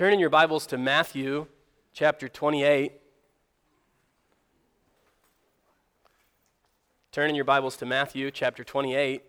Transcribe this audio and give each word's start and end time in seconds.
Turn 0.00 0.14
in 0.14 0.18
your 0.18 0.30
Bibles 0.30 0.66
to 0.68 0.78
Matthew 0.78 1.46
chapter 1.92 2.26
28. 2.26 2.92
Turn 7.12 7.28
in 7.28 7.36
your 7.36 7.44
Bibles 7.44 7.76
to 7.76 7.84
Matthew 7.84 8.30
chapter 8.30 8.64
28. 8.64 9.22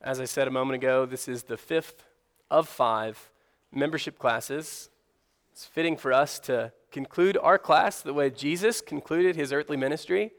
As 0.00 0.18
I 0.18 0.24
said 0.24 0.48
a 0.48 0.50
moment 0.50 0.82
ago, 0.82 1.06
this 1.06 1.28
is 1.28 1.44
the 1.44 1.56
fifth 1.56 2.02
of 2.50 2.68
five 2.68 3.30
membership 3.72 4.18
classes. 4.18 4.90
It's 5.52 5.64
fitting 5.64 5.96
for 5.96 6.12
us 6.12 6.38
to 6.40 6.72
conclude 6.90 7.36
our 7.42 7.58
class 7.58 8.00
the 8.00 8.14
way 8.14 8.30
Jesus 8.30 8.80
concluded 8.80 9.36
his 9.36 9.52
earthly 9.52 9.76
ministry 9.76 10.32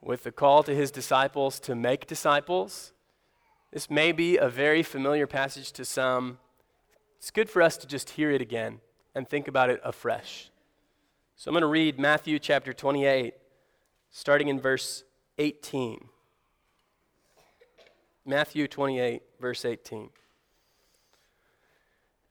with 0.00 0.22
the 0.22 0.32
call 0.32 0.62
to 0.62 0.74
his 0.74 0.90
disciples 0.90 1.58
to 1.60 1.74
make 1.74 2.06
disciples. 2.06 2.92
This 3.72 3.90
may 3.90 4.12
be 4.12 4.36
a 4.36 4.48
very 4.48 4.82
familiar 4.82 5.26
passage 5.26 5.72
to 5.72 5.84
some. 5.84 6.38
It's 7.18 7.30
good 7.30 7.50
for 7.50 7.62
us 7.62 7.76
to 7.78 7.86
just 7.86 8.10
hear 8.10 8.30
it 8.30 8.40
again 8.40 8.80
and 9.14 9.28
think 9.28 9.48
about 9.48 9.70
it 9.70 9.80
afresh. 9.82 10.50
So 11.36 11.48
I'm 11.48 11.54
going 11.54 11.62
to 11.62 11.66
read 11.66 11.98
Matthew 11.98 12.38
chapter 12.38 12.72
28, 12.72 13.34
starting 14.10 14.48
in 14.48 14.60
verse 14.60 15.04
18. 15.38 16.08
Matthew 18.24 18.68
28, 18.68 19.22
verse 19.40 19.64
18. 19.64 20.10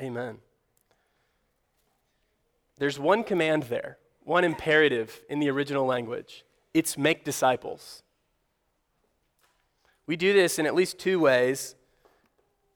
Amen. 0.00 0.38
There's 2.78 2.98
one 2.98 3.24
command 3.24 3.64
there, 3.64 3.98
one 4.22 4.44
imperative 4.44 5.22
in 5.28 5.40
the 5.40 5.50
original 5.50 5.86
language 5.86 6.44
it's 6.74 6.98
make 6.98 7.24
disciples. 7.24 8.02
We 10.06 10.14
do 10.16 10.34
this 10.34 10.58
in 10.58 10.66
at 10.66 10.74
least 10.74 10.98
two 10.98 11.18
ways 11.18 11.74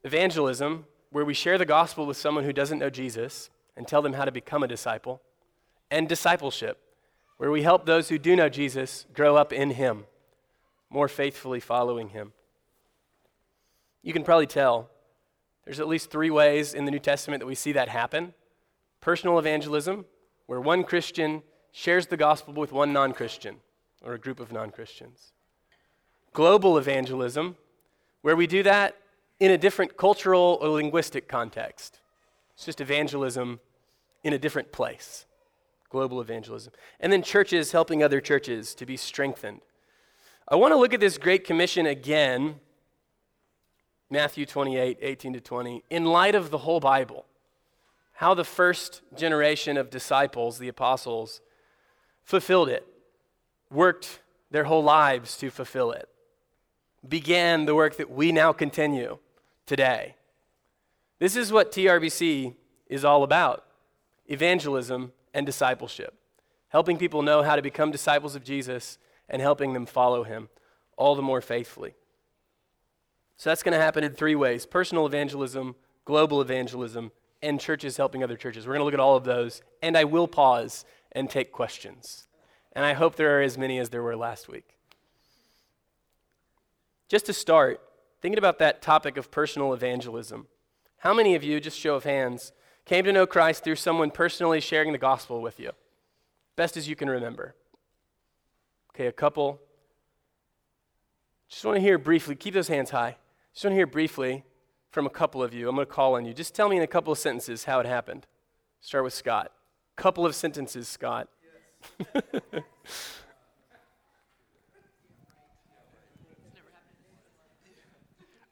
evangelism, 0.04 0.86
where 1.10 1.24
we 1.24 1.34
share 1.34 1.58
the 1.58 1.66
gospel 1.66 2.06
with 2.06 2.16
someone 2.16 2.44
who 2.44 2.52
doesn't 2.52 2.78
know 2.78 2.88
Jesus 2.88 3.50
and 3.76 3.86
tell 3.86 4.00
them 4.00 4.14
how 4.14 4.24
to 4.24 4.32
become 4.32 4.62
a 4.62 4.68
disciple, 4.68 5.20
and 5.90 6.08
discipleship, 6.08 6.78
where 7.36 7.50
we 7.50 7.62
help 7.62 7.84
those 7.84 8.08
who 8.08 8.18
do 8.18 8.34
know 8.34 8.48
Jesus 8.48 9.04
grow 9.12 9.36
up 9.36 9.52
in 9.52 9.72
Him 9.72 10.06
more 10.90 11.08
faithfully 11.08 11.60
following 11.60 12.08
him. 12.08 12.32
You 14.02 14.12
can 14.12 14.24
probably 14.24 14.46
tell 14.46 14.90
there's 15.70 15.78
at 15.78 15.86
least 15.86 16.10
three 16.10 16.30
ways 16.30 16.74
in 16.74 16.84
the 16.84 16.90
New 16.90 16.98
Testament 16.98 17.38
that 17.38 17.46
we 17.46 17.54
see 17.54 17.70
that 17.70 17.88
happen 17.88 18.34
personal 19.00 19.38
evangelism, 19.38 20.04
where 20.46 20.60
one 20.60 20.82
Christian 20.82 21.44
shares 21.70 22.08
the 22.08 22.16
gospel 22.16 22.52
with 22.54 22.72
one 22.72 22.92
non 22.92 23.12
Christian 23.12 23.58
or 24.02 24.14
a 24.14 24.18
group 24.18 24.40
of 24.40 24.50
non 24.50 24.72
Christians. 24.72 25.32
Global 26.32 26.76
evangelism, 26.76 27.56
where 28.22 28.34
we 28.34 28.48
do 28.48 28.64
that 28.64 28.96
in 29.38 29.52
a 29.52 29.56
different 29.56 29.96
cultural 29.96 30.58
or 30.60 30.70
linguistic 30.70 31.28
context. 31.28 32.00
It's 32.56 32.64
just 32.64 32.80
evangelism 32.80 33.60
in 34.24 34.32
a 34.32 34.40
different 34.40 34.72
place. 34.72 35.24
Global 35.88 36.20
evangelism. 36.20 36.72
And 36.98 37.12
then 37.12 37.22
churches 37.22 37.70
helping 37.70 38.02
other 38.02 38.20
churches 38.20 38.74
to 38.74 38.84
be 38.84 38.96
strengthened 38.96 39.60
I 40.52 40.56
want 40.56 40.72
to 40.72 40.76
look 40.76 40.92
at 40.92 40.98
this 40.98 41.16
Great 41.16 41.44
Commission 41.44 41.86
again, 41.86 42.56
Matthew 44.10 44.44
28, 44.44 44.98
18 45.00 45.32
to 45.34 45.40
20, 45.40 45.84
in 45.88 46.04
light 46.04 46.34
of 46.34 46.50
the 46.50 46.58
whole 46.58 46.80
Bible. 46.80 47.26
How 48.14 48.34
the 48.34 48.44
first 48.44 49.02
generation 49.16 49.76
of 49.76 49.88
disciples, 49.88 50.58
the 50.58 50.68
apostles, 50.68 51.40
fulfilled 52.22 52.68
it, 52.68 52.86
worked 53.70 54.20
their 54.50 54.64
whole 54.64 54.82
lives 54.82 55.36
to 55.38 55.48
fulfill 55.48 55.92
it, 55.92 56.08
began 57.08 57.64
the 57.66 57.74
work 57.74 57.96
that 57.96 58.10
we 58.10 58.32
now 58.32 58.52
continue 58.52 59.18
today. 59.64 60.16
This 61.20 61.36
is 61.36 61.52
what 61.52 61.72
TRBC 61.72 62.54
is 62.88 63.04
all 63.04 63.22
about 63.22 63.64
evangelism 64.26 65.12
and 65.32 65.46
discipleship, 65.46 66.14
helping 66.68 66.98
people 66.98 67.22
know 67.22 67.42
how 67.42 67.56
to 67.56 67.62
become 67.62 67.90
disciples 67.90 68.34
of 68.34 68.44
Jesus 68.44 68.98
and 69.28 69.40
helping 69.40 69.72
them 69.72 69.86
follow 69.86 70.24
him 70.24 70.48
all 70.96 71.14
the 71.14 71.22
more 71.22 71.40
faithfully. 71.40 71.94
So 73.40 73.48
that's 73.48 73.62
going 73.62 73.72
to 73.72 73.82
happen 73.82 74.04
in 74.04 74.12
three 74.12 74.34
ways 74.34 74.66
personal 74.66 75.06
evangelism, 75.06 75.74
global 76.04 76.42
evangelism, 76.42 77.10
and 77.40 77.58
churches 77.58 77.96
helping 77.96 78.22
other 78.22 78.36
churches. 78.36 78.66
We're 78.66 78.74
going 78.74 78.80
to 78.80 78.84
look 78.84 78.92
at 78.92 79.00
all 79.00 79.16
of 79.16 79.24
those, 79.24 79.62
and 79.80 79.96
I 79.96 80.04
will 80.04 80.28
pause 80.28 80.84
and 81.12 81.30
take 81.30 81.50
questions. 81.50 82.26
And 82.72 82.84
I 82.84 82.92
hope 82.92 83.16
there 83.16 83.38
are 83.38 83.40
as 83.40 83.56
many 83.56 83.78
as 83.78 83.88
there 83.88 84.02
were 84.02 84.14
last 84.14 84.46
week. 84.46 84.76
Just 87.08 87.24
to 87.26 87.32
start, 87.32 87.80
thinking 88.20 88.36
about 88.36 88.58
that 88.58 88.82
topic 88.82 89.16
of 89.16 89.30
personal 89.30 89.72
evangelism, 89.72 90.46
how 90.98 91.14
many 91.14 91.34
of 91.34 91.42
you, 91.42 91.60
just 91.60 91.78
show 91.78 91.94
of 91.94 92.04
hands, 92.04 92.52
came 92.84 93.06
to 93.06 93.12
know 93.12 93.26
Christ 93.26 93.64
through 93.64 93.76
someone 93.76 94.10
personally 94.10 94.60
sharing 94.60 94.92
the 94.92 94.98
gospel 94.98 95.40
with 95.40 95.58
you? 95.58 95.70
Best 96.56 96.76
as 96.76 96.90
you 96.90 96.94
can 96.94 97.08
remember. 97.08 97.54
Okay, 98.94 99.06
a 99.06 99.12
couple. 99.12 99.62
Just 101.48 101.64
want 101.64 101.76
to 101.76 101.80
hear 101.80 101.96
briefly, 101.96 102.34
keep 102.34 102.52
those 102.52 102.68
hands 102.68 102.90
high. 102.90 103.16
Just 103.52 103.64
want 103.64 103.72
to 103.72 103.76
hear 103.76 103.86
briefly 103.86 104.44
from 104.90 105.06
a 105.06 105.10
couple 105.10 105.42
of 105.42 105.52
you. 105.52 105.68
I'm 105.68 105.74
going 105.74 105.86
to 105.86 105.92
call 105.92 106.16
on 106.16 106.24
you. 106.24 106.32
Just 106.34 106.54
tell 106.54 106.68
me 106.68 106.76
in 106.76 106.82
a 106.82 106.86
couple 106.86 107.12
of 107.12 107.18
sentences 107.18 107.64
how 107.64 107.80
it 107.80 107.86
happened. 107.86 108.26
Start 108.80 109.04
with 109.04 109.14
Scott. 109.14 109.52
Couple 109.96 110.24
of 110.24 110.34
sentences, 110.34 110.88
Scott. 110.88 111.28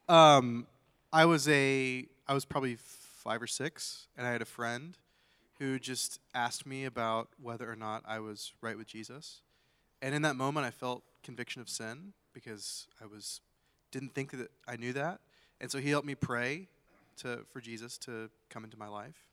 Um, 0.09 0.67
I 1.13 1.27
was 1.27 1.47
a 1.49 2.07
I 2.27 2.35
was 2.35 2.45
probably 2.45 2.77
five 2.77 3.43
or 3.43 3.47
six, 3.47 4.09
and 4.17 4.27
I 4.27 4.33
had 4.33 4.41
a 4.41 4.47
friend 4.47 4.97
who 5.59 5.79
just 5.79 6.19
asked 6.35 6.67
me 6.67 6.85
about 6.87 7.29
whether 7.41 7.71
or 7.71 7.77
not 7.77 8.03
I 8.07 8.21
was 8.21 8.53
right 8.63 8.79
with 8.79 8.87
Jesus. 8.87 9.43
And 10.01 10.15
in 10.15 10.23
that 10.23 10.37
moment, 10.37 10.67
I 10.67 10.71
felt 10.71 11.03
conviction 11.23 11.61
of 11.61 11.69
sin 11.69 12.15
because 12.33 12.87
I 13.03 13.07
was 13.07 13.41
didn't 13.91 14.15
think 14.15 14.33
that 14.33 14.51
I 14.67 14.77
knew 14.77 14.93
that, 14.93 15.21
and 15.61 15.71
so 15.71 15.79
he 15.79 15.91
helped 15.91 16.07
me 16.07 16.15
pray 16.15 16.69
to 17.19 17.41
for 17.53 17.61
Jesus 17.61 17.99
to 17.99 18.31
come 18.51 18.65
into 18.65 18.79
my 18.79 18.89
life, 18.89 19.27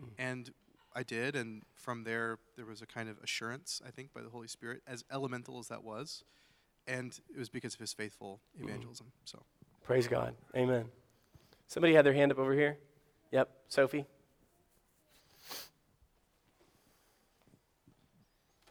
mm. 0.00 0.08
and 0.18 0.50
I 0.94 1.02
did. 1.02 1.36
And 1.36 1.62
from 1.74 2.04
there, 2.04 2.38
there 2.56 2.66
was 2.66 2.82
a 2.82 2.86
kind 2.86 3.08
of 3.08 3.18
assurance, 3.22 3.80
I 3.86 3.90
think, 3.90 4.12
by 4.12 4.22
the 4.22 4.28
Holy 4.28 4.48
Spirit, 4.48 4.82
as 4.86 5.04
elemental 5.10 5.58
as 5.58 5.68
that 5.68 5.82
was, 5.82 6.24
and 6.86 7.18
it 7.34 7.38
was 7.38 7.48
because 7.48 7.74
of 7.74 7.80
his 7.80 7.92
faithful 7.92 8.40
hmm. 8.58 8.68
evangelism. 8.68 9.06
Mm. 9.06 9.30
So, 9.30 9.42
praise 9.84 10.08
God, 10.08 10.34
Amen. 10.56 10.86
Somebody 11.66 11.94
had 11.94 12.04
their 12.04 12.12
hand 12.12 12.32
up 12.32 12.38
over 12.38 12.52
here. 12.52 12.78
Yep, 13.30 13.48
Sophie. 13.68 14.04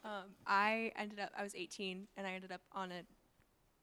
Um, 0.03 0.35
I 0.45 0.91
ended 0.97 1.19
up, 1.19 1.31
I 1.37 1.43
was 1.43 1.55
18, 1.55 2.07
and 2.17 2.27
I 2.27 2.31
ended 2.31 2.51
up 2.51 2.61
on 2.73 2.91
a 2.91 3.01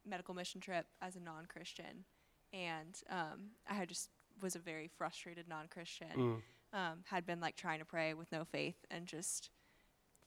medical 0.07 0.35
mission 0.35 0.61
trip 0.61 0.87
as 1.01 1.17
a 1.17 1.21
non 1.21 1.47
Christian. 1.47 2.05
And 2.53 3.01
um, 3.11 3.51
I 3.69 3.75
had 3.75 3.89
just 3.89 4.11
was 4.41 4.57
a 4.57 4.59
very 4.59 4.89
frustrated 4.89 5.49
non 5.49 5.67
Christian. 5.69 6.09
Mm. 6.17 6.43
Um, 6.71 6.99
had 7.05 7.25
been 7.25 7.41
like 7.41 7.57
trying 7.57 7.79
to 7.79 7.87
pray 7.87 8.13
with 8.13 8.31
no 8.31 8.45
faith 8.45 8.77
and 8.91 9.07
just 9.07 9.49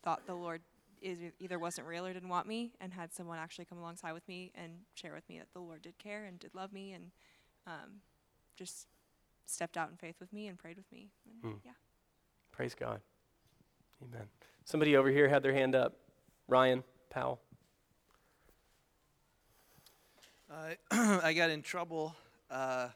thought 0.03 0.25
the 0.25 0.33
Lord 0.33 0.62
is 1.00 1.19
either 1.39 1.59
wasn't 1.59 1.85
real 1.85 2.06
or 2.06 2.13
didn't 2.13 2.29
want 2.29 2.47
me, 2.47 2.71
and 2.79 2.94
had 2.94 3.13
someone 3.13 3.38
actually 3.38 3.65
come 3.65 3.77
alongside 3.77 4.13
with 4.13 4.27
me 4.27 4.51
and 4.56 4.71
share 4.95 5.13
with 5.13 5.27
me 5.29 5.38
that 5.39 5.53
the 5.53 5.59
Lord 5.59 5.81
did 5.81 5.97
care 5.97 6.25
and 6.25 6.39
did 6.39 6.53
love 6.56 6.71
me, 6.74 6.94
and 6.94 7.12
um, 7.67 8.01
just 8.56 8.88
stepped 9.45 9.77
out 9.77 9.89
in 9.89 9.97
faith 9.97 10.15
with 10.19 10.31
me 10.31 10.47
and 10.47 10.57
prayed 10.57 10.77
with 10.77 10.91
me. 10.91 11.09
And 11.44 11.53
mm. 11.53 11.57
Yeah. 11.65 11.71
Praise 12.51 12.75
God. 12.75 13.01
Amen. 14.03 14.27
Somebody 14.65 14.95
over 14.95 15.09
here 15.09 15.27
had 15.27 15.44
their 15.44 15.53
hand 15.53 15.75
up. 15.75 15.94
Ryan 16.47 16.83
Powell. 17.09 17.39
Uh, 20.51 20.74
I 21.24 21.31
got 21.31 21.50
in 21.50 21.62
trouble 21.62 22.13
uh, 22.50 22.89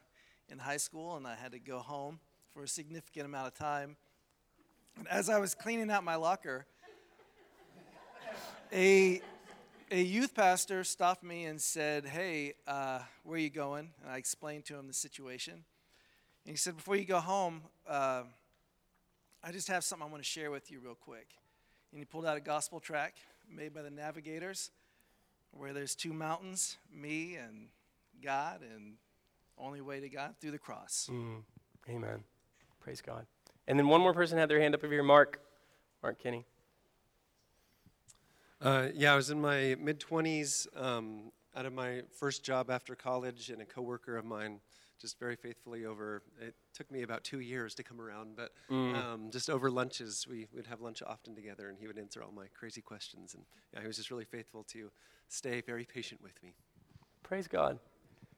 in 0.50 0.60
high 0.60 0.76
school, 0.76 1.16
and 1.16 1.26
I 1.26 1.36
had 1.36 1.54
to 1.54 1.60
go 1.60 1.80
home 1.80 2.20
for 2.54 2.64
a 2.64 2.68
significant 2.68 3.26
amount 3.26 3.48
of 3.48 3.54
time. 3.54 3.96
And 4.98 5.08
as 5.08 5.30
I 5.30 5.40
was 5.40 5.56
cleaning 5.56 5.90
out 5.90 6.04
my 6.04 6.16
locker, 6.16 6.66
a, 8.74 9.22
a 9.90 10.02
youth 10.02 10.36
pastor 10.36 10.84
stopped 10.84 11.24
me 11.24 11.46
and 11.46 11.62
said, 11.62 12.06
Hey, 12.06 12.56
uh, 12.68 13.00
where 13.24 13.36
are 13.36 13.40
you 13.40 13.50
going? 13.50 13.92
And 14.04 14.12
I 14.12 14.18
explained 14.18 14.66
to 14.66 14.76
him 14.76 14.88
the 14.88 14.94
situation. 14.94 15.54
And 15.54 16.52
he 16.52 16.58
said, 16.58 16.76
Before 16.76 16.98
you 16.98 17.06
go 17.06 17.22
home, 17.22 17.62
uh, 17.88 18.24
I 19.42 19.54
just 19.54 19.70
have 19.70 19.86
something 19.86 20.06
I 20.06 20.12
want 20.12 20.22
to 20.22 20.30
share 20.30 20.52
with 20.52 20.72
you 20.72 20.82
real 20.82 20.96
quick. 20.96 21.30
And 21.94 22.02
he 22.02 22.06
pulled 22.06 22.26
out 22.26 22.36
a 22.36 22.42
gospel 22.42 22.82
tract 22.82 23.20
made 23.50 23.74
by 23.74 23.82
the 23.82 23.92
Navigators 23.92 24.72
where 25.56 25.74
there's 25.74 25.96
two 25.96 26.14
mountains, 26.14 26.78
me 26.94 27.36
and 27.36 27.68
God, 28.24 28.62
and 28.62 28.94
only 29.58 29.82
way 29.82 30.00
to 30.00 30.10
God 30.10 30.36
through 30.40 30.52
the 30.52 30.60
cross. 30.60 31.10
Mm, 31.12 31.44
amen. 31.90 32.24
Praise 32.82 33.02
God. 33.02 33.26
And 33.68 33.80
then 33.80 33.88
one 33.88 34.02
more 34.02 34.14
person 34.14 34.38
had 34.38 34.50
their 34.50 34.60
hand 34.60 34.76
up 34.76 34.84
over 34.84 34.94
here, 34.94 35.04
Mark. 35.04 35.42
Mark 36.04 36.20
Kinney. 36.20 36.46
Uh, 38.62 38.88
yeah, 38.94 39.14
I 39.14 39.16
was 39.16 39.30
in 39.30 39.42
my 39.42 39.76
mid 39.80 40.00
20s, 40.00 40.68
um, 40.80 41.32
out 41.56 41.66
of 41.66 41.74
my 41.74 42.02
first 42.20 42.44
job 42.44 42.70
after 42.70 42.96
college, 42.96 43.50
and 43.50 43.62
a 43.62 43.66
coworker 43.66 44.18
of 44.18 44.26
mine 44.26 44.60
just 45.00 45.20
very 45.20 45.36
faithfully 45.36 45.86
over. 45.86 46.22
It 46.42 46.56
took 46.74 46.90
me 46.92 47.02
about 47.02 47.24
two 47.24 47.40
years 47.40 47.76
to 47.76 47.84
come 47.84 48.00
around, 48.00 48.36
but 48.36 48.52
mm. 48.70 48.96
um, 48.96 49.30
just 49.30 49.50
over 49.50 49.70
lunches, 49.70 50.26
we 50.30 50.48
would 50.54 50.68
have 50.68 50.82
lunch 50.82 51.04
often 51.06 51.36
together, 51.36 51.70
and 51.70 51.78
he 51.78 51.88
would 51.88 51.98
answer 51.98 52.24
all 52.24 52.32
my 52.32 52.46
crazy 52.58 52.82
questions. 52.82 53.34
And 53.34 53.44
yeah, 53.74 53.82
he 53.82 53.88
was 53.88 53.98
just 53.98 54.10
really 54.10 54.26
faithful 54.26 54.64
to 54.70 54.92
stay 55.28 55.62
very 55.62 55.86
patient 55.86 56.22
with 56.22 56.42
me. 56.44 56.54
Praise 57.24 57.48
God. 57.48 57.80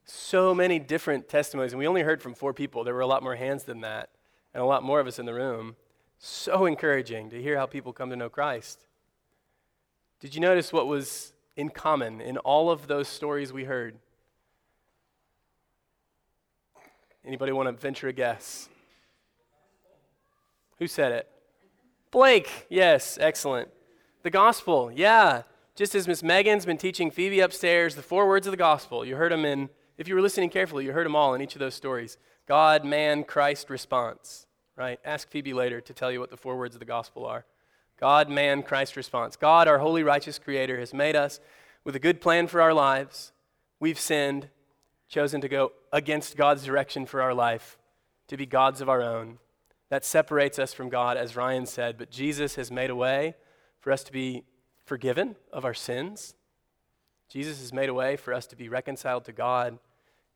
So 0.05 0.55
many 0.55 0.79
different 0.79 1.27
testimonies, 1.27 1.73
and 1.73 1.79
we 1.79 1.87
only 1.87 2.01
heard 2.01 2.21
from 2.21 2.33
four 2.33 2.53
people. 2.53 2.83
There 2.83 2.93
were 2.93 3.01
a 3.01 3.07
lot 3.07 3.23
more 3.23 3.35
hands 3.35 3.63
than 3.63 3.81
that, 3.81 4.09
and 4.53 4.63
a 4.63 4.65
lot 4.65 4.83
more 4.83 4.99
of 4.99 5.07
us 5.07 5.19
in 5.19 5.25
the 5.25 5.33
room. 5.33 5.75
So 6.19 6.65
encouraging 6.65 7.29
to 7.31 7.41
hear 7.41 7.57
how 7.57 7.65
people 7.65 7.93
come 7.93 8.09
to 8.09 8.15
know 8.15 8.29
Christ. 8.29 8.87
Did 10.19 10.33
you 10.33 10.41
notice 10.41 10.73
what 10.73 10.87
was 10.87 11.33
in 11.55 11.69
common 11.69 12.21
in 12.21 12.37
all 12.37 12.71
of 12.71 12.87
those 12.87 13.07
stories 13.07 13.51
we 13.51 13.65
heard? 13.65 13.97
Anybody 17.25 17.51
want 17.51 17.67
to 17.67 17.73
venture 17.73 18.07
a 18.07 18.13
guess? 18.13 18.69
Who 20.79 20.87
said 20.87 21.11
it? 21.11 21.27
Blake. 22.09 22.65
Yes, 22.69 23.17
excellent. 23.19 23.69
The 24.23 24.29
gospel. 24.29 24.91
Yeah. 24.91 25.43
Just 25.77 25.93
as 25.93 26.07
Miss 26.07 26.23
Megan's 26.23 26.65
been 26.65 26.79
teaching 26.79 27.11
Phoebe 27.11 27.39
upstairs 27.39 27.93
the 27.93 28.01
four 28.01 28.27
words 28.27 28.47
of 28.47 28.51
the 28.51 28.57
gospel, 28.57 29.05
you 29.05 29.15
heard 29.15 29.31
them 29.31 29.45
in, 29.45 29.69
if 29.99 30.07
you 30.07 30.15
were 30.15 30.21
listening 30.21 30.49
carefully, 30.49 30.83
you 30.85 30.91
heard 30.91 31.05
them 31.05 31.15
all 31.15 31.35
in 31.35 31.41
each 31.41 31.53
of 31.53 31.59
those 31.59 31.75
stories 31.75 32.17
God, 32.47 32.83
man, 32.83 33.23
Christ, 33.23 33.69
response. 33.69 34.47
Right? 34.75 34.99
Ask 35.05 35.29
Phoebe 35.29 35.53
later 35.53 35.79
to 35.79 35.93
tell 35.93 36.11
you 36.11 36.19
what 36.19 36.31
the 36.31 36.37
four 36.37 36.57
words 36.57 36.73
of 36.73 36.79
the 36.79 36.85
gospel 36.85 37.27
are. 37.27 37.45
God, 37.99 38.27
man, 38.27 38.63
Christ, 38.63 38.95
response. 38.95 39.35
God, 39.35 39.67
our 39.67 39.77
holy, 39.77 40.01
righteous 40.01 40.39
creator, 40.39 40.79
has 40.79 40.95
made 40.95 41.15
us 41.15 41.39
with 41.83 41.95
a 41.95 41.99
good 41.99 42.21
plan 42.21 42.47
for 42.47 42.59
our 42.59 42.73
lives. 42.73 43.31
We've 43.79 43.99
sinned 43.99 44.49
chosen 45.07 45.41
to 45.41 45.47
go 45.47 45.73
against 45.93 46.37
God's 46.37 46.63
direction 46.63 47.05
for 47.05 47.21
our 47.21 47.35
life, 47.35 47.77
to 48.29 48.35
be 48.37 48.47
gods 48.47 48.81
of 48.81 48.89
our 48.89 49.03
own. 49.03 49.37
That 49.89 50.03
separates 50.03 50.57
us 50.57 50.73
from 50.73 50.89
God, 50.89 51.17
as 51.17 51.35
Ryan 51.35 51.67
said, 51.67 51.99
but 51.99 52.09
Jesus 52.09 52.55
has 52.55 52.71
made 52.71 52.89
a 52.89 52.95
way 52.95 53.35
for 53.79 53.91
us 53.91 54.03
to 54.05 54.11
be 54.11 54.43
forgiven 54.87 55.35
of 55.51 55.65
our 55.65 55.73
sins. 55.73 56.33
Jesus 57.29 57.59
has 57.59 57.73
made 57.73 57.89
a 57.89 57.93
way 57.93 58.15
for 58.15 58.33
us 58.33 58.47
to 58.47 58.55
be 58.55 58.69
reconciled 58.69 59.25
to 59.25 59.33
God 59.33 59.77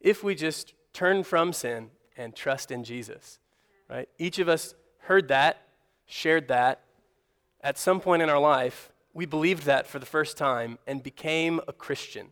if 0.02 0.24
we 0.24 0.36
just 0.36 0.74
turn 0.94 1.24
from 1.24 1.54
sin 1.54 1.90
and 2.18 2.36
trust 2.36 2.70
in 2.70 2.84
Jesus. 2.84 3.40
Right? 3.90 4.10
Each 4.20 4.40
of 4.40 4.50
us 4.50 4.76
heard 5.00 5.30
that, 5.30 5.64
shared 6.06 6.50
that. 6.50 6.82
At 7.62 7.78
some 7.78 8.02
point 8.02 8.22
in 8.22 8.30
our 8.30 8.40
life, 8.40 8.92
we 9.14 9.26
believed 9.26 9.64
that 9.64 9.88
for 9.88 10.00
the 10.00 10.06
first 10.06 10.38
time 10.38 10.78
and 10.86 11.02
became 11.02 11.62
a 11.68 11.74
Christian 11.74 12.28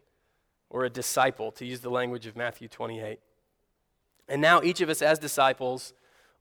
or 0.70 0.84
a 0.84 0.90
disciple, 0.90 1.52
to 1.54 1.66
use 1.66 1.80
the 1.80 1.90
language 1.90 2.28
of 2.28 2.36
Matthew 2.36 2.68
28. 2.68 3.20
And 4.28 4.42
now 4.42 4.62
each 4.62 4.82
of 4.82 4.90
us, 4.90 5.02
as 5.02 5.18
disciples, 5.18 5.94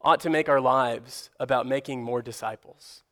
ought 0.03 0.21
to 0.21 0.29
make 0.29 0.49
our 0.49 0.61
lives 0.61 1.31
about 1.41 1.67
making 1.67 2.03
more 2.03 2.21
disciples. 2.21 3.05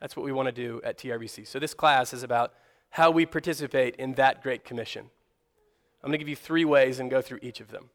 That's 0.00 0.16
what 0.16 0.24
we 0.24 0.32
want 0.32 0.46
to 0.46 0.52
do 0.52 0.80
at 0.84 0.98
TRBC. 0.98 1.46
So 1.46 1.58
this 1.58 1.74
class 1.74 2.12
is 2.12 2.22
about 2.22 2.52
how 2.90 3.10
we 3.10 3.26
participate 3.26 3.96
in 3.96 4.14
that 4.14 4.42
great 4.42 4.64
commission. 4.64 5.10
I'm 6.02 6.08
going 6.08 6.12
to 6.12 6.18
give 6.18 6.28
you 6.28 6.36
three 6.36 6.64
ways 6.64 7.00
and 7.00 7.10
go 7.10 7.22
through 7.22 7.38
each 7.42 7.60
of 7.60 7.70
them. 7.70 7.90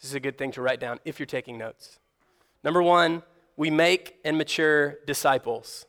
This 0.00 0.10
is 0.10 0.14
a 0.14 0.20
good 0.20 0.38
thing 0.38 0.52
to 0.52 0.62
write 0.62 0.80
down 0.80 1.00
if 1.04 1.18
you're 1.18 1.26
taking 1.26 1.58
notes. 1.58 1.98
Number 2.62 2.82
one, 2.82 3.22
we 3.56 3.70
make 3.70 4.16
and 4.24 4.38
mature 4.38 4.98
disciples. 5.06 5.86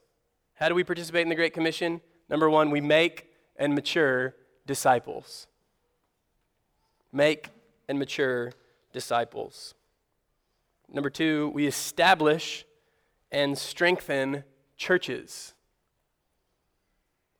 How 0.55 0.67
do 0.67 0.75
we 0.75 0.83
participate 0.83 1.21
in 1.21 1.29
the 1.29 1.35
Great 1.35 1.53
Commission? 1.53 2.01
Number 2.29 2.49
one, 2.49 2.71
we 2.71 2.81
make 2.81 3.27
and 3.55 3.75
mature 3.75 4.35
disciples 4.65 5.47
make 7.11 7.49
and 7.87 7.97
mature 7.97 8.53
disciples. 8.93 9.73
Number 10.91 11.09
two, 11.09 11.51
we 11.53 11.67
establish 11.67 12.65
and 13.31 13.57
strengthen 13.57 14.43
churches. 14.79 15.53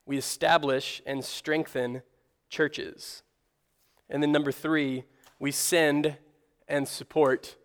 We 0.06 0.16
establish 0.16 1.02
and 1.04 1.24
strengthen 1.24 2.02
churches. 2.48 3.22
And 4.08 4.22
then 4.22 4.30
number 4.30 4.52
three, 4.52 5.04
we 5.38 5.50
send 5.50 6.18
and 6.68 6.86
support 6.86 7.56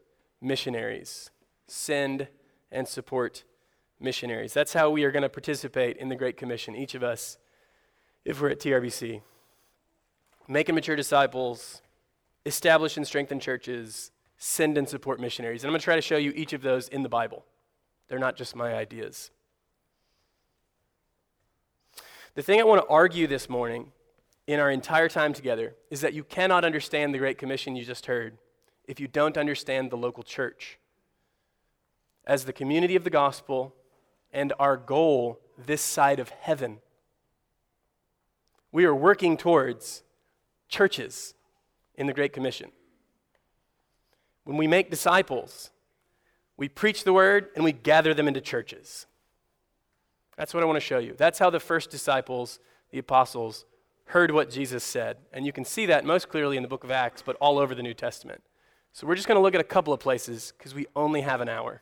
missionaries. 0.41 1.29
Send 1.67 2.29
and 2.71 2.87
support 2.87 3.43
missionaries. 3.99 4.53
That's 4.53 4.73
how 4.73 4.89
we 4.89 5.03
are 5.03 5.11
going 5.11 5.23
to 5.23 5.29
participate 5.29 5.97
in 5.97 6.09
the 6.09 6.15
Great 6.15 6.37
Commission, 6.37 6.75
each 6.75 6.95
of 6.95 7.03
us, 7.03 7.37
if 8.23 8.41
we're 8.41 8.49
at 8.49 8.59
TRBC. 8.59 9.21
Make 10.47 10.69
and 10.69 10.75
mature 10.75 10.95
disciples, 10.95 11.81
establish 12.45 12.97
and 12.97 13.05
strengthen 13.05 13.39
churches, 13.39 14.11
send 14.37 14.77
and 14.77 14.87
support 14.87 15.19
missionaries. 15.19 15.63
And 15.63 15.69
I'm 15.69 15.73
going 15.73 15.79
to 15.79 15.85
try 15.85 15.95
to 15.95 16.01
show 16.01 16.17
you 16.17 16.31
each 16.35 16.53
of 16.53 16.61
those 16.61 16.87
in 16.87 17.03
the 17.03 17.09
Bible. 17.09 17.45
They're 18.07 18.19
not 18.19 18.35
just 18.35 18.55
my 18.55 18.73
ideas. 18.73 19.31
The 22.35 22.43
thing 22.43 22.59
I 22.59 22.65
want 22.65 22.81
to 22.81 22.87
argue 22.89 23.27
this 23.27 23.47
morning 23.47 23.93
in 24.45 24.59
our 24.59 24.69
entire 24.69 25.07
time 25.07 25.31
together 25.31 25.73
is 25.89 26.01
that 26.01 26.13
you 26.13 26.25
cannot 26.25 26.65
understand 26.65 27.13
the 27.13 27.17
Great 27.17 27.37
Commission 27.37 27.77
you 27.77 27.85
just 27.85 28.07
heard 28.07 28.37
if 28.83 28.99
you 28.99 29.07
don't 29.07 29.37
understand 29.37 29.89
the 29.89 29.95
local 29.95 30.21
church. 30.21 30.77
As 32.27 32.43
the 32.43 32.51
community 32.51 32.97
of 32.97 33.05
the 33.05 33.09
gospel 33.09 33.73
and 34.33 34.51
our 34.59 34.75
goal 34.75 35.39
this 35.57 35.81
side 35.81 36.19
of 36.19 36.27
heaven, 36.27 36.79
we 38.69 38.83
are 38.83 38.93
working 38.93 39.37
towards 39.37 40.03
churches 40.67 41.35
in 41.95 42.05
the 42.05 42.13
Great 42.13 42.33
Commission. 42.33 42.69
When 44.43 44.57
we 44.57 44.67
make 44.67 44.91
disciples, 44.91 45.71
we 46.57 46.67
preach 46.67 47.05
the 47.05 47.13
word 47.13 47.47
and 47.55 47.63
we 47.63 47.71
gather 47.71 48.13
them 48.13 48.27
into 48.27 48.41
churches. 48.41 49.05
That's 50.37 50.53
what 50.53 50.63
I 50.63 50.65
want 50.65 50.77
to 50.77 50.81
show 50.81 50.99
you. 50.99 51.13
That's 51.17 51.39
how 51.39 51.49
the 51.49 51.59
first 51.59 51.89
disciples, 51.89 52.59
the 52.91 52.99
apostles, 52.99 53.65
heard 54.05 54.31
what 54.31 54.49
Jesus 54.49 54.83
said. 54.83 55.17
And 55.31 55.45
you 55.45 55.51
can 55.51 55.65
see 55.65 55.85
that 55.87 56.05
most 56.05 56.29
clearly 56.29 56.57
in 56.57 56.63
the 56.63 56.69
book 56.69 56.83
of 56.83 56.91
Acts, 56.91 57.21
but 57.21 57.35
all 57.37 57.57
over 57.57 57.73
the 57.73 57.83
New 57.83 57.93
Testament. 57.93 58.41
So 58.93 59.07
we're 59.07 59.15
just 59.15 59.27
going 59.27 59.37
to 59.37 59.41
look 59.41 59.55
at 59.55 59.61
a 59.61 59.65
couple 59.65 59.93
of 59.93 59.99
places 59.99 60.53
because 60.57 60.73
we 60.73 60.85
only 60.95 61.21
have 61.21 61.41
an 61.41 61.49
hour. 61.49 61.81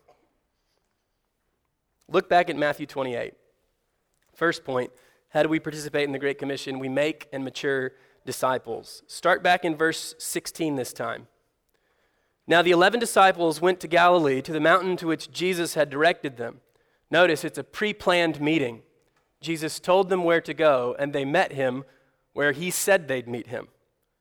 Look 2.08 2.30
back 2.30 2.50
at 2.50 2.56
Matthew 2.56 2.86
28. 2.86 3.34
First 4.34 4.64
point 4.64 4.92
how 5.30 5.42
do 5.42 5.50
we 5.50 5.60
participate 5.60 6.04
in 6.04 6.12
the 6.12 6.20
Great 6.20 6.38
Commission? 6.38 6.78
We 6.78 6.90
make 6.90 7.28
and 7.34 7.44
mature 7.44 7.94
disciples. 8.24 9.02
Start 9.08 9.42
back 9.42 9.66
in 9.66 9.76
verse 9.76 10.14
16 10.20 10.76
this 10.76 10.94
time. 10.94 11.28
Now 12.46 12.62
the 12.62 12.70
eleven 12.70 13.00
disciples 13.00 13.60
went 13.60 13.80
to 13.80 13.88
Galilee, 13.88 14.44
to 14.44 14.52
the 14.52 14.60
mountain 14.60 14.96
to 14.98 15.08
which 15.08 15.32
Jesus 15.32 15.74
had 15.74 15.90
directed 15.90 16.38
them. 16.38 16.62
Notice 17.14 17.44
it's 17.44 17.60
a 17.60 17.64
pre 17.64 17.94
planned 17.94 18.42
meeting. 18.42 18.82
Jesus 19.40 19.80
told 19.80 20.10
them 20.10 20.24
where 20.24 20.42
to 20.42 20.52
go, 20.52 20.96
and 20.98 21.14
they 21.14 21.24
met 21.24 21.54
him 21.54 21.84
where 22.34 22.54
he 22.54 22.72
said 22.72 23.08
they'd 23.08 23.28
meet 23.28 23.46
him. 23.46 23.68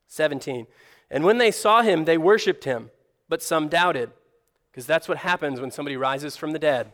17. 0.09 0.67
And 1.09 1.23
when 1.23 1.39
they 1.39 1.49
saw 1.49 1.81
him, 1.81 2.05
they 2.05 2.19
worshiped 2.19 2.65
him, 2.65 2.91
but 3.27 3.41
some 3.41 3.67
doubted, 3.67 4.11
because 4.69 4.85
that's 4.85 5.09
what 5.09 5.17
happens 5.17 5.59
when 5.59 5.71
somebody 5.71 5.97
rises 5.97 6.37
from 6.37 6.51
the 6.51 6.59
dead. 6.59 6.93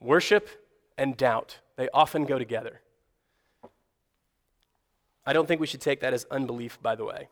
Worship 0.00 0.48
and 0.96 1.14
doubt, 1.14 1.58
they 1.76 1.90
often 1.92 2.24
go 2.24 2.38
together. 2.38 2.80
I 5.26 5.34
don't 5.34 5.46
think 5.46 5.60
we 5.60 5.66
should 5.66 5.82
take 5.82 6.00
that 6.00 6.14
as 6.14 6.24
unbelief, 6.30 6.80
by 6.80 6.94
the 6.94 7.04
way. 7.04 7.28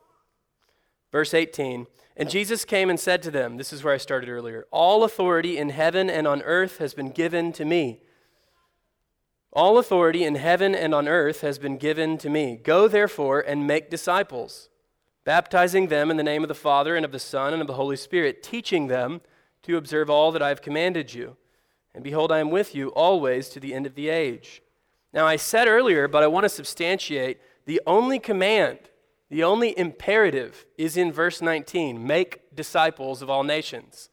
Verse 1.17 1.33
18 1.33 1.87
And 2.15 2.29
Jesus 2.29 2.63
came 2.63 2.91
and 2.91 2.99
said 2.99 3.23
to 3.23 3.31
them, 3.31 3.57
This 3.57 3.73
is 3.73 3.83
where 3.83 3.95
I 3.95 3.97
started 3.97 4.29
earlier 4.29 4.67
All 4.69 5.03
authority 5.03 5.57
in 5.57 5.69
heaven 5.69 6.11
and 6.11 6.27
on 6.27 6.43
earth 6.43 6.77
has 6.77 6.93
been 6.93 7.09
given 7.09 7.51
to 7.53 7.65
me. 7.65 8.01
All 9.51 9.79
authority 9.79 10.23
in 10.23 10.35
heaven 10.35 10.75
and 10.75 10.93
on 10.93 11.07
earth 11.07 11.41
has 11.41 11.57
been 11.57 11.77
given 11.77 12.19
to 12.19 12.29
me. 12.29 12.55
Go 12.63 12.87
therefore 12.87 13.39
and 13.39 13.65
make 13.65 13.89
disciples 13.89 14.69
baptizing 15.23 15.87
them 15.87 16.11
in 16.11 16.17
the 16.17 16.23
name 16.23 16.43
of 16.43 16.49
the 16.49 16.53
Father 16.53 16.95
and 16.95 17.03
of 17.03 17.11
the 17.11 17.17
Son 17.17 17.51
and 17.51 17.61
of 17.61 17.67
the 17.67 17.73
Holy 17.73 17.97
Spirit, 17.97 18.43
teaching 18.43 18.85
them 18.85 19.21
to 19.63 19.75
observe 19.75 20.07
all 20.07 20.31
that 20.31 20.43
I 20.43 20.49
have 20.49 20.61
commanded 20.61 21.15
you. 21.15 21.35
And 21.95 22.03
behold, 22.03 22.31
I 22.31 22.37
am 22.37 22.51
with 22.51 22.75
you 22.75 22.89
always 22.89 23.49
to 23.49 23.59
the 23.59 23.73
end 23.73 23.87
of 23.87 23.95
the 23.95 24.09
age. 24.09 24.61
Now, 25.13 25.25
I 25.25 25.35
said 25.35 25.67
earlier, 25.67 26.07
but 26.07 26.21
I 26.21 26.27
want 26.27 26.43
to 26.43 26.49
substantiate 26.49 27.39
the 27.65 27.81
only 27.87 28.19
command, 28.19 28.77
the 29.29 29.43
only 29.43 29.77
imperative 29.77 30.65
is 30.77 30.95
in 30.95 31.11
verse 31.11 31.41
19 31.41 32.05
make 32.05 32.55
disciples 32.55 33.21
of 33.21 33.29
all 33.29 33.43
nations. 33.43 34.09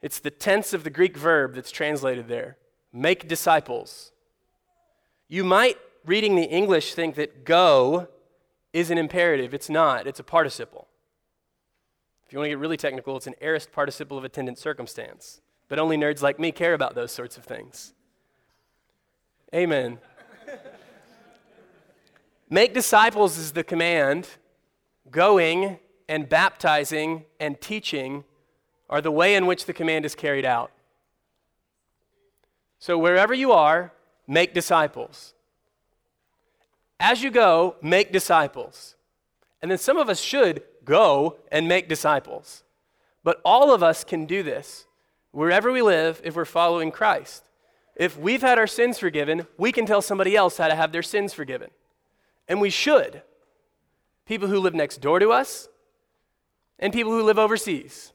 It's 0.00 0.20
the 0.20 0.30
tense 0.30 0.72
of 0.72 0.84
the 0.84 0.90
Greek 0.90 1.16
verb 1.16 1.54
that's 1.54 1.70
translated 1.70 2.28
there 2.28 2.58
make 2.92 3.26
disciples. 3.26 4.12
You 5.28 5.42
might, 5.42 5.78
reading 6.04 6.36
the 6.36 6.44
English, 6.44 6.94
think 6.94 7.16
that 7.16 7.44
go 7.44 8.08
is 8.72 8.90
an 8.90 8.98
imperative. 8.98 9.52
It's 9.52 9.68
not, 9.68 10.06
it's 10.06 10.20
a 10.20 10.24
participle. 10.24 10.86
If 12.26 12.32
you 12.32 12.38
want 12.38 12.46
to 12.46 12.50
get 12.50 12.58
really 12.58 12.76
technical, 12.76 13.16
it's 13.16 13.26
an 13.26 13.34
aorist 13.40 13.72
participle 13.72 14.16
of 14.16 14.24
attendant 14.24 14.58
circumstance. 14.58 15.40
But 15.68 15.78
only 15.78 15.96
nerds 15.96 16.22
like 16.22 16.38
me 16.38 16.52
care 16.52 16.74
about 16.74 16.94
those 16.94 17.10
sorts 17.10 17.36
of 17.36 17.44
things. 17.44 17.94
Amen. 19.54 19.98
Make 22.54 22.72
disciples 22.72 23.36
is 23.36 23.50
the 23.50 23.64
command. 23.64 24.28
Going 25.10 25.80
and 26.08 26.28
baptizing 26.28 27.24
and 27.40 27.60
teaching 27.60 28.22
are 28.88 29.00
the 29.00 29.10
way 29.10 29.34
in 29.34 29.46
which 29.46 29.64
the 29.64 29.72
command 29.72 30.04
is 30.04 30.14
carried 30.14 30.44
out. 30.44 30.70
So, 32.78 32.96
wherever 32.96 33.34
you 33.34 33.50
are, 33.50 33.92
make 34.28 34.54
disciples. 34.54 35.34
As 37.00 37.24
you 37.24 37.32
go, 37.32 37.74
make 37.82 38.12
disciples. 38.12 38.94
And 39.60 39.68
then 39.68 39.78
some 39.78 39.96
of 39.96 40.08
us 40.08 40.20
should 40.20 40.62
go 40.84 41.38
and 41.50 41.66
make 41.66 41.88
disciples. 41.88 42.62
But 43.24 43.40
all 43.44 43.74
of 43.74 43.82
us 43.82 44.04
can 44.04 44.26
do 44.26 44.44
this 44.44 44.86
wherever 45.32 45.72
we 45.72 45.82
live 45.82 46.20
if 46.22 46.36
we're 46.36 46.44
following 46.44 46.92
Christ. 46.92 47.42
If 47.96 48.16
we've 48.16 48.42
had 48.42 48.60
our 48.60 48.68
sins 48.68 49.00
forgiven, 49.00 49.48
we 49.58 49.72
can 49.72 49.86
tell 49.86 50.02
somebody 50.02 50.36
else 50.36 50.58
how 50.58 50.68
to 50.68 50.76
have 50.76 50.92
their 50.92 51.02
sins 51.02 51.32
forgiven. 51.34 51.70
And 52.48 52.60
we 52.60 52.70
should. 52.70 53.22
People 54.26 54.48
who 54.48 54.58
live 54.58 54.74
next 54.74 55.00
door 55.00 55.18
to 55.18 55.30
us 55.30 55.68
and 56.78 56.92
people 56.92 57.12
who 57.12 57.22
live 57.22 57.38
overseas. 57.38 58.12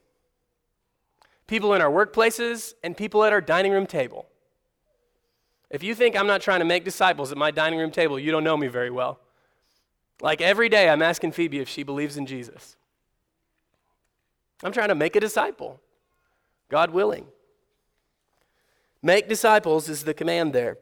People 1.48 1.74
in 1.74 1.81
our 1.81 1.89
workplaces 1.89 2.74
and 2.83 2.95
people 2.95 3.24
at 3.24 3.33
our 3.33 3.41
dining 3.41 3.71
room 3.71 3.88
table. 3.88 4.27
If 5.69 5.83
you 5.83 5.93
think 5.93 6.15
I'm 6.15 6.27
not 6.27 6.41
trying 6.41 6.59
to 6.59 6.65
make 6.65 6.83
disciples 6.83 7.31
at 7.31 7.38
my 7.38 7.51
dining 7.51 7.79
room 7.79 7.91
table, 7.91 8.19
you 8.19 8.31
don't 8.31 8.43
know 8.43 8.57
me 8.57 8.67
very 8.67 8.89
well. 8.89 9.19
Like 10.21 10.41
every 10.41 10.67
day, 10.67 10.89
I'm 10.89 11.01
asking 11.01 11.31
Phoebe 11.31 11.59
if 11.59 11.69
she 11.69 11.83
believes 11.83 12.17
in 12.17 12.25
Jesus. 12.25 12.75
I'm 14.63 14.71
trying 14.71 14.89
to 14.89 14.95
make 14.95 15.15
a 15.15 15.19
disciple, 15.19 15.79
God 16.69 16.91
willing. 16.91 17.25
Make 19.01 19.29
disciples 19.29 19.88
is 19.88 20.03
the 20.03 20.13
command 20.13 20.51
there. 20.53 20.77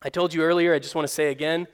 I 0.00 0.08
told 0.08 0.32
you 0.32 0.42
earlier, 0.42 0.74
I 0.74 0.78
just 0.78 0.94
want 0.94 1.08
to 1.08 1.12
say 1.12 1.30
again. 1.30 1.66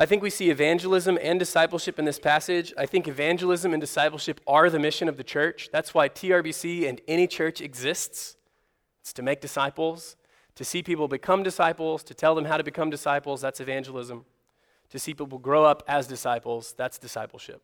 I 0.00 0.06
think 0.06 0.22
we 0.22 0.30
see 0.30 0.48
evangelism 0.48 1.18
and 1.20 1.38
discipleship 1.38 1.98
in 1.98 2.06
this 2.06 2.18
passage. 2.18 2.72
I 2.78 2.86
think 2.86 3.06
evangelism 3.06 3.74
and 3.74 3.82
discipleship 3.82 4.40
are 4.46 4.70
the 4.70 4.78
mission 4.78 5.10
of 5.10 5.18
the 5.18 5.22
church. 5.22 5.68
That's 5.70 5.92
why 5.92 6.08
TRBC 6.08 6.88
and 6.88 7.02
any 7.06 7.26
church 7.26 7.60
exists. 7.60 8.38
It's 9.02 9.12
to 9.12 9.22
make 9.22 9.42
disciples, 9.42 10.16
to 10.54 10.64
see 10.64 10.82
people 10.82 11.06
become 11.06 11.42
disciples, 11.42 12.02
to 12.04 12.14
tell 12.14 12.34
them 12.34 12.46
how 12.46 12.56
to 12.56 12.64
become 12.64 12.88
disciples. 12.88 13.42
That's 13.42 13.60
evangelism. 13.60 14.24
To 14.88 14.98
see 14.98 15.12
people 15.12 15.38
grow 15.38 15.66
up 15.66 15.82
as 15.86 16.06
disciples. 16.06 16.74
That's 16.78 16.98
discipleship. 16.98 17.60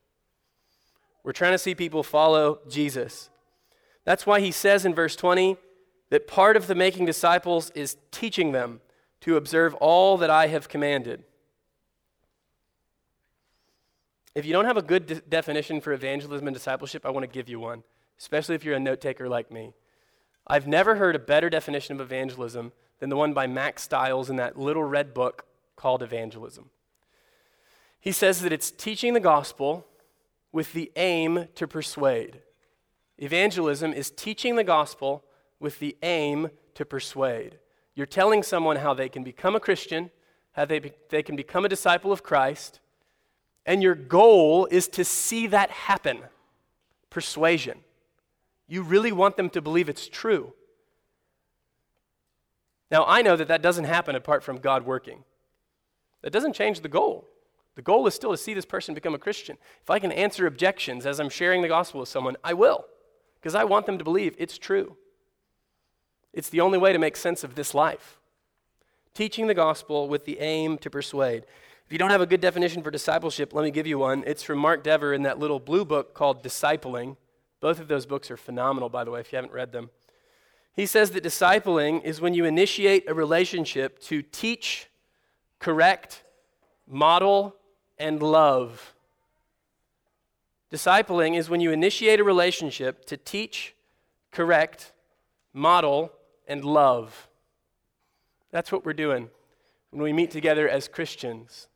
We're 1.25 1.33
trying 1.33 1.52
to 1.52 1.59
see 1.59 1.75
people 1.75 2.02
follow 2.02 2.59
Jesus. 2.69 3.31
That's 4.05 4.26
why 4.26 4.40
he 4.40 4.50
says 4.50 4.85
in 4.85 4.95
verse 4.95 5.16
20, 5.16 5.57
that 6.11 6.26
part 6.26 6.59
of 6.59 6.66
the 6.66 6.75
making 6.75 7.07
disciples 7.07 7.71
is 7.71 7.97
teaching 8.11 8.52
them 8.52 8.83
to 9.23 9.38
observe 9.38 9.73
all 9.76 10.19
that 10.19 10.28
I 10.28 10.49
have 10.49 10.69
commanded. 10.69 11.25
If 14.37 14.45
you 14.45 14.52
don't 14.52 14.66
have 14.66 14.76
a 14.76 14.83
good 14.83 15.07
de- 15.07 15.14
definition 15.23 15.81
for 15.81 15.95
evangelism 15.95 16.47
and 16.47 16.55
discipleship, 16.55 17.07
I 17.07 17.11
want 17.11 17.25
to 17.25 17.26
give 17.26 17.49
you 17.49 17.59
one, 17.59 17.83
especially 18.19 18.55
if 18.55 18.66
you're 18.66 18.76
a 18.76 18.78
note 18.78 19.00
taker 19.00 19.31
like 19.31 19.50
me. 19.50 19.73
I've 20.47 20.66
never 20.66 20.97
heard 20.97 21.16
a 21.16 21.19
better 21.19 21.49
definition 21.49 21.95
of 21.95 22.02
evangelism 22.02 22.73
than 23.00 23.09
the 23.09 23.16
one 23.16 23.33
by 23.33 23.47
Mack 23.47 23.78
Stiles 23.78 24.28
in 24.28 24.37
that 24.37 24.59
little 24.59 24.85
red 24.85 25.14
book 25.14 25.47
called 25.75 26.02
Evangelism. 26.02 26.69
He 27.99 28.12
says 28.12 28.43
that 28.43 28.52
it's 28.52 28.71
teaching 28.71 29.14
the 29.14 29.21
gospel 29.21 29.87
with 30.52 30.75
the 30.75 30.93
aim 30.97 31.49
to 31.55 31.66
persuade. 31.66 32.43
Evangelism 33.16 33.95
is 33.95 34.11
teaching 34.11 34.57
the 34.57 34.64
gospel 34.64 35.25
with 35.59 35.78
the 35.78 35.97
aim 36.02 36.50
to 36.75 36.85
persuade. 36.85 37.59
You're 37.95 38.05
telling 38.05 38.43
someone 38.43 38.76
how 38.76 38.93
they 38.93 39.09
can 39.09 39.25
become 39.25 39.57
a 39.57 39.61
Christian, 39.61 40.11
how 40.52 40.66
they, 40.66 40.78
be, 40.78 40.93
they 41.09 41.23
can 41.23 41.37
become 41.37 41.64
a 41.64 41.71
disciple 41.71 42.12
of 42.12 42.23
Christ, 42.23 42.81
and 43.67 43.83
your 43.83 43.95
goal 43.95 44.67
is 44.71 44.89
to 44.89 45.05
see 45.05 45.49
that 45.49 45.71
happen 45.71 46.21
persuasion. 47.11 47.81
You 48.69 48.83
really 48.83 49.13
want 49.13 49.37
them 49.37 49.51
to 49.51 49.61
believe 49.61 49.89
it's 49.89 50.09
true. 50.09 50.53
Now, 52.91 53.05
I 53.07 53.23
know 53.23 53.37
that 53.37 53.49
that 53.49 53.63
doesn't 53.63 53.85
happen 53.85 54.15
apart 54.15 54.45
from 54.45 54.59
God 54.59 54.87
working. 54.87 55.25
That 56.23 56.33
doesn't 56.33 56.55
change 56.55 56.81
the 56.81 56.89
goal. 56.89 57.27
The 57.75 57.83
goal 57.83 58.07
is 58.07 58.15
still 58.15 58.31
to 58.31 58.37
see 58.37 58.55
this 58.55 58.65
person 58.65 58.95
become 58.95 59.15
a 59.15 59.19
Christian. 59.19 59.59
If 59.83 59.91
I 59.91 59.99
can 59.99 60.13
answer 60.13 60.47
objections 60.47 61.05
as 61.05 61.21
I'm 61.21 61.29
sharing 61.29 61.63
the 61.63 61.69
gospel 61.69 62.01
with 62.01 62.09
someone, 62.09 62.37
I 62.43 62.55
will, 62.55 62.87
because 63.37 63.55
I 63.55 63.65
want 63.65 63.87
them 63.87 63.99
to 63.99 64.05
believe 64.05 64.35
it's 64.39 64.57
true. 64.57 64.97
It's 66.33 66.49
the 66.49 66.61
only 66.61 66.79
way 66.79 66.93
to 66.93 66.99
make 66.99 67.17
sense 67.17 67.45
of 67.45 67.55
this 67.55 67.75
life. 67.75 68.19
Teaching 69.15 69.47
the 69.47 69.55
gospel 69.55 70.09
with 70.09 70.25
the 70.25 70.39
aim 70.39 70.79
to 70.79 70.91
persuade. 70.91 71.45
If 71.87 71.93
you 71.93 71.99
don't 71.99 72.11
have 72.11 72.21
a 72.21 72.26
good 72.26 72.40
definition 72.40 72.83
for 72.83 72.90
discipleship, 72.90 73.55
let 73.55 73.62
me 73.62 73.71
give 73.71 73.87
you 73.87 73.97
one. 73.97 74.25
It's 74.26 74.43
from 74.43 74.59
Mark 74.59 74.83
Dever 74.83 75.14
in 75.14 75.23
that 75.23 75.38
little 75.38 75.61
blue 75.61 75.85
book 75.85 76.14
called 76.14 76.43
Discipling. 76.43 77.16
Both 77.61 77.78
of 77.78 77.87
those 77.87 78.07
books 78.07 78.28
are 78.28 78.37
phenomenal, 78.37 78.88
by 78.88 79.05
the 79.05 79.12
way, 79.12 79.21
if 79.21 79.31
you 79.33 79.37
haven't 79.37 79.52
read 79.52 79.71
them. 79.71 79.90
He 80.75 80.85
says 80.85 81.12
that 81.12 81.23
discipling 81.23 82.02
is 82.02 82.21
when 82.21 82.35
you 82.35 82.45
initiate 82.45 83.09
a 83.09 83.14
relationship 83.14 84.00
to 84.00 84.21
teach, 84.21 84.90
correct, 85.61 86.25
model, 86.88 87.55
and 87.99 88.21
love. 88.21 88.97
Discipling 90.73 91.38
is 91.38 91.49
when 91.49 91.61
you 91.61 91.71
initiate 91.71 92.19
a 92.19 92.25
relationship 92.25 93.05
to 93.05 93.16
teach, 93.16 93.76
correct, 94.33 94.93
model, 95.52 96.11
and 96.49 96.64
love. 96.64 97.28
That's 98.50 98.73
what 98.73 98.85
we're 98.85 98.93
doing 98.93 99.31
when 99.93 100.02
we 100.02 100.12
meet 100.12 100.33
together 100.33 100.69
as 100.69 100.88
Christians. 100.88 101.69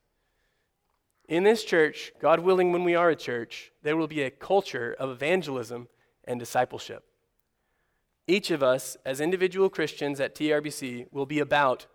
In 1.31 1.45
this 1.45 1.63
church, 1.63 2.13
God 2.19 2.41
willing, 2.41 2.73
when 2.73 2.83
we 2.83 2.97
are 2.97 3.09
a 3.09 3.15
church, 3.15 3.71
there 3.85 3.97
will 3.97 4.09
be 4.09 4.23
a 4.23 4.33
culture 4.33 4.97
of 4.99 5.11
evangelism 5.11 5.87
and 6.25 6.41
discipleship. 6.41 7.05
Each 8.27 8.51
of 8.51 8.65
us, 8.65 8.97
as 9.05 9.21
individual 9.21 9.71
Christians 9.71 10.19
at 10.19 10.35
TRBC, 10.35 11.07
will 11.13 11.27
be 11.27 11.39
about 11.39 11.87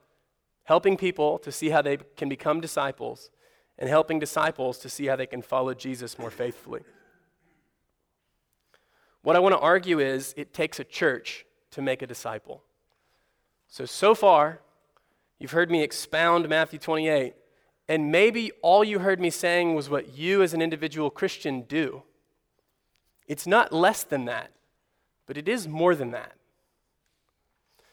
helping 0.64 0.96
people 0.96 1.38
to 1.40 1.52
see 1.52 1.68
how 1.68 1.82
they 1.82 1.98
can 2.16 2.30
become 2.30 2.62
disciples 2.62 3.30
and 3.78 3.90
helping 3.90 4.20
disciples 4.20 4.78
to 4.78 4.88
see 4.88 5.08
how 5.08 5.18
they 5.18 5.26
can 5.28 5.42
follow 5.42 5.74
Jesus 5.74 6.18
more 6.18 6.32
faithfully. 6.32 6.84
What 9.22 9.36
I 9.36 9.40
want 9.40 9.54
to 9.54 9.60
argue 9.60 10.00
is 10.00 10.34
it 10.38 10.54
takes 10.54 10.80
a 10.80 10.86
church 10.86 11.46
to 11.72 11.82
make 11.82 12.02
a 12.02 12.08
disciple. 12.08 12.64
So, 13.68 13.84
so 13.84 14.16
far, 14.16 14.62
you've 15.40 15.52
heard 15.52 15.70
me 15.70 15.84
expound 15.84 16.48
Matthew 16.48 16.80
28, 16.80 17.34
and 17.88 18.12
maybe 18.12 18.52
all 18.62 18.84
you 18.84 19.00
heard 19.00 19.20
me 19.20 19.30
saying 19.30 19.76
was 19.76 19.90
what 19.90 20.18
you 20.18 20.42
as 20.42 20.54
an 20.54 20.62
individual 20.62 21.10
Christian 21.10 21.62
do. 21.62 22.04
It's 23.28 23.46
not 23.46 23.72
less 23.72 24.04
than 24.04 24.26
that, 24.26 24.52
but 25.28 25.38
it 25.38 25.48
is 25.48 25.68
more 25.68 25.96
than 25.96 26.12
that. 26.12 26.34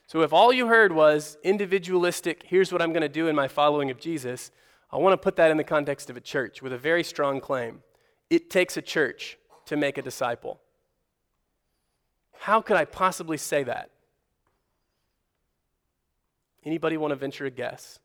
So, 0.07 0.21
if 0.21 0.33
all 0.33 0.53
you 0.53 0.67
heard 0.67 0.93
was 0.93 1.39
individualistic, 1.43 2.45
here's 2.47 2.71
what 2.71 2.83
I'm 2.83 2.93
going 2.93 3.03
to 3.03 3.09
do 3.09 3.29
in 3.29 3.37
my 3.37 3.49
following 3.49 3.91
of 3.91 3.99
Jesus, 3.99 4.51
I 4.91 4.99
want 4.99 5.15
to 5.15 5.17
put 5.17 5.37
that 5.37 5.51
in 5.51 5.57
the 5.57 5.65
context 5.65 6.11
of 6.11 6.19
a 6.19 6.21
church 6.21 6.61
with 6.61 6.73
a 6.73 6.79
very 6.79 7.03
strong 7.03 7.41
claim. 7.41 7.83
It 8.29 8.51
takes 8.51 8.77
a 8.77 8.83
church 8.83 9.39
to 9.67 9.77
make 9.77 9.97
a 9.97 10.03
disciple. 10.03 10.61
How 12.41 12.61
could 12.61 12.77
I 12.77 12.85
possibly 12.85 13.39
say 13.39 13.63
that? 13.63 13.91
Anybody 16.65 16.97
want 16.97 17.13
to 17.13 17.17
venture 17.17 17.47
a 17.47 17.51
guess? 17.51 17.99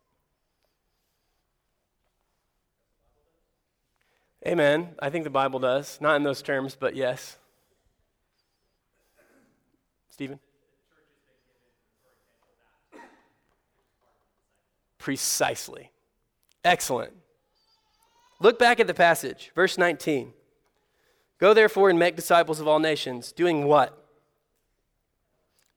Amen. 4.45 4.95
I 4.99 5.09
think 5.09 5.23
the 5.23 5.29
Bible 5.29 5.59
does. 5.59 5.99
Not 5.99 6.15
in 6.15 6.23
those 6.23 6.41
terms, 6.41 6.75
but 6.79 6.95
yes. 6.95 7.37
Stephen? 10.09 10.39
Precisely. 14.97 15.91
Excellent. 16.63 17.13
Look 18.39 18.59
back 18.59 18.79
at 18.79 18.87
the 18.87 18.93
passage, 18.93 19.51
verse 19.55 19.77
19. 19.77 20.33
Go 21.39 21.53
therefore 21.53 21.89
and 21.89 21.97
make 21.97 22.15
disciples 22.15 22.59
of 22.59 22.67
all 22.67 22.79
nations, 22.79 23.31
doing 23.31 23.65
what? 23.65 24.05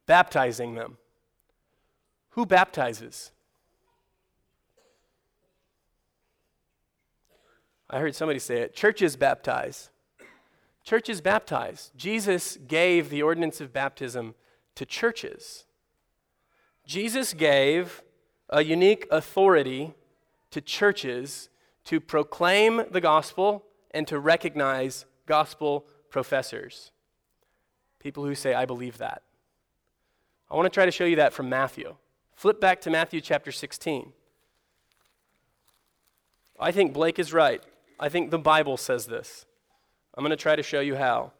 Baptizing 0.07 0.75
them. 0.75 0.97
Who 2.31 2.47
baptizes? 2.47 3.31
I 7.91 7.99
heard 7.99 8.15
somebody 8.15 8.39
say 8.39 8.61
it. 8.61 8.75
Churches 8.75 9.17
baptize. 9.17 9.91
Churches 10.85 11.21
baptize. 11.21 11.91
Jesus 11.97 12.57
gave 12.57 13.11
the 13.11 13.23
ordinance 13.23 13.61
of 13.61 13.73
baptism 13.73 14.37
to 14.77 14.87
churches. 14.87 15.65
Jesus 16.87 17.35
gave 17.35 18.03
a 18.49 18.63
unique 18.63 19.07
authority 19.11 19.95
to 20.53 20.61
churches 20.61 21.49
to 21.85 22.01
proclaim 22.01 22.85
the 22.91 23.01
gospel 23.01 23.65
and 23.91 24.07
to 24.07 24.21
recognize 24.21 25.05
gospel 25.27 25.85
professors. 26.11 26.93
People 27.99 28.25
who 28.25 28.35
say, 28.37 28.55
I 28.55 28.67
believe 28.67 28.99
that. 28.99 29.23
I 30.49 30.55
want 30.55 30.67
to 30.67 30.71
try 30.71 30.85
to 30.85 30.93
show 30.93 31.05
you 31.05 31.17
that 31.17 31.33
from 31.33 31.49
Matthew. 31.49 31.97
Flip 32.35 32.61
back 32.61 32.81
to 32.83 32.91
Matthew 32.91 33.21
chapter 33.21 33.53
16. 33.53 34.13
I 36.59 36.73
think 36.73 36.93
Blake 36.93 37.19
is 37.19 37.33
right. 37.33 37.63
I 38.01 38.09
think 38.09 38.31
the 38.31 38.39
Bible 38.39 38.79
says 38.79 39.07
this. 39.07 39.45
I'm 40.15 40.25
going 40.25 40.31
to 40.31 40.43
try 40.43 40.57
to 40.57 40.63
show 40.63 40.81
you 40.81 40.97
how. 40.97 41.33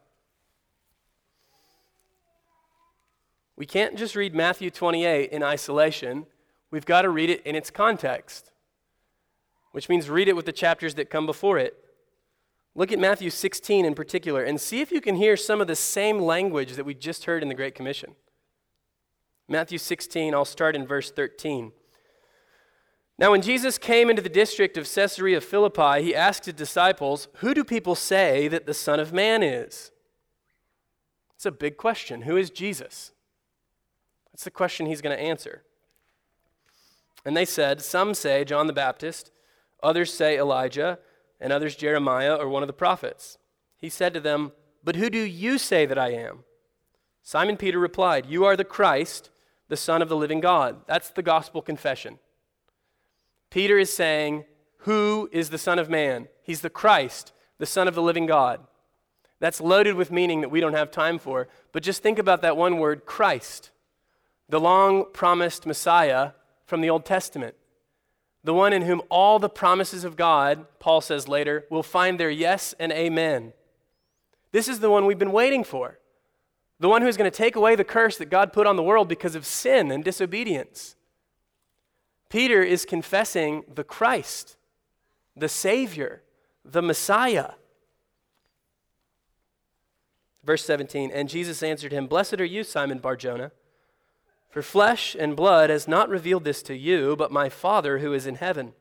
We 3.57 3.65
can't 3.65 3.97
just 3.97 4.15
read 4.15 4.35
Matthew 4.35 4.69
28 4.69 5.31
in 5.31 5.43
isolation. 5.43 6.27
We've 6.69 6.85
got 6.85 7.01
to 7.01 7.09
read 7.09 7.31
it 7.31 7.41
in 7.45 7.55
its 7.55 7.71
context, 7.71 8.51
which 9.71 9.89
means 9.89 10.09
read 10.09 10.27
it 10.27 10.35
with 10.35 10.45
the 10.45 10.51
chapters 10.51 10.93
that 10.95 11.09
come 11.09 11.25
before 11.25 11.57
it. 11.57 11.75
Look 12.75 12.91
at 12.91 12.99
Matthew 12.99 13.31
16 13.31 13.83
in 13.83 13.95
particular 13.95 14.43
and 14.43 14.61
see 14.61 14.81
if 14.81 14.91
you 14.91 15.01
can 15.01 15.15
hear 15.15 15.35
some 15.35 15.61
of 15.61 15.67
the 15.67 15.75
same 15.75 16.19
language 16.19 16.73
that 16.73 16.85
we 16.85 16.93
just 16.93 17.25
heard 17.25 17.41
in 17.41 17.49
the 17.49 17.55
Great 17.55 17.75
Commission. 17.75 18.15
Matthew 19.49 19.79
16, 19.79 20.33
I'll 20.33 20.45
start 20.45 20.75
in 20.75 20.87
verse 20.87 21.11
13. 21.11 21.73
Now, 23.21 23.29
when 23.29 23.43
Jesus 23.43 23.77
came 23.77 24.09
into 24.09 24.23
the 24.23 24.29
district 24.29 24.77
of 24.77 24.91
Caesarea 24.91 25.41
Philippi, 25.41 26.01
he 26.01 26.15
asked 26.15 26.45
his 26.45 26.55
disciples, 26.55 27.27
Who 27.35 27.53
do 27.53 27.63
people 27.63 27.93
say 27.93 28.47
that 28.47 28.65
the 28.65 28.73
Son 28.73 28.99
of 28.99 29.13
Man 29.13 29.43
is? 29.43 29.91
It's 31.35 31.45
a 31.45 31.51
big 31.51 31.77
question. 31.77 32.23
Who 32.23 32.35
is 32.35 32.49
Jesus? 32.49 33.11
That's 34.31 34.43
the 34.43 34.49
question 34.49 34.87
he's 34.87 35.01
going 35.01 35.15
to 35.15 35.23
answer. 35.23 35.61
And 37.23 37.37
they 37.37 37.45
said, 37.45 37.79
Some 37.83 38.15
say 38.15 38.43
John 38.43 38.65
the 38.65 38.73
Baptist, 38.73 39.29
others 39.83 40.11
say 40.11 40.39
Elijah, 40.39 40.97
and 41.39 41.53
others 41.53 41.75
Jeremiah 41.75 42.33
or 42.33 42.49
one 42.49 42.63
of 42.63 42.67
the 42.67 42.73
prophets. 42.73 43.37
He 43.77 43.89
said 43.89 44.15
to 44.15 44.19
them, 44.19 44.51
But 44.83 44.95
who 44.95 45.11
do 45.11 45.19
you 45.19 45.59
say 45.59 45.85
that 45.85 45.99
I 45.99 46.09
am? 46.13 46.39
Simon 47.21 47.57
Peter 47.57 47.77
replied, 47.77 48.25
You 48.25 48.45
are 48.45 48.57
the 48.57 48.63
Christ, 48.63 49.29
the 49.67 49.77
Son 49.77 50.01
of 50.01 50.09
the 50.09 50.17
living 50.17 50.39
God. 50.39 50.87
That's 50.87 51.11
the 51.11 51.21
gospel 51.21 51.61
confession. 51.61 52.17
Peter 53.51 53.77
is 53.77 53.93
saying, 53.93 54.45
Who 54.79 55.29
is 55.31 55.49
the 55.49 55.59
Son 55.59 55.77
of 55.77 55.89
Man? 55.89 56.27
He's 56.41 56.61
the 56.61 56.69
Christ, 56.71 57.33
the 57.59 57.67
Son 57.67 57.87
of 57.87 57.93
the 57.93 58.01
living 58.01 58.25
God. 58.25 58.61
That's 59.39 59.61
loaded 59.61 59.95
with 59.95 60.11
meaning 60.11 60.41
that 60.41 60.49
we 60.49 60.61
don't 60.61 60.73
have 60.73 60.89
time 60.89 61.19
for. 61.19 61.47
But 61.71 61.83
just 61.83 62.01
think 62.01 62.17
about 62.17 62.41
that 62.41 62.57
one 62.57 62.77
word, 62.77 63.05
Christ, 63.05 63.71
the 64.49 64.59
long 64.59 65.05
promised 65.13 65.65
Messiah 65.65 66.31
from 66.65 66.81
the 66.81 66.89
Old 66.89 67.05
Testament. 67.05 67.55
The 68.43 68.53
one 68.53 68.73
in 68.73 68.83
whom 68.83 69.01
all 69.09 69.37
the 69.37 69.49
promises 69.49 70.03
of 70.03 70.15
God, 70.15 70.65
Paul 70.79 71.01
says 71.01 71.27
later, 71.27 71.65
will 71.69 71.83
find 71.83 72.19
their 72.19 72.29
yes 72.29 72.73
and 72.79 72.91
amen. 72.91 73.53
This 74.51 74.67
is 74.67 74.79
the 74.79 74.89
one 74.89 75.05
we've 75.05 75.19
been 75.19 75.31
waiting 75.31 75.63
for. 75.63 75.99
The 76.79 76.89
one 76.89 77.01
who's 77.01 77.17
going 77.17 77.29
to 77.29 77.37
take 77.37 77.55
away 77.55 77.75
the 77.75 77.83
curse 77.83 78.17
that 78.17 78.29
God 78.29 78.53
put 78.53 78.65
on 78.65 78.75
the 78.75 78.83
world 78.83 79.07
because 79.07 79.35
of 79.35 79.45
sin 79.45 79.91
and 79.91 80.03
disobedience. 80.03 80.95
Peter 82.31 82.63
is 82.63 82.85
confessing 82.85 83.65
the 83.67 83.83
Christ, 83.83 84.55
the 85.35 85.49
Savior, 85.49 86.23
the 86.63 86.81
Messiah. 86.81 87.51
Verse 90.41 90.63
17 90.63 91.11
And 91.11 91.27
Jesus 91.27 91.61
answered 91.61 91.91
him, 91.91 92.07
Blessed 92.07 92.39
are 92.39 92.45
you, 92.45 92.63
Simon 92.63 92.99
Barjona. 92.99 93.51
For 94.49 94.61
flesh 94.61 95.13
and 95.13 95.35
blood 95.35 95.69
has 95.69 95.89
not 95.89 96.07
revealed 96.07 96.45
this 96.45 96.63
to 96.63 96.75
you, 96.75 97.17
but 97.17 97.33
my 97.33 97.49
Father 97.49 97.99
who 97.99 98.13
is 98.13 98.25
in 98.25 98.35
heaven. 98.35 98.73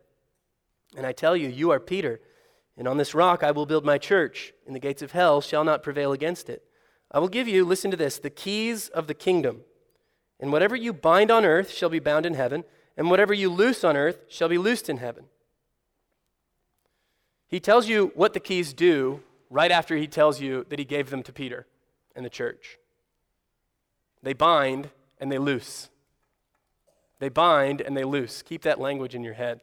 And 0.97 1.05
I 1.05 1.11
tell 1.11 1.37
you, 1.37 1.49
you 1.49 1.73
are 1.73 1.81
Peter, 1.81 2.21
and 2.77 2.87
on 2.87 2.99
this 2.99 3.17
rock 3.17 3.43
I 3.43 3.51
will 3.51 3.67
build 3.67 3.85
my 3.85 3.99
church, 3.99 4.53
and 4.65 4.77
the 4.77 4.81
gates 4.81 5.03
of 5.03 5.11
hell 5.11 5.41
shall 5.41 5.65
not 5.65 5.83
prevail 5.83 6.13
against 6.13 6.49
it. 6.49 6.63
I 7.11 7.19
will 7.19 7.29
give 7.29 7.49
you, 7.49 7.65
listen 7.65 7.91
to 7.91 7.97
this, 7.97 8.19
the 8.19 8.31
keys 8.31 8.89
of 8.91 9.09
the 9.09 9.15
kingdom. 9.15 9.63
And 10.39 10.53
whatever 10.53 10.77
you 10.77 10.93
bind 10.93 11.33
on 11.33 11.45
earth 11.45 11.73
shall 11.73 11.89
be 11.89 11.99
bound 11.99 12.27
in 12.27 12.35
heaven, 12.35 12.63
and 13.01 13.09
whatever 13.09 13.33
you 13.33 13.49
loose 13.49 13.83
on 13.83 13.97
earth 13.97 14.27
shall 14.29 14.51
be 14.51 14.59
loosed 14.59 14.91
in 14.91 14.99
heaven. 14.99 15.25
He 17.49 17.59
tells 17.59 17.89
you 17.89 18.13
what 18.15 18.35
the 18.35 18.41
keys 18.41 18.75
do 18.75 19.23
right 19.49 19.71
after 19.71 19.97
he 19.97 20.07
tells 20.07 20.39
you 20.39 20.67
that 20.69 20.79
he 20.79 20.85
gave 20.85 21.09
them 21.09 21.23
to 21.23 21.33
Peter 21.33 21.67
and 22.15 22.27
the 22.27 22.29
church. 22.31 22.77
They 24.23 24.35
bind 24.35 24.91
and 25.19 25.33
they 25.33 25.39
loose. 25.39 25.89
They 27.21 27.31
bind 27.31 27.81
and 27.81 27.97
they 27.97 28.05
loose. 28.05 28.43
Keep 28.43 28.61
that 28.63 28.79
language 28.79 29.15
in 29.15 29.25
your 29.25 29.33
head. 29.33 29.63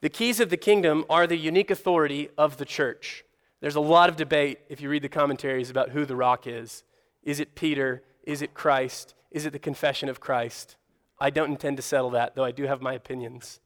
The 0.00 0.08
keys 0.08 0.38
of 0.38 0.48
the 0.48 0.56
kingdom 0.56 1.04
are 1.10 1.26
the 1.26 1.36
unique 1.36 1.72
authority 1.72 2.28
of 2.38 2.58
the 2.58 2.64
church. 2.64 3.24
There's 3.60 3.74
a 3.74 3.80
lot 3.80 4.08
of 4.08 4.14
debate 4.14 4.60
if 4.68 4.80
you 4.80 4.88
read 4.88 5.02
the 5.02 5.08
commentaries 5.08 5.68
about 5.68 5.90
who 5.90 6.06
the 6.06 6.14
rock 6.14 6.46
is. 6.46 6.84
Is 7.24 7.40
it 7.40 7.56
Peter? 7.56 8.04
Is 8.22 8.40
it 8.40 8.54
Christ? 8.54 9.16
Is 9.32 9.46
it 9.46 9.52
the 9.52 9.58
confession 9.58 10.08
of 10.08 10.20
Christ? 10.20 10.76
I 11.22 11.30
don't 11.30 11.50
intend 11.50 11.76
to 11.78 11.82
settle 11.82 12.10
that, 12.10 12.34
though 12.34 12.44
I 12.44 12.50
do 12.50 12.64
have 12.64 12.82
my 12.82 12.94
opinions. 12.94 13.60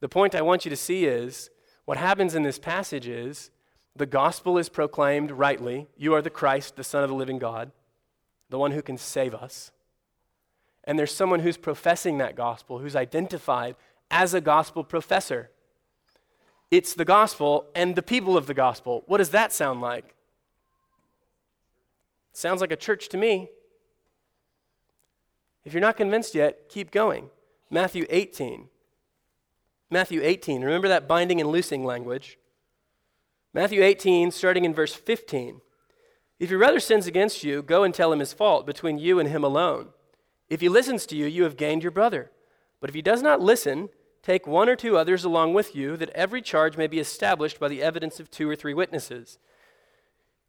The 0.00 0.08
point 0.08 0.34
I 0.34 0.42
want 0.42 0.64
you 0.64 0.70
to 0.70 0.76
see 0.76 1.04
is 1.04 1.50
what 1.84 1.98
happens 1.98 2.34
in 2.34 2.42
this 2.42 2.58
passage 2.58 3.06
is 3.06 3.50
the 3.94 4.06
gospel 4.06 4.58
is 4.58 4.68
proclaimed 4.68 5.30
rightly. 5.30 5.88
You 5.96 6.14
are 6.14 6.22
the 6.22 6.30
Christ, 6.30 6.76
the 6.76 6.84
Son 6.84 7.02
of 7.02 7.10
the 7.10 7.16
living 7.16 7.38
God, 7.38 7.72
the 8.50 8.58
one 8.58 8.72
who 8.72 8.82
can 8.82 8.96
save 8.96 9.34
us 9.34 9.72
and 10.88 10.98
there's 10.98 11.14
someone 11.14 11.40
who's 11.40 11.58
professing 11.58 12.16
that 12.16 12.34
gospel, 12.34 12.78
who's 12.78 12.96
identified 12.96 13.76
as 14.10 14.32
a 14.32 14.40
gospel 14.40 14.82
professor. 14.82 15.50
It's 16.70 16.94
the 16.94 17.04
gospel 17.04 17.66
and 17.74 17.94
the 17.94 18.02
people 18.02 18.38
of 18.38 18.46
the 18.46 18.54
gospel. 18.54 19.04
What 19.06 19.18
does 19.18 19.28
that 19.30 19.52
sound 19.52 19.82
like? 19.82 20.14
Sounds 22.32 22.62
like 22.62 22.72
a 22.72 22.76
church 22.76 23.10
to 23.10 23.18
me. 23.18 23.50
If 25.68 25.74
you're 25.74 25.82
not 25.82 25.98
convinced 25.98 26.34
yet, 26.34 26.70
keep 26.70 26.90
going. 26.90 27.28
Matthew 27.68 28.06
18. 28.08 28.68
Matthew 29.90 30.22
18. 30.24 30.62
Remember 30.62 30.88
that 30.88 31.06
binding 31.06 31.42
and 31.42 31.50
loosing 31.50 31.84
language. 31.84 32.38
Matthew 33.52 33.82
18, 33.82 34.30
starting 34.30 34.64
in 34.64 34.72
verse 34.72 34.94
15. 34.94 35.60
If 36.40 36.48
your 36.48 36.58
brother 36.58 36.80
sins 36.80 37.06
against 37.06 37.44
you, 37.44 37.60
go 37.60 37.84
and 37.84 37.92
tell 37.92 38.10
him 38.10 38.20
his 38.20 38.32
fault 38.32 38.64
between 38.64 38.96
you 38.96 39.20
and 39.20 39.28
him 39.28 39.44
alone. 39.44 39.88
If 40.48 40.62
he 40.62 40.70
listens 40.70 41.04
to 41.04 41.16
you, 41.16 41.26
you 41.26 41.42
have 41.42 41.58
gained 41.58 41.82
your 41.82 41.92
brother. 41.92 42.30
But 42.80 42.88
if 42.88 42.94
he 42.94 43.02
does 43.02 43.20
not 43.20 43.42
listen, 43.42 43.90
take 44.22 44.46
one 44.46 44.70
or 44.70 44.76
two 44.76 44.96
others 44.96 45.22
along 45.22 45.52
with 45.52 45.76
you, 45.76 45.98
that 45.98 46.08
every 46.14 46.40
charge 46.40 46.78
may 46.78 46.86
be 46.86 46.98
established 46.98 47.60
by 47.60 47.68
the 47.68 47.82
evidence 47.82 48.18
of 48.18 48.30
two 48.30 48.48
or 48.48 48.56
three 48.56 48.72
witnesses. 48.72 49.38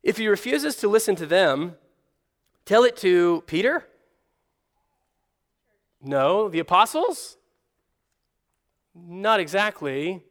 If 0.02 0.16
he 0.16 0.30
refuses 0.30 0.78
to 0.78 0.88
listen 0.88 1.18
to 1.18 1.26
them, 1.26 1.76
tell 2.64 2.86
it 2.86 2.96
to 2.98 3.44
Peter? 3.48 3.86
No. 6.02 6.50
The 6.50 6.60
apostles? 6.60 7.38
Not 8.96 9.40
exactly. 9.40 10.24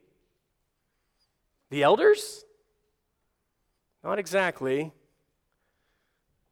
The 1.69 1.83
elders? 1.83 2.45
Not 4.03 4.19
exactly. 4.19 4.91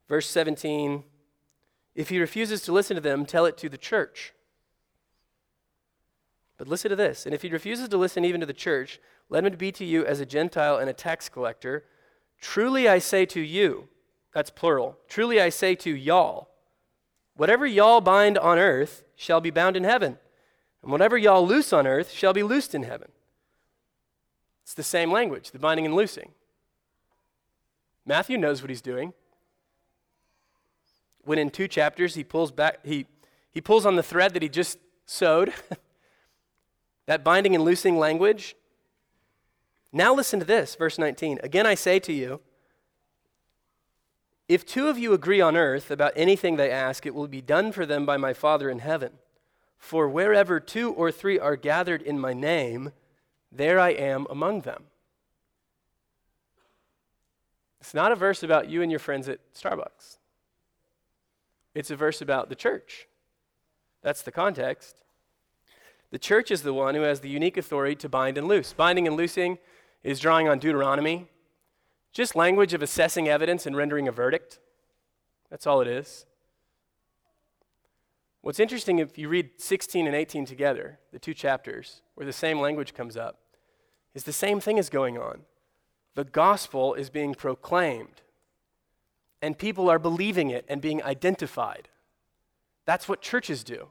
Verse 0.08 0.28
17 0.28 1.04
if 1.98 2.10
he 2.10 2.20
refuses 2.20 2.62
to 2.62 2.72
listen 2.72 2.94
to 2.94 3.02
them, 3.02 3.26
tell 3.26 3.48
it 3.48 3.58
to 3.58 3.70
the 3.70 3.78
church. 3.78 4.36
But 6.58 6.68
listen 6.68 6.90
to 6.90 6.96
this. 6.96 7.26
And 7.26 7.34
if 7.34 7.42
he 7.42 7.50
refuses 7.50 7.90
to 7.90 7.98
listen 7.98 8.24
even 8.24 8.40
to 8.40 8.46
the 8.46 8.54
church, 8.54 9.00
let 9.30 9.44
him 9.44 9.56
be 9.56 9.72
to 9.72 9.84
you 9.84 10.06
as 10.06 10.20
a 10.20 10.26
Gentile 10.26 10.78
and 10.78 10.92
a 10.92 10.94
tax 10.94 11.28
collector. 11.28 11.86
Truly 12.40 12.88
I 12.88 13.00
say 13.00 13.26
to 13.26 13.42
you, 13.42 13.90
that's 14.32 14.52
plural, 14.52 15.00
truly 15.08 15.42
I 15.42 15.50
say 15.50 15.74
to 15.74 15.90
y'all, 15.90 16.50
whatever 17.38 17.66
y'all 17.66 18.02
bind 18.02 18.38
on 18.38 18.58
earth 18.58 19.04
shall 19.16 19.40
be 19.40 19.50
bound 19.50 19.78
in 19.78 19.84
heaven, 19.84 20.18
and 20.84 20.92
whatever 20.92 21.18
y'all 21.18 21.48
loose 21.48 21.72
on 21.72 21.88
earth 21.88 22.12
shall 22.12 22.34
be 22.34 22.44
loosed 22.44 22.76
in 22.76 22.84
heaven. 22.84 23.10
It's 24.64 24.74
the 24.74 24.84
same 24.84 25.12
language, 25.12 25.52
the 25.52 25.60
binding 25.60 25.86
and 25.86 25.96
loosing. 25.96 26.32
Matthew 28.06 28.38
knows 28.38 28.62
what 28.62 28.70
he's 28.70 28.82
doing 28.82 29.14
when 31.28 31.38
in 31.38 31.50
two 31.50 31.68
chapters 31.68 32.16
he 32.16 32.24
pulls 32.24 32.52
back, 32.52 32.86
he, 32.86 33.06
he 33.52 33.60
pulls 33.62 33.86
on 33.86 33.96
the 33.96 34.04
thread 34.04 34.34
that 34.34 34.42
he 34.42 34.50
just 34.50 34.80
sewed, 35.06 35.54
that 37.06 37.24
binding 37.24 37.54
and 37.54 37.64
loosing 37.64 37.98
language. 37.98 38.56
Now 39.92 40.14
listen 40.14 40.40
to 40.40 40.46
this, 40.46 40.76
verse 40.76 40.98
19. 40.98 41.40
Again, 41.44 41.66
I 41.66 41.76
say 41.76 42.00
to 42.00 42.14
you, 42.14 42.40
If 44.48 44.66
two 44.66 44.88
of 44.88 44.98
you 44.98 45.14
agree 45.14 45.42
on 45.42 45.58
earth 45.58 45.92
about 45.92 46.14
anything 46.16 46.56
they 46.56 46.72
ask, 46.72 47.06
it 47.06 47.14
will 47.14 47.28
be 47.28 47.42
done 47.42 47.72
for 47.72 47.86
them 47.86 48.06
by 48.06 48.18
my 48.18 48.34
Father 48.34 48.70
in 48.70 48.80
heaven. 48.80 49.14
For 49.78 50.08
wherever 50.08 50.60
two 50.60 50.92
or 50.94 51.12
three 51.12 51.38
are 51.38 51.56
gathered 51.56 52.02
in 52.02 52.20
my 52.20 52.34
name, 52.34 52.94
there 53.52 53.80
I 53.80 53.90
am 53.90 54.26
among 54.30 54.62
them. 54.62 54.86
It's 57.82 57.94
not 57.94 58.12
a 58.12 58.16
verse 58.16 58.42
about 58.42 58.70
you 58.70 58.82
and 58.82 58.92
your 58.92 59.00
friends 59.00 59.30
at 59.30 59.40
Starbucks. 59.54 60.18
It's 61.76 61.92
a 61.92 61.96
verse 61.96 62.22
about 62.22 62.50
the 62.50 62.56
church. 62.56 63.08
That's 64.02 64.22
the 64.22 64.32
context. 64.32 65.04
The 66.10 66.20
church 66.20 66.52
is 66.52 66.64
the 66.64 66.74
one 66.74 66.96
who 66.96 67.02
has 67.02 67.20
the 67.20 67.30
unique 67.30 67.58
authority 67.58 67.96
to 67.98 68.10
bind 68.10 68.38
and 68.38 68.48
loose. 68.48 68.74
Binding 68.74 69.08
and 69.08 69.16
loosing 69.16 69.58
is 70.04 70.20
drawing 70.20 70.48
on 70.48 70.60
Deuteronomy, 70.60 71.28
just 72.12 72.36
language 72.36 72.74
of 72.74 72.82
assessing 72.82 73.28
evidence 73.28 73.66
and 73.66 73.76
rendering 73.76 74.08
a 74.08 74.12
verdict. 74.12 74.60
That's 75.50 75.68
all 75.68 75.82
it 75.82 75.88
is. 75.88 76.26
What's 78.42 78.60
interesting 78.60 79.00
if 79.00 79.18
you 79.18 79.30
read 79.30 79.50
16 79.58 80.08
and 80.08 80.16
18 80.16 80.46
together, 80.46 81.00
the 81.12 81.20
two 81.20 81.34
chapters, 81.34 82.02
where 82.16 82.26
the 82.26 82.34
same 82.34 82.60
language 82.60 82.94
comes 82.94 83.18
up, 83.18 83.40
is 84.14 84.24
the 84.24 84.34
same 84.34 84.60
thing 84.60 84.78
is 84.78 84.90
going 84.90 85.18
on. 85.18 85.42
The 86.16 86.24
gospel 86.24 86.94
is 86.94 87.10
being 87.10 87.36
proclaimed, 87.36 88.22
and 89.42 89.58
people 89.58 89.90
are 89.90 90.00
believing 90.00 90.50
it 90.50 90.66
and 90.68 90.82
being 90.82 91.04
identified. 91.04 91.90
That's 92.86 93.10
what 93.10 93.22
churches 93.22 93.64
do. 93.64 93.90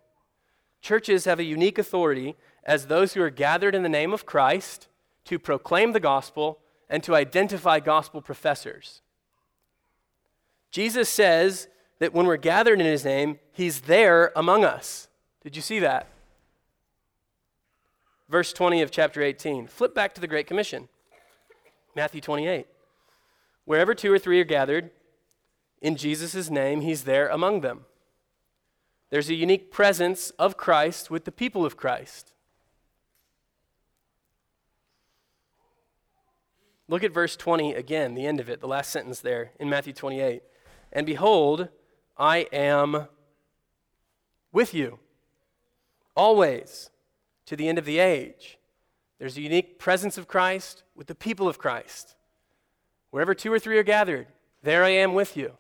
Churches 0.81 1.27
have 1.27 1.39
a 1.39 1.45
unique 1.45 1.79
authority 1.79 2.35
as 2.65 2.87
those 2.87 3.13
who 3.13 3.23
are 3.23 3.31
gathered 3.31 3.75
in 3.75 3.83
the 3.83 3.89
name 3.89 4.13
of 4.13 4.27
Christ 4.27 4.89
to 5.27 5.39
proclaim 5.39 5.93
the 5.93 6.01
gospel 6.01 6.59
and 6.89 7.03
to 7.03 7.15
identify 7.15 7.81
gospel 7.81 8.21
professors. 8.21 9.01
Jesus 10.71 11.09
says 11.09 11.69
that 11.99 12.13
when 12.13 12.27
we're 12.27 12.37
gathered 12.37 12.81
in 12.81 12.87
his 12.87 13.05
name, 13.05 13.39
he's 13.53 13.83
there 13.83 14.33
among 14.37 14.65
us. 14.65 15.09
Did 15.43 15.57
you 15.57 15.63
see 15.63 15.79
that? 15.81 16.09
Verse 18.29 18.53
20 18.53 18.83
of 18.83 18.91
chapter 18.91 19.23
18. 19.23 19.69
Flip 19.69 19.95
back 19.95 20.15
to 20.15 20.21
the 20.21 20.27
Great 20.27 20.47
Commission, 20.47 20.89
Matthew 21.95 22.21
28. 22.21 22.67
Wherever 23.65 23.95
two 23.95 24.13
or 24.13 24.19
three 24.19 24.41
are 24.41 24.45
gathered 24.45 24.91
in 25.81 25.97
Jesus' 25.97 26.51
name, 26.51 26.81
he's 26.81 27.05
there 27.05 27.29
among 27.29 27.61
them. 27.61 27.85
There's 29.11 29.31
a 29.31 29.35
unique 29.35 29.71
presence 29.71 30.31
of 30.31 30.57
Christ 30.57 31.11
with 31.11 31.25
the 31.25 31.33
people 31.33 31.65
of 31.65 31.77
Christ. 31.77 32.33
Look 36.89 37.03
at 37.03 37.13
verse 37.13 37.37
20 37.37 37.75
again, 37.75 38.15
the 38.15 38.27
end 38.27 38.41
of 38.41 38.49
it, 38.49 38.61
the 38.61 38.69
last 38.69 38.91
sentence 38.91 39.21
there 39.21 39.53
in 39.59 39.69
Matthew 39.69 39.93
28. 39.93 40.43
And 40.93 41.05
behold, 41.05 41.69
I 42.17 42.47
am 42.53 43.09
with 44.53 44.73
you 44.73 44.99
always 46.15 46.91
to 47.47 47.57
the 47.57 47.69
end 47.69 47.79
of 47.79 47.85
the 47.85 47.99
age. 47.99 48.59
There's 49.19 49.37
a 49.37 49.43
unique 49.43 49.79
presence 49.79 50.17
of 50.17 50.29
Christ 50.29 50.83
with 50.95 51.07
the 51.07 51.15
people 51.15 51.49
of 51.49 51.59
Christ. 51.59 52.15
Wherever 53.11 53.35
two 53.35 53.53
or 53.53 53.59
three 53.59 53.79
are 53.79 53.83
gathered, 53.83 54.29
there 54.63 54.85
I 54.85 54.91
am 54.91 55.15
with 55.15 55.37
you. 55.37 55.53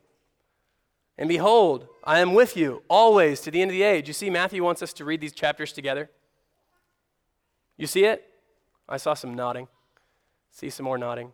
And 1.19 1.29
behold, 1.29 1.89
I 2.05 2.21
am 2.21 2.35
with 2.35 2.57
you 2.57 2.83
always 2.89 3.41
to 3.41 3.51
the 3.51 3.62
end 3.62 3.71
of 3.71 3.75
the 3.75 3.83
age. 3.83 4.07
You 4.09 4.15
see, 4.15 4.29
Matthew 4.29 4.62
wants 4.62 4.83
us 4.83 4.93
to 4.95 5.05
read 5.05 5.21
these 5.21 5.33
chapters 5.33 5.73
together. 5.73 6.11
You 7.77 7.87
see 7.87 8.05
it? 8.05 8.25
I 8.89 8.99
saw 8.99 9.15
some 9.15 9.35
nodding. 9.35 9.69
See 10.57 10.71
some 10.71 10.85
more 10.85 10.97
nodding. 10.97 11.33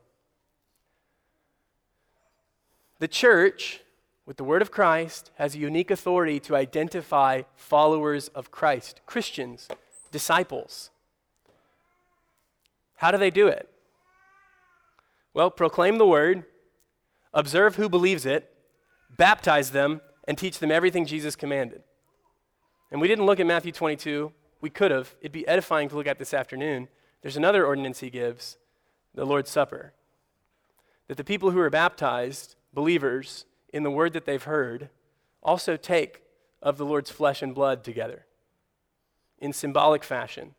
The 2.98 3.06
church, 3.06 3.80
with 4.26 4.36
the 4.36 4.42
word 4.42 4.62
of 4.62 4.72
Christ, 4.72 5.30
has 5.36 5.54
a 5.54 5.58
unique 5.58 5.92
authority 5.92 6.40
to 6.40 6.56
identify 6.56 7.42
followers 7.54 8.26
of 8.34 8.50
Christ, 8.50 9.00
Christians, 9.06 9.68
disciples. 10.10 10.90
How 12.96 13.12
do 13.12 13.16
they 13.16 13.30
do 13.30 13.46
it? 13.46 13.68
Well, 15.34 15.52
proclaim 15.52 15.98
the 15.98 16.06
word, 16.06 16.44
observe 17.32 17.76
who 17.76 17.88
believes 17.88 18.26
it, 18.26 18.52
baptize 19.16 19.70
them, 19.70 20.00
and 20.26 20.36
teach 20.36 20.58
them 20.58 20.72
everything 20.72 21.06
Jesus 21.06 21.36
commanded. 21.36 21.84
And 22.90 23.00
we 23.00 23.06
didn't 23.06 23.26
look 23.26 23.38
at 23.38 23.46
Matthew 23.46 23.70
22. 23.70 24.32
We 24.60 24.70
could 24.70 24.90
have. 24.90 25.14
It'd 25.20 25.30
be 25.30 25.46
edifying 25.46 25.88
to 25.90 25.94
look 25.94 26.08
at 26.08 26.18
this 26.18 26.34
afternoon. 26.34 26.88
There's 27.20 27.36
another 27.36 27.64
ordinance 27.64 28.00
he 28.00 28.10
gives 28.10 28.56
the 29.14 29.26
Lord's 29.26 29.50
Supper. 29.50 29.92
That 31.08 31.16
the 31.16 31.24
people 31.24 31.50
who 31.50 31.60
are 31.60 31.70
baptized, 31.70 32.56
believers, 32.72 33.44
in 33.72 33.82
the 33.82 33.90
word 33.90 34.12
that 34.12 34.24
they've 34.24 34.42
heard, 34.42 34.88
also 35.42 35.76
take 35.76 36.22
of 36.62 36.78
the 36.78 36.86
Lord's 36.86 37.10
flesh 37.10 37.42
and 37.42 37.54
blood 37.54 37.82
together 37.82 38.26
in 39.38 39.52
symbolic 39.52 40.04
fashion. 40.04 40.54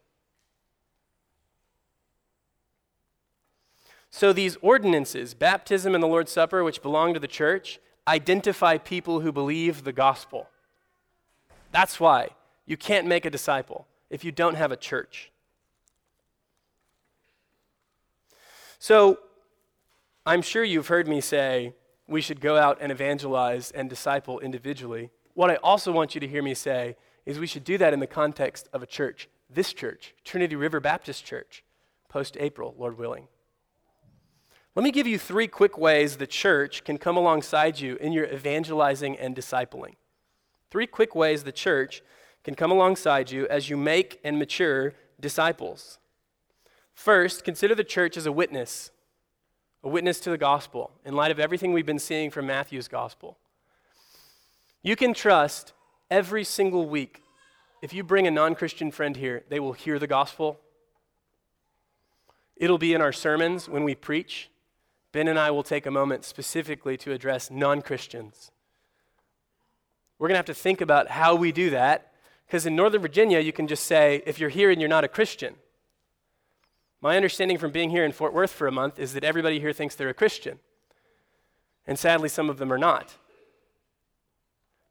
So, 4.09 4.31
these 4.31 4.57
ordinances, 4.61 5.33
baptism 5.33 5.95
and 5.95 6.03
the 6.03 6.07
Lord's 6.07 6.31
Supper, 6.31 6.63
which 6.63 6.83
belong 6.83 7.15
to 7.15 7.19
the 7.19 7.27
church, 7.27 7.79
identify 8.07 8.77
people 8.77 9.21
who 9.21 9.31
believe 9.31 9.83
the 9.83 9.93
gospel. 9.93 10.49
That's 11.71 11.99
why 11.99 12.29
you 12.67 12.77
can't 12.77 13.07
make 13.07 13.25
a 13.25 13.31
disciple 13.31 13.87
if 14.11 14.23
you 14.23 14.31
don't 14.31 14.55
have 14.55 14.71
a 14.71 14.77
church. 14.77 15.31
So, 18.83 19.19
I'm 20.25 20.41
sure 20.41 20.61
you've 20.61 20.89
heard 20.89 21.07
me 21.07 21.21
say 21.21 21.73
we 22.05 22.19
should 22.19 22.41
go 22.41 22.57
out 22.57 22.79
and 22.81 22.91
evangelize 22.91 23.71
and 23.71 23.89
disciple 23.89 24.41
individually. 24.41 25.09
What 25.35 25.49
I 25.49 25.55
also 25.55 25.93
want 25.93 26.15
you 26.15 26.19
to 26.19 26.27
hear 26.27 26.43
me 26.43 26.53
say 26.53 26.97
is 27.25 27.39
we 27.39 27.47
should 27.47 27.63
do 27.63 27.77
that 27.77 27.93
in 27.93 28.01
the 28.01 28.07
context 28.07 28.67
of 28.73 28.83
a 28.83 28.85
church, 28.85 29.29
this 29.49 29.71
church, 29.71 30.13
Trinity 30.25 30.57
River 30.57 30.81
Baptist 30.81 31.23
Church, 31.23 31.63
post 32.09 32.35
April, 32.37 32.75
Lord 32.77 32.97
willing. 32.97 33.29
Let 34.75 34.83
me 34.83 34.91
give 34.91 35.07
you 35.07 35.17
three 35.17 35.47
quick 35.47 35.77
ways 35.77 36.17
the 36.17 36.27
church 36.27 36.83
can 36.83 36.97
come 36.97 37.15
alongside 37.15 37.79
you 37.79 37.95
in 38.01 38.11
your 38.11 38.25
evangelizing 38.25 39.17
and 39.17 39.33
discipling. 39.33 39.93
Three 40.69 40.87
quick 40.87 41.15
ways 41.15 41.45
the 41.45 41.53
church 41.53 42.03
can 42.43 42.53
come 42.53 42.69
alongside 42.69 43.31
you 43.31 43.47
as 43.47 43.69
you 43.69 43.77
make 43.77 44.19
and 44.25 44.37
mature 44.37 44.93
disciples. 45.21 45.99
First, 46.93 47.43
consider 47.43 47.75
the 47.75 47.83
church 47.83 48.17
as 48.17 48.25
a 48.25 48.31
witness, 48.31 48.91
a 49.83 49.89
witness 49.89 50.19
to 50.21 50.29
the 50.29 50.37
gospel, 50.37 50.91
in 51.03 51.15
light 51.15 51.31
of 51.31 51.39
everything 51.39 51.73
we've 51.73 51.85
been 51.85 51.99
seeing 51.99 52.29
from 52.29 52.47
Matthew's 52.47 52.87
gospel. 52.87 53.37
You 54.81 54.95
can 54.95 55.13
trust 55.13 55.73
every 56.11 56.43
single 56.43 56.87
week, 56.87 57.23
if 57.81 57.91
you 57.93 58.03
bring 58.03 58.27
a 58.27 58.31
non 58.31 58.55
Christian 58.55 58.91
friend 58.91 59.17
here, 59.17 59.43
they 59.49 59.59
will 59.59 59.73
hear 59.73 59.99
the 59.99 60.07
gospel. 60.07 60.59
It'll 62.55 62.77
be 62.77 62.93
in 62.93 63.01
our 63.01 63.11
sermons 63.11 63.67
when 63.67 63.83
we 63.83 63.95
preach. 63.95 64.49
Ben 65.11 65.27
and 65.27 65.37
I 65.37 65.51
will 65.51 65.63
take 65.63 65.85
a 65.85 65.91
moment 65.91 66.23
specifically 66.23 66.95
to 66.97 67.11
address 67.11 67.51
non 67.51 67.81
Christians. 67.81 68.51
We're 70.17 70.29
going 70.29 70.35
to 70.35 70.39
have 70.39 70.45
to 70.45 70.53
think 70.53 70.79
about 70.79 71.09
how 71.09 71.35
we 71.35 71.51
do 71.51 71.71
that, 71.71 72.13
because 72.47 72.65
in 72.65 72.75
Northern 72.75 73.01
Virginia, 73.01 73.39
you 73.39 73.51
can 73.51 73.67
just 73.67 73.83
say, 73.83 74.23
if 74.25 74.39
you're 74.39 74.49
here 74.49 74.71
and 74.71 74.79
you're 74.79 74.87
not 74.87 75.03
a 75.03 75.09
Christian. 75.09 75.55
My 77.03 77.17
understanding 77.17 77.57
from 77.57 77.71
being 77.71 77.89
here 77.89 78.05
in 78.05 78.13
Fort 78.13 78.33
Worth 78.33 78.53
for 78.53 78.65
a 78.65 78.71
month 78.71 78.97
is 78.97 79.11
that 79.11 79.25
everybody 79.25 79.59
here 79.59 79.73
thinks 79.73 79.93
they're 79.93 80.07
a 80.07 80.13
Christian. 80.13 80.59
And 81.85 81.99
sadly, 81.99 82.29
some 82.29 82.49
of 82.49 82.59
them 82.59 82.71
are 82.71 82.77
not. 82.77 83.17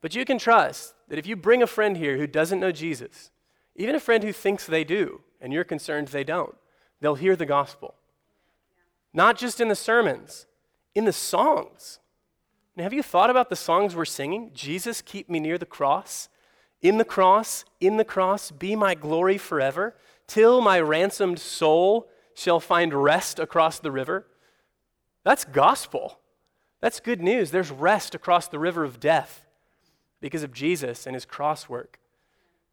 But 0.02 0.14
you 0.14 0.26
can 0.26 0.36
trust 0.36 0.92
that 1.08 1.18
if 1.18 1.26
you 1.26 1.36
bring 1.36 1.62
a 1.62 1.66
friend 1.66 1.96
here 1.96 2.18
who 2.18 2.26
doesn't 2.26 2.60
know 2.60 2.70
Jesus, 2.70 3.30
even 3.76 3.94
a 3.94 4.00
friend 4.00 4.22
who 4.22 4.32
thinks 4.34 4.66
they 4.66 4.84
do, 4.84 5.22
and 5.40 5.54
you're 5.54 5.64
concerned 5.64 6.08
they 6.08 6.22
don't, 6.22 6.54
they'll 7.00 7.14
hear 7.14 7.34
the 7.34 7.46
gospel. 7.46 7.94
Not 9.14 9.38
just 9.38 9.58
in 9.58 9.68
the 9.68 9.74
sermons, 9.74 10.44
in 10.94 11.06
the 11.06 11.14
songs. 11.14 11.98
Now, 12.76 12.82
have 12.82 12.92
you 12.92 13.02
thought 13.02 13.30
about 13.30 13.48
the 13.48 13.56
songs 13.56 13.96
we're 13.96 14.04
singing? 14.04 14.50
Jesus, 14.52 15.00
keep 15.00 15.30
me 15.30 15.40
near 15.40 15.56
the 15.56 15.64
cross. 15.64 16.28
In 16.82 16.98
the 16.98 17.06
cross, 17.06 17.64
in 17.80 17.96
the 17.96 18.04
cross, 18.04 18.50
be 18.50 18.76
my 18.76 18.94
glory 18.94 19.38
forever, 19.38 19.94
till 20.26 20.60
my 20.60 20.80
ransomed 20.80 21.38
soul 21.38 22.08
shall 22.34 22.60
find 22.60 22.94
rest 22.94 23.38
across 23.38 23.78
the 23.78 23.90
river. 23.90 24.26
That's 25.24 25.44
gospel. 25.44 26.18
That's 26.80 27.00
good 27.00 27.20
news. 27.20 27.50
There's 27.50 27.70
rest 27.70 28.14
across 28.14 28.48
the 28.48 28.58
river 28.58 28.84
of 28.84 29.00
death 29.00 29.46
because 30.20 30.42
of 30.42 30.52
Jesus 30.52 31.06
and 31.06 31.14
his 31.14 31.24
cross 31.24 31.68
work. 31.68 31.98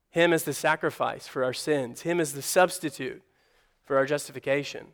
Him 0.10 0.34
as 0.34 0.44
the 0.44 0.54
sacrifice 0.54 1.28
for 1.28 1.44
our 1.44 1.54
sins, 1.54 2.02
Him 2.02 2.20
as 2.20 2.34
the 2.34 2.42
substitute 2.42 3.22
for 3.84 3.98
our 3.98 4.06
justification. 4.06 4.88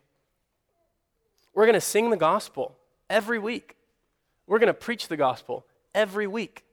We're 1.53 1.65
going 1.65 1.75
to 1.75 1.81
sing 1.81 2.09
the 2.09 2.17
gospel 2.17 2.77
every 3.09 3.39
week. 3.39 3.77
We're 4.45 4.59
going 4.59 4.67
to 4.67 4.73
preach 4.73 5.07
the 5.07 5.17
gospel 5.17 5.65
every 5.93 6.27
week. 6.27 6.65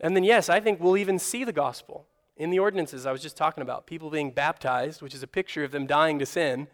And 0.00 0.16
then, 0.16 0.24
yes, 0.24 0.48
I 0.48 0.58
think 0.58 0.80
we'll 0.80 0.96
even 0.96 1.18
see 1.18 1.44
the 1.44 1.52
gospel 1.52 2.06
in 2.42 2.50
the 2.50 2.58
ordinances 2.58 3.06
I 3.06 3.12
was 3.12 3.22
just 3.22 3.36
talking 3.36 3.62
about. 3.62 3.86
People 3.86 4.10
being 4.10 4.32
baptized, 4.32 5.00
which 5.00 5.14
is 5.14 5.22
a 5.22 5.28
picture 5.28 5.62
of 5.62 5.70
them 5.70 5.86
dying 5.86 6.18
to 6.18 6.26
sin, 6.26 6.66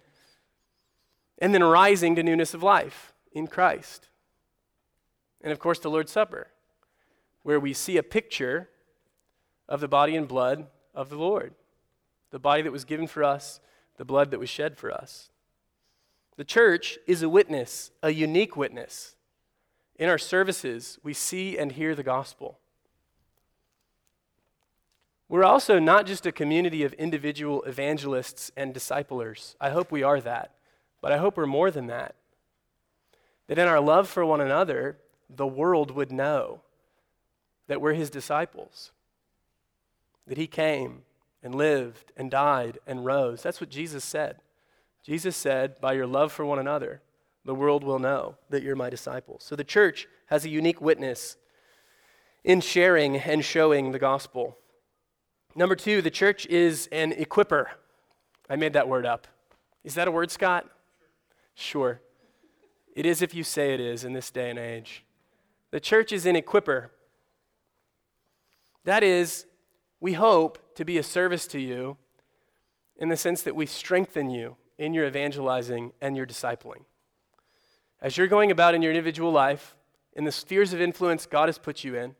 and 1.36 1.52
then 1.52 1.62
rising 1.62 2.16
to 2.16 2.22
newness 2.22 2.54
of 2.54 2.62
life 2.62 3.12
in 3.32 3.46
Christ. 3.46 4.08
And 5.42 5.52
of 5.52 5.58
course, 5.58 5.78
the 5.78 5.90
Lord's 5.90 6.10
Supper, 6.10 6.48
where 7.42 7.60
we 7.60 7.74
see 7.74 7.98
a 7.98 8.02
picture 8.02 8.70
of 9.68 9.80
the 9.80 9.88
body 9.88 10.16
and 10.16 10.26
blood 10.26 10.68
of 10.94 11.10
the 11.10 11.18
Lord, 11.18 11.52
the 12.30 12.38
body 12.38 12.62
that 12.62 12.72
was 12.72 12.86
given 12.86 13.06
for 13.06 13.22
us, 13.22 13.60
the 13.98 14.06
blood 14.06 14.30
that 14.30 14.40
was 14.40 14.48
shed 14.48 14.78
for 14.78 14.90
us. 14.90 15.28
The 16.38 16.44
church 16.44 16.98
is 17.06 17.22
a 17.22 17.28
witness, 17.28 17.90
a 18.02 18.10
unique 18.10 18.56
witness. 18.56 19.16
In 19.96 20.08
our 20.08 20.16
services, 20.16 20.98
we 21.02 21.12
see 21.12 21.58
and 21.58 21.72
hear 21.72 21.94
the 21.94 22.02
gospel. 22.02 22.58
We're 25.28 25.44
also 25.44 25.78
not 25.78 26.06
just 26.06 26.24
a 26.26 26.32
community 26.32 26.84
of 26.84 26.94
individual 26.94 27.62
evangelists 27.64 28.50
and 28.56 28.72
disciplers. 28.72 29.56
I 29.60 29.70
hope 29.70 29.92
we 29.92 30.02
are 30.02 30.20
that, 30.22 30.52
but 31.02 31.12
I 31.12 31.18
hope 31.18 31.36
we're 31.36 31.46
more 31.46 31.70
than 31.70 31.86
that. 31.88 32.14
That 33.46 33.58
in 33.58 33.68
our 33.68 33.80
love 33.80 34.08
for 34.08 34.24
one 34.24 34.40
another, 34.40 34.96
the 35.28 35.46
world 35.46 35.90
would 35.90 36.10
know 36.10 36.60
that 37.66 37.80
we're 37.80 37.92
his 37.92 38.10
disciples, 38.10 38.92
that 40.26 40.38
he 40.38 40.46
came 40.46 41.02
and 41.42 41.54
lived 41.54 42.12
and 42.16 42.30
died 42.30 42.78
and 42.86 43.04
rose. 43.04 43.42
That's 43.42 43.60
what 43.60 43.70
Jesus 43.70 44.04
said. 44.04 44.36
Jesus 45.02 45.36
said, 45.36 45.80
By 45.80 45.92
your 45.92 46.06
love 46.06 46.32
for 46.32 46.44
one 46.44 46.58
another, 46.58 47.02
the 47.44 47.54
world 47.54 47.84
will 47.84 47.98
know 47.98 48.36
that 48.50 48.62
you're 48.62 48.76
my 48.76 48.90
disciples. 48.90 49.44
So 49.44 49.56
the 49.56 49.64
church 49.64 50.08
has 50.26 50.44
a 50.44 50.50
unique 50.50 50.80
witness 50.80 51.36
in 52.44 52.60
sharing 52.60 53.16
and 53.16 53.44
showing 53.44 53.92
the 53.92 53.98
gospel. 53.98 54.56
Number 55.58 55.74
two, 55.74 56.02
the 56.02 56.10
church 56.10 56.46
is 56.46 56.88
an 56.92 57.10
equiper. 57.10 57.66
I 58.48 58.54
made 58.54 58.74
that 58.74 58.86
word 58.86 59.04
up. 59.04 59.26
Is 59.82 59.96
that 59.96 60.06
a 60.06 60.10
word, 60.12 60.30
Scott? 60.30 60.68
Sure. 61.56 62.00
It 62.94 63.04
is 63.04 63.22
if 63.22 63.34
you 63.34 63.42
say 63.42 63.74
it 63.74 63.80
is 63.80 64.04
in 64.04 64.12
this 64.12 64.30
day 64.30 64.50
and 64.50 64.58
age. 64.58 65.04
The 65.72 65.80
church 65.80 66.12
is 66.12 66.26
an 66.26 66.36
equiper. 66.36 66.90
That 68.84 69.02
is, 69.02 69.46
we 69.98 70.12
hope 70.12 70.76
to 70.76 70.84
be 70.84 70.96
a 70.96 71.02
service 71.02 71.48
to 71.48 71.58
you 71.58 71.96
in 72.96 73.08
the 73.08 73.16
sense 73.16 73.42
that 73.42 73.56
we 73.56 73.66
strengthen 73.66 74.30
you 74.30 74.54
in 74.78 74.94
your 74.94 75.06
evangelizing 75.06 75.90
and 76.00 76.16
your 76.16 76.24
discipling. 76.24 76.84
As 78.00 78.16
you're 78.16 78.28
going 78.28 78.52
about 78.52 78.76
in 78.76 78.82
your 78.82 78.92
individual 78.92 79.32
life, 79.32 79.74
in 80.12 80.22
the 80.22 80.30
spheres 80.30 80.72
of 80.72 80.80
influence 80.80 81.26
God 81.26 81.48
has 81.48 81.58
put 81.58 81.82
you 81.82 81.96
in, 81.96 82.14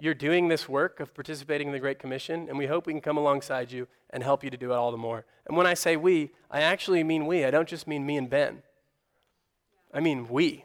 you're 0.00 0.14
doing 0.14 0.48
this 0.48 0.68
work 0.68 1.00
of 1.00 1.12
participating 1.12 1.68
in 1.68 1.72
the 1.72 1.80
Great 1.80 1.98
Commission, 1.98 2.48
and 2.48 2.56
we 2.56 2.66
hope 2.66 2.86
we 2.86 2.92
can 2.92 3.00
come 3.00 3.16
alongside 3.16 3.72
you 3.72 3.88
and 4.10 4.22
help 4.22 4.44
you 4.44 4.50
to 4.50 4.56
do 4.56 4.72
it 4.72 4.76
all 4.76 4.92
the 4.92 4.96
more. 4.96 5.24
And 5.46 5.56
when 5.56 5.66
I 5.66 5.74
say 5.74 5.96
we, 5.96 6.30
I 6.50 6.60
actually 6.60 7.02
mean 7.02 7.26
we. 7.26 7.44
I 7.44 7.50
don't 7.50 7.68
just 7.68 7.86
mean 7.86 8.06
me 8.06 8.16
and 8.16 8.30
Ben, 8.30 8.62
I 9.92 10.00
mean 10.00 10.28
we. 10.28 10.64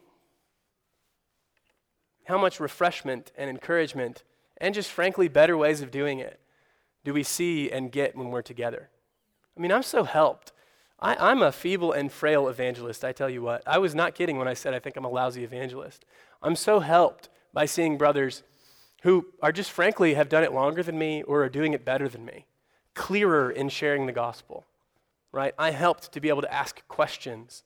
How 2.26 2.38
much 2.38 2.60
refreshment 2.60 3.32
and 3.36 3.50
encouragement, 3.50 4.24
and 4.58 4.74
just 4.74 4.92
frankly, 4.92 5.28
better 5.28 5.58
ways 5.58 5.82
of 5.82 5.92
doing 5.92 6.20
it, 6.20 6.40
do 7.04 7.14
we 7.14 7.24
see 7.24 7.70
and 7.72 7.92
get 7.92 8.16
when 8.16 8.30
we're 8.30 8.42
together? 8.42 8.90
I 9.58 9.60
mean, 9.60 9.72
I'm 9.72 9.84
so 9.84 10.04
helped. 10.04 10.52
I, 11.00 11.32
am 11.32 11.42
a 11.42 11.52
feeble 11.52 11.92
and 11.92 12.10
frail 12.10 12.48
evangelist, 12.48 13.04
I 13.04 13.12
tell 13.12 13.30
you 13.30 13.42
what. 13.42 13.62
I 13.68 13.78
was 13.78 13.94
not 13.94 14.16
kidding 14.16 14.38
when 14.38 14.48
I 14.48 14.54
said 14.54 14.74
I 14.74 14.80
think 14.80 14.96
I'm 14.96 15.04
a 15.04 15.10
lousy 15.10 15.44
evangelist. 15.44 16.06
I'm 16.42 16.56
so 16.56 16.80
helped 16.80 17.28
by 17.52 17.66
seeing 17.66 17.98
brothers 17.98 18.44
who 19.04 19.28
are 19.42 19.52
just 19.52 19.72
frankly 19.72 20.14
have 20.14 20.30
done 20.30 20.44
it 20.44 20.54
longer 20.54 20.82
than 20.82 20.98
me 20.98 21.24
or 21.24 21.44
are 21.44 21.50
doing 21.50 21.74
it 21.74 21.86
better 21.86 22.08
than 22.08 22.26
me, 22.26 22.46
clearer 22.94 23.52
in 23.52 23.68
sharing 23.70 24.06
the 24.06 24.14
gospel, 24.14 24.66
right? 25.32 25.54
I 25.60 25.72
helped 25.72 26.12
to 26.14 26.22
be 26.22 26.30
able 26.30 26.42
to 26.42 26.54
ask 26.54 26.86
questions. 26.88 27.64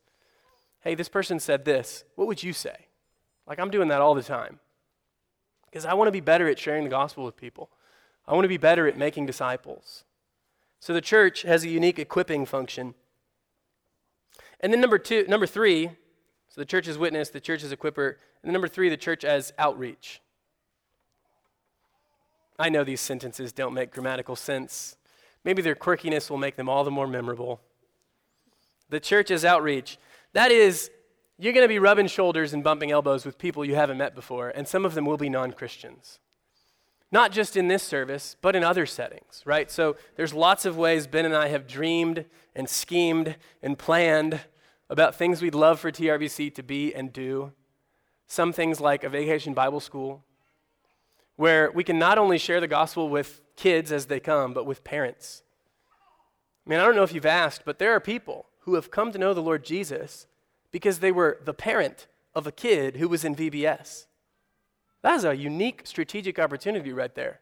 Hey, 0.80 0.96
this 0.96 1.08
person 1.08 1.38
said 1.38 1.64
this. 1.64 2.04
What 2.16 2.26
would 2.26 2.42
you 2.42 2.52
say? 2.52 2.86
Like, 3.46 3.60
I'm 3.60 3.70
doing 3.70 3.88
that 3.88 4.00
all 4.00 4.14
the 4.14 4.22
time 4.22 4.58
because 5.66 5.84
I 5.84 5.94
want 5.94 6.08
to 6.08 6.12
be 6.12 6.20
better 6.20 6.48
at 6.48 6.58
sharing 6.58 6.82
the 6.82 6.90
gospel 6.90 7.24
with 7.24 7.36
people. 7.36 7.70
I 8.26 8.32
want 8.34 8.44
to 8.44 8.48
be 8.48 8.56
better 8.56 8.88
at 8.88 8.98
making 8.98 9.26
disciples. 9.26 10.04
So 10.80 10.92
the 10.92 11.00
church 11.00 11.42
has 11.42 11.64
a 11.64 11.68
unique 11.68 12.00
equipping 12.00 12.46
function. 12.46 12.94
And 14.60 14.72
then 14.72 14.80
number 14.80 14.98
two, 14.98 15.24
number 15.28 15.46
three, 15.46 15.86
so 16.48 16.60
the 16.60 16.66
church 16.66 16.88
is 16.88 16.98
witness, 16.98 17.30
the 17.30 17.40
church 17.40 17.62
is 17.62 17.72
equiper, 17.72 18.16
and 18.42 18.48
then 18.48 18.52
number 18.52 18.68
three, 18.68 18.88
the 18.88 18.96
church 18.96 19.24
as 19.24 19.52
outreach. 19.56 20.20
I 22.58 22.68
know 22.68 22.82
these 22.82 23.00
sentences 23.00 23.52
don't 23.52 23.72
make 23.72 23.92
grammatical 23.92 24.34
sense. 24.34 24.96
Maybe 25.44 25.62
their 25.62 25.76
quirkiness 25.76 26.28
will 26.28 26.38
make 26.38 26.56
them 26.56 26.68
all 26.68 26.82
the 26.82 26.90
more 26.90 27.06
memorable. 27.06 27.60
The 28.88 29.00
church's 29.00 29.44
outreach. 29.44 29.98
That 30.32 30.50
is, 30.50 30.90
you're 31.38 31.52
going 31.52 31.64
to 31.64 31.68
be 31.68 31.78
rubbing 31.78 32.08
shoulders 32.08 32.52
and 32.52 32.64
bumping 32.64 32.90
elbows 32.90 33.24
with 33.24 33.38
people 33.38 33.64
you 33.64 33.76
haven't 33.76 33.98
met 33.98 34.14
before, 34.14 34.48
and 34.50 34.66
some 34.66 34.84
of 34.84 34.94
them 34.94 35.04
will 35.04 35.16
be 35.16 35.28
non 35.28 35.52
Christians. 35.52 36.18
Not 37.10 37.32
just 37.32 37.56
in 37.56 37.68
this 37.68 37.82
service, 37.82 38.36
but 38.42 38.54
in 38.54 38.62
other 38.62 38.84
settings, 38.84 39.42
right? 39.46 39.70
So 39.70 39.96
there's 40.16 40.34
lots 40.34 40.66
of 40.66 40.76
ways 40.76 41.06
Ben 41.06 41.24
and 41.24 41.34
I 41.34 41.48
have 41.48 41.66
dreamed 41.66 42.26
and 42.54 42.68
schemed 42.68 43.36
and 43.62 43.78
planned 43.78 44.40
about 44.90 45.14
things 45.14 45.40
we'd 45.40 45.54
love 45.54 45.80
for 45.80 45.90
TRBC 45.90 46.54
to 46.54 46.62
be 46.62 46.94
and 46.94 47.12
do. 47.12 47.52
Some 48.26 48.52
things 48.52 48.80
like 48.80 49.04
a 49.04 49.08
vacation 49.08 49.54
Bible 49.54 49.80
school, 49.80 50.22
where 51.38 51.70
we 51.70 51.84
can 51.84 52.00
not 52.00 52.18
only 52.18 52.36
share 52.36 52.60
the 52.60 52.66
gospel 52.66 53.08
with 53.08 53.40
kids 53.54 53.92
as 53.92 54.06
they 54.06 54.18
come, 54.18 54.52
but 54.52 54.66
with 54.66 54.82
parents. 54.82 55.44
I 56.66 56.70
mean, 56.70 56.80
I 56.80 56.84
don't 56.84 56.96
know 56.96 57.04
if 57.04 57.14
you've 57.14 57.24
asked, 57.24 57.62
but 57.64 57.78
there 57.78 57.92
are 57.92 58.00
people 58.00 58.46
who 58.62 58.74
have 58.74 58.90
come 58.90 59.12
to 59.12 59.18
know 59.18 59.32
the 59.32 59.40
Lord 59.40 59.64
Jesus 59.64 60.26
because 60.72 60.98
they 60.98 61.12
were 61.12 61.38
the 61.44 61.54
parent 61.54 62.08
of 62.34 62.48
a 62.48 62.52
kid 62.52 62.96
who 62.96 63.08
was 63.08 63.24
in 63.24 63.36
VBS. 63.36 64.06
That 65.02 65.14
is 65.14 65.24
a 65.24 65.36
unique 65.36 65.82
strategic 65.84 66.40
opportunity 66.40 66.92
right 66.92 67.14
there. 67.14 67.38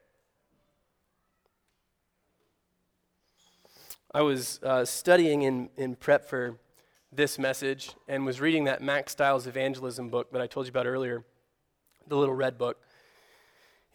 I 4.13 4.21
was 4.21 4.61
uh, 4.63 4.85
studying 4.85 5.41
in, 5.41 5.71
in 5.79 5.97
prep 5.97 6.29
for 6.29 6.59
this 7.11 7.39
message 7.39 7.95
and 8.09 8.27
was 8.27 8.43
reading 8.43 8.65
that 8.65 8.83
Mack 8.83 9.09
Stiles 9.09 9.47
evangelism 9.47 10.11
book 10.11 10.33
that 10.33 10.43
I 10.43 10.47
told 10.47 10.67
you 10.67 10.71
about 10.71 10.87
earlier, 10.87 11.25
the 12.07 12.17
little 12.19 12.35
red 12.35 12.59
book. 12.59 12.83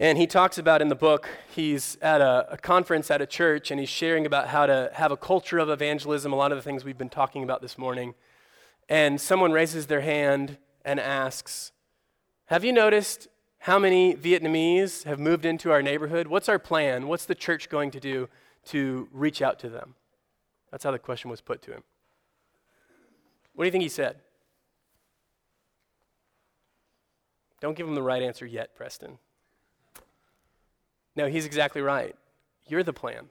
And 0.01 0.17
he 0.17 0.25
talks 0.25 0.57
about 0.57 0.81
in 0.81 0.87
the 0.87 0.95
book, 0.95 1.29
he's 1.53 1.95
at 2.01 2.21
a, 2.21 2.53
a, 2.53 2.57
conference 2.57 3.11
at 3.11 3.21
a 3.21 3.27
church 3.27 3.69
and 3.69 3.79
he's 3.79 3.87
sharing 3.87 4.25
about 4.25 4.47
how 4.47 4.65
to 4.65 4.89
have 4.95 5.11
a 5.11 5.15
culture 5.15 5.59
of 5.59 5.69
evangelism, 5.69 6.33
a 6.33 6.35
lot 6.35 6.51
of 6.51 6.57
the 6.57 6.63
things 6.63 6.83
we've 6.83 6.97
been 6.97 7.07
talking 7.07 7.43
about 7.43 7.61
this 7.61 7.77
morning. 7.77 8.15
And 8.89 9.21
someone 9.21 9.51
raises 9.51 9.85
their 9.85 10.01
hand 10.01 10.57
and 10.83 10.99
asks, 10.99 11.71
Have 12.45 12.65
you 12.65 12.73
noticed 12.73 13.27
how 13.59 13.77
many 13.77 14.15
Vietnamese 14.15 15.03
have 15.03 15.19
moved 15.19 15.45
into 15.45 15.69
our 15.69 15.83
neighborhood? 15.83 16.25
What's 16.25 16.49
our 16.49 16.57
plan? 16.57 17.07
What's 17.07 17.25
the 17.25 17.35
church 17.35 17.69
going 17.69 17.91
to 17.91 17.99
do 17.99 18.27
to 18.69 19.07
reach 19.11 19.39
out 19.39 19.59
to 19.59 19.69
them? 19.69 19.93
That's 20.71 20.83
how 20.83 20.89
the 20.89 20.97
question 20.97 21.29
was 21.29 21.41
put 21.41 21.61
to 21.61 21.73
him. 21.73 21.83
What 23.53 23.65
do 23.65 23.67
you 23.67 23.71
think 23.71 23.83
he 23.83 23.89
said? 23.89 24.15
Don't 27.59 27.77
give 27.77 27.87
him 27.87 27.93
the 27.93 28.01
right 28.01 28.23
answer 28.23 28.47
yet, 28.47 28.75
Preston. 28.75 29.19
No, 31.15 31.28
he's 31.28 31.45
exactly 31.45 31.82
right. 31.82 32.15
You're 32.67 32.84
the 32.84 32.93
plan. 32.93 33.30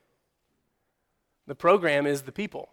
The 1.46 1.54
program 1.54 2.06
is 2.06 2.22
the 2.22 2.32
people. 2.32 2.70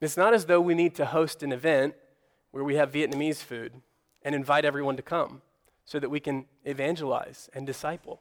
It's 0.00 0.16
not 0.16 0.34
as 0.34 0.46
though 0.46 0.60
we 0.60 0.74
need 0.74 0.94
to 0.96 1.06
host 1.06 1.42
an 1.42 1.52
event 1.52 1.94
where 2.50 2.64
we 2.64 2.74
have 2.74 2.92
Vietnamese 2.92 3.42
food 3.42 3.80
and 4.22 4.34
invite 4.34 4.64
everyone 4.64 4.96
to 4.96 5.02
come 5.02 5.42
so 5.84 5.98
that 5.98 6.10
we 6.10 6.20
can 6.20 6.46
evangelize 6.64 7.48
and 7.54 7.66
disciple. 7.66 8.20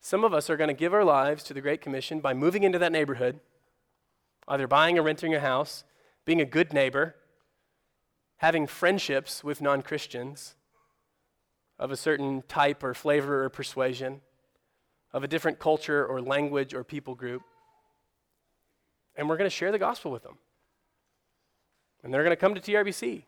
Some 0.00 0.24
of 0.24 0.32
us 0.32 0.48
are 0.48 0.56
going 0.56 0.68
to 0.68 0.74
give 0.74 0.94
our 0.94 1.04
lives 1.04 1.42
to 1.44 1.54
the 1.54 1.60
Great 1.60 1.80
Commission 1.80 2.20
by 2.20 2.34
moving 2.34 2.62
into 2.62 2.78
that 2.78 2.92
neighborhood, 2.92 3.40
either 4.46 4.68
buying 4.68 4.96
or 4.98 5.02
renting 5.02 5.34
a 5.34 5.40
house, 5.40 5.82
being 6.24 6.40
a 6.40 6.44
good 6.44 6.72
neighbor, 6.72 7.16
having 8.36 8.68
friendships 8.68 9.42
with 9.42 9.60
non 9.60 9.82
Christians, 9.82 10.54
of 11.78 11.90
a 11.90 11.96
certain 11.96 12.42
type 12.48 12.82
or 12.82 12.94
flavor 12.94 13.44
or 13.44 13.48
persuasion, 13.48 14.20
of 15.12 15.24
a 15.24 15.28
different 15.28 15.58
culture 15.58 16.04
or 16.04 16.20
language 16.20 16.74
or 16.74 16.84
people 16.84 17.14
group. 17.14 17.42
And 19.16 19.28
we're 19.28 19.36
going 19.36 19.48
to 19.48 19.54
share 19.54 19.72
the 19.72 19.78
gospel 19.78 20.10
with 20.10 20.22
them. 20.22 20.36
And 22.02 22.12
they're 22.12 22.22
going 22.22 22.32
to 22.32 22.36
come 22.36 22.54
to 22.54 22.60
TRBC. 22.60 23.22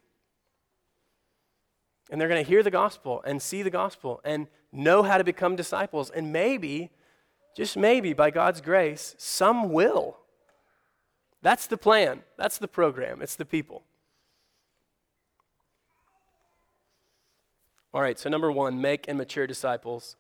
And 2.11 2.21
they're 2.21 2.29
going 2.29 2.43
to 2.43 2.49
hear 2.49 2.63
the 2.63 2.71
gospel 2.71 3.23
and 3.25 3.41
see 3.41 3.63
the 3.63 3.71
gospel 3.71 4.21
and 4.25 4.47
know 4.73 5.03
how 5.03 5.19
to 5.19 5.25
become 5.25 5.57
disciples. 5.57 6.11
And 6.11 6.33
maybe, 6.33 6.91
just 7.57 7.77
maybe, 7.77 8.13
by 8.13 8.31
God's 8.31 8.61
grace, 8.61 9.15
some 9.19 9.73
will. 9.73 10.19
That's 11.43 11.67
the 11.67 11.77
plan. 11.77 12.23
That's 12.37 12.59
the 12.59 12.69
program. 12.69 13.23
It's 13.23 13.37
the 13.37 13.45
people. 13.45 13.83
All 17.99 18.05
right, 18.05 18.17
so 18.17 18.31
number 18.31 18.53
one, 18.53 18.81
make 18.81 19.09
and 19.09 19.19
mature 19.19 19.45
disciples. 19.45 20.15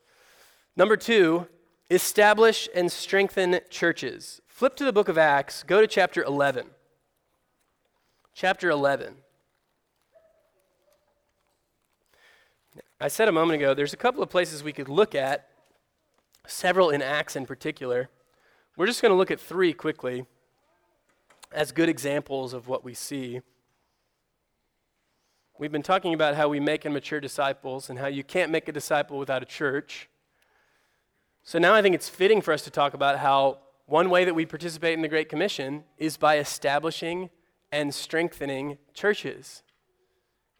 Number 0.74 0.96
two, 0.96 1.46
establish 1.88 2.68
and 2.74 2.90
strengthen 2.90 3.60
churches. 3.70 4.40
Flip 4.48 4.74
to 4.74 4.84
the 4.84 4.92
book 4.92 5.08
of 5.08 5.16
Acts, 5.16 5.62
go 5.62 5.80
to 5.80 5.86
chapter 5.86 6.24
11. 6.24 6.70
chapter 8.34 8.68
11. 8.68 9.14
I 13.00 13.06
said 13.06 13.28
a 13.28 13.32
moment 13.32 13.62
ago, 13.62 13.74
there's 13.74 13.92
a 13.92 13.96
couple 13.96 14.24
of 14.24 14.28
places 14.28 14.64
we 14.64 14.72
could 14.72 14.88
look 14.88 15.14
at, 15.14 15.46
several 16.48 16.90
in 16.90 17.00
Acts 17.00 17.36
in 17.36 17.46
particular. 17.46 18.08
We're 18.76 18.86
just 18.86 19.02
going 19.02 19.12
to 19.12 19.16
look 19.16 19.30
at 19.30 19.38
three 19.38 19.72
quickly 19.72 20.26
as 21.52 21.70
good 21.70 21.88
examples 21.88 22.54
of 22.54 22.66
what 22.66 22.82
we 22.84 22.94
see. 22.94 23.40
We've 25.60 25.72
been 25.72 25.82
talking 25.82 26.14
about 26.14 26.36
how 26.36 26.48
we 26.48 26.60
make 26.60 26.84
and 26.84 26.94
mature 26.94 27.18
disciples 27.18 27.90
and 27.90 27.98
how 27.98 28.06
you 28.06 28.22
can't 28.22 28.52
make 28.52 28.68
a 28.68 28.72
disciple 28.72 29.18
without 29.18 29.42
a 29.42 29.44
church. 29.46 30.08
So 31.42 31.58
now 31.58 31.74
I 31.74 31.82
think 31.82 31.96
it's 31.96 32.08
fitting 32.08 32.40
for 32.42 32.52
us 32.52 32.62
to 32.62 32.70
talk 32.70 32.94
about 32.94 33.18
how 33.18 33.58
one 33.86 34.08
way 34.08 34.24
that 34.24 34.36
we 34.36 34.46
participate 34.46 34.94
in 34.94 35.02
the 35.02 35.08
Great 35.08 35.28
Commission 35.28 35.82
is 35.96 36.16
by 36.16 36.38
establishing 36.38 37.30
and 37.72 37.92
strengthening 37.92 38.78
churches. 38.94 39.64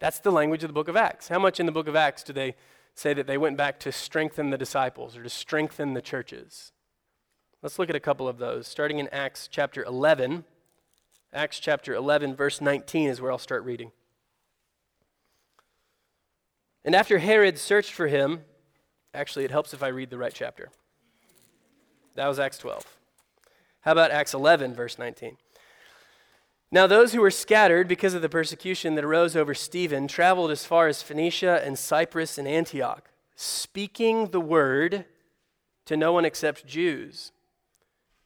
That's 0.00 0.18
the 0.18 0.32
language 0.32 0.64
of 0.64 0.68
the 0.68 0.74
book 0.74 0.88
of 0.88 0.96
Acts. 0.96 1.28
How 1.28 1.38
much 1.38 1.60
in 1.60 1.66
the 1.66 1.72
book 1.72 1.86
of 1.86 1.94
Acts 1.94 2.24
do 2.24 2.32
they 2.32 2.56
say 2.96 3.14
that 3.14 3.28
they 3.28 3.38
went 3.38 3.56
back 3.56 3.78
to 3.80 3.92
strengthen 3.92 4.50
the 4.50 4.58
disciples 4.58 5.16
or 5.16 5.22
to 5.22 5.30
strengthen 5.30 5.94
the 5.94 6.02
churches? 6.02 6.72
Let's 7.62 7.78
look 7.78 7.88
at 7.88 7.96
a 7.96 8.00
couple 8.00 8.26
of 8.26 8.38
those. 8.38 8.66
Starting 8.66 8.98
in 8.98 9.06
Acts 9.08 9.48
chapter 9.48 9.84
11. 9.84 10.44
Acts 11.32 11.60
chapter 11.60 11.94
11, 11.94 12.34
verse 12.34 12.60
19 12.60 13.10
is 13.10 13.20
where 13.20 13.30
I'll 13.30 13.38
start 13.38 13.62
reading. 13.62 13.92
And 16.88 16.94
after 16.94 17.18
Herod 17.18 17.58
searched 17.58 17.92
for 17.92 18.06
him, 18.06 18.46
actually, 19.12 19.44
it 19.44 19.50
helps 19.50 19.74
if 19.74 19.82
I 19.82 19.88
read 19.88 20.08
the 20.08 20.16
right 20.16 20.32
chapter. 20.32 20.70
That 22.14 22.26
was 22.26 22.38
Acts 22.38 22.56
12. 22.56 22.82
How 23.82 23.92
about 23.92 24.10
Acts 24.10 24.32
11, 24.32 24.72
verse 24.72 24.98
19? 24.98 25.36
Now, 26.72 26.86
those 26.86 27.12
who 27.12 27.20
were 27.20 27.30
scattered 27.30 27.88
because 27.88 28.14
of 28.14 28.22
the 28.22 28.30
persecution 28.30 28.94
that 28.94 29.04
arose 29.04 29.36
over 29.36 29.52
Stephen 29.52 30.08
traveled 30.08 30.50
as 30.50 30.64
far 30.64 30.88
as 30.88 31.02
Phoenicia 31.02 31.60
and 31.62 31.78
Cyprus 31.78 32.38
and 32.38 32.48
Antioch, 32.48 33.10
speaking 33.36 34.28
the 34.28 34.40
word 34.40 35.04
to 35.84 35.94
no 35.94 36.14
one 36.14 36.24
except 36.24 36.66
Jews. 36.66 37.32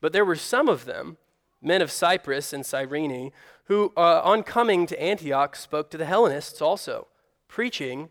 But 0.00 0.12
there 0.12 0.24
were 0.24 0.36
some 0.36 0.68
of 0.68 0.84
them, 0.84 1.16
men 1.60 1.82
of 1.82 1.90
Cyprus 1.90 2.52
and 2.52 2.64
Cyrene, 2.64 3.32
who, 3.64 3.92
uh, 3.96 4.20
on 4.22 4.44
coming 4.44 4.86
to 4.86 5.02
Antioch, 5.02 5.56
spoke 5.56 5.90
to 5.90 5.98
the 5.98 6.06
Hellenists 6.06 6.62
also, 6.62 7.08
preaching 7.48 8.10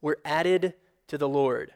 were 0.00 0.18
added 0.24 0.74
to 1.08 1.18
the 1.18 1.28
Lord. 1.28 1.72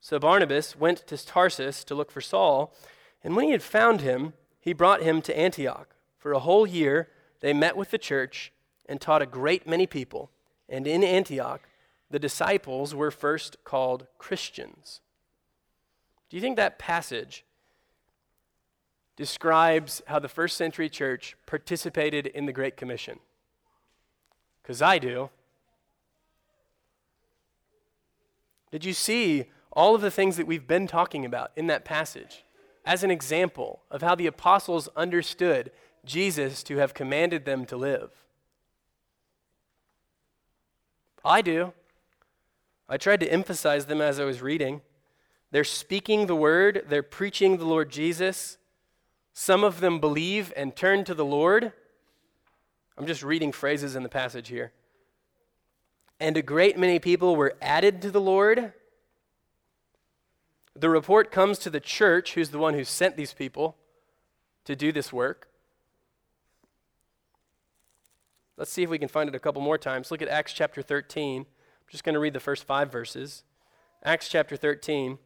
So 0.00 0.18
Barnabas 0.18 0.76
went 0.76 1.06
to 1.06 1.24
Tarsus 1.24 1.84
to 1.84 1.94
look 1.94 2.10
for 2.10 2.20
Saul, 2.20 2.74
and 3.22 3.36
when 3.36 3.46
he 3.46 3.52
had 3.52 3.62
found 3.62 4.00
him, 4.00 4.32
he 4.60 4.72
brought 4.72 5.02
him 5.02 5.20
to 5.22 5.38
Antioch. 5.38 5.94
For 6.18 6.32
a 6.32 6.38
whole 6.38 6.66
year, 6.66 7.08
they 7.40 7.52
met 7.52 7.76
with 7.76 7.90
the 7.90 7.98
church 7.98 8.52
and 8.86 9.00
taught 9.00 9.22
a 9.22 9.26
great 9.26 9.66
many 9.66 9.86
people. 9.86 10.30
And 10.68 10.86
in 10.86 11.02
Antioch, 11.02 11.62
the 12.10 12.18
disciples 12.18 12.94
were 12.94 13.10
first 13.10 13.62
called 13.64 14.06
Christians. 14.18 15.00
Do 16.28 16.36
you 16.36 16.40
think 16.40 16.56
that 16.56 16.78
passage 16.78 17.44
describes 19.16 20.02
how 20.06 20.18
the 20.18 20.28
first 20.28 20.56
century 20.56 20.88
church 20.88 21.36
participated 21.46 22.26
in 22.26 22.46
the 22.46 22.52
Great 22.52 22.76
Commission? 22.76 23.18
Because 24.62 24.80
I 24.80 24.98
do. 24.98 25.30
Did 28.70 28.84
you 28.84 28.92
see 28.92 29.46
all 29.72 29.94
of 29.94 30.00
the 30.00 30.10
things 30.10 30.36
that 30.36 30.46
we've 30.46 30.66
been 30.66 30.86
talking 30.86 31.24
about 31.24 31.52
in 31.56 31.66
that 31.68 31.84
passage? 31.84 32.44
as 32.84 33.04
an 33.04 33.10
example 33.10 33.82
of 33.90 34.02
how 34.02 34.14
the 34.14 34.26
apostles 34.26 34.88
understood 34.96 35.70
Jesus 36.04 36.62
to 36.64 36.78
have 36.78 36.94
commanded 36.94 37.44
them 37.44 37.64
to 37.66 37.76
live? 37.76 38.10
I 41.24 41.42
do. 41.42 41.72
I 42.88 42.96
tried 42.96 43.20
to 43.20 43.32
emphasize 43.32 43.86
them 43.86 44.00
as 44.00 44.18
I 44.18 44.24
was 44.24 44.40
reading. 44.40 44.80
They're 45.50 45.64
speaking 45.64 46.26
the 46.26 46.34
word, 46.34 46.84
they're 46.88 47.02
preaching 47.02 47.58
the 47.58 47.64
Lord 47.64 47.90
Jesus. 47.90 48.56
Some 49.32 49.62
of 49.62 49.80
them 49.80 50.00
believe 50.00 50.52
and 50.56 50.74
turn 50.74 51.04
to 51.04 51.14
the 51.14 51.24
Lord. 51.24 51.72
I'm 52.96 53.06
just 53.06 53.22
reading 53.22 53.52
phrases 53.52 53.94
in 53.94 54.02
the 54.02 54.08
passage 54.08 54.48
here. 54.48 54.72
And 56.20 56.36
a 56.36 56.42
great 56.42 56.78
many 56.78 56.98
people 56.98 57.34
were 57.34 57.56
added 57.62 58.02
to 58.02 58.10
the 58.10 58.20
Lord. 58.20 58.74
The 60.76 60.90
report 60.90 61.32
comes 61.32 61.58
to 61.60 61.70
the 61.70 61.80
church, 61.80 62.34
who's 62.34 62.50
the 62.50 62.58
one 62.58 62.74
who 62.74 62.84
sent 62.84 63.16
these 63.16 63.32
people 63.32 63.76
to 64.66 64.76
do 64.76 64.92
this 64.92 65.12
work. 65.12 65.48
Let's 68.58 68.70
see 68.70 68.82
if 68.82 68.90
we 68.90 68.98
can 68.98 69.08
find 69.08 69.26
it 69.26 69.34
a 69.34 69.40
couple 69.40 69.62
more 69.62 69.78
times. 69.78 70.10
Look 70.10 70.20
at 70.20 70.28
Acts 70.28 70.52
chapter 70.52 70.82
13. 70.82 71.40
I'm 71.40 71.46
just 71.88 72.04
going 72.04 72.12
to 72.12 72.20
read 72.20 72.34
the 72.34 72.40
first 72.40 72.64
five 72.64 72.92
verses. 72.92 73.42
Acts 74.04 74.28
chapter 74.28 74.54
13. 74.54 75.18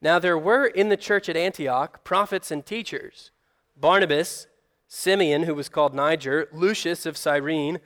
Now 0.00 0.18
there 0.18 0.36
were 0.36 0.66
in 0.66 0.88
the 0.88 0.96
church 0.96 1.28
at 1.28 1.36
Antioch 1.36 2.02
prophets 2.02 2.50
and 2.50 2.66
teachers 2.66 3.30
Barnabas, 3.76 4.48
Simeon, 4.88 5.44
who 5.44 5.54
was 5.54 5.68
called 5.68 5.94
Niger, 5.94 6.48
Lucius 6.52 7.06
of 7.06 7.16
Cyrene, 7.16 7.78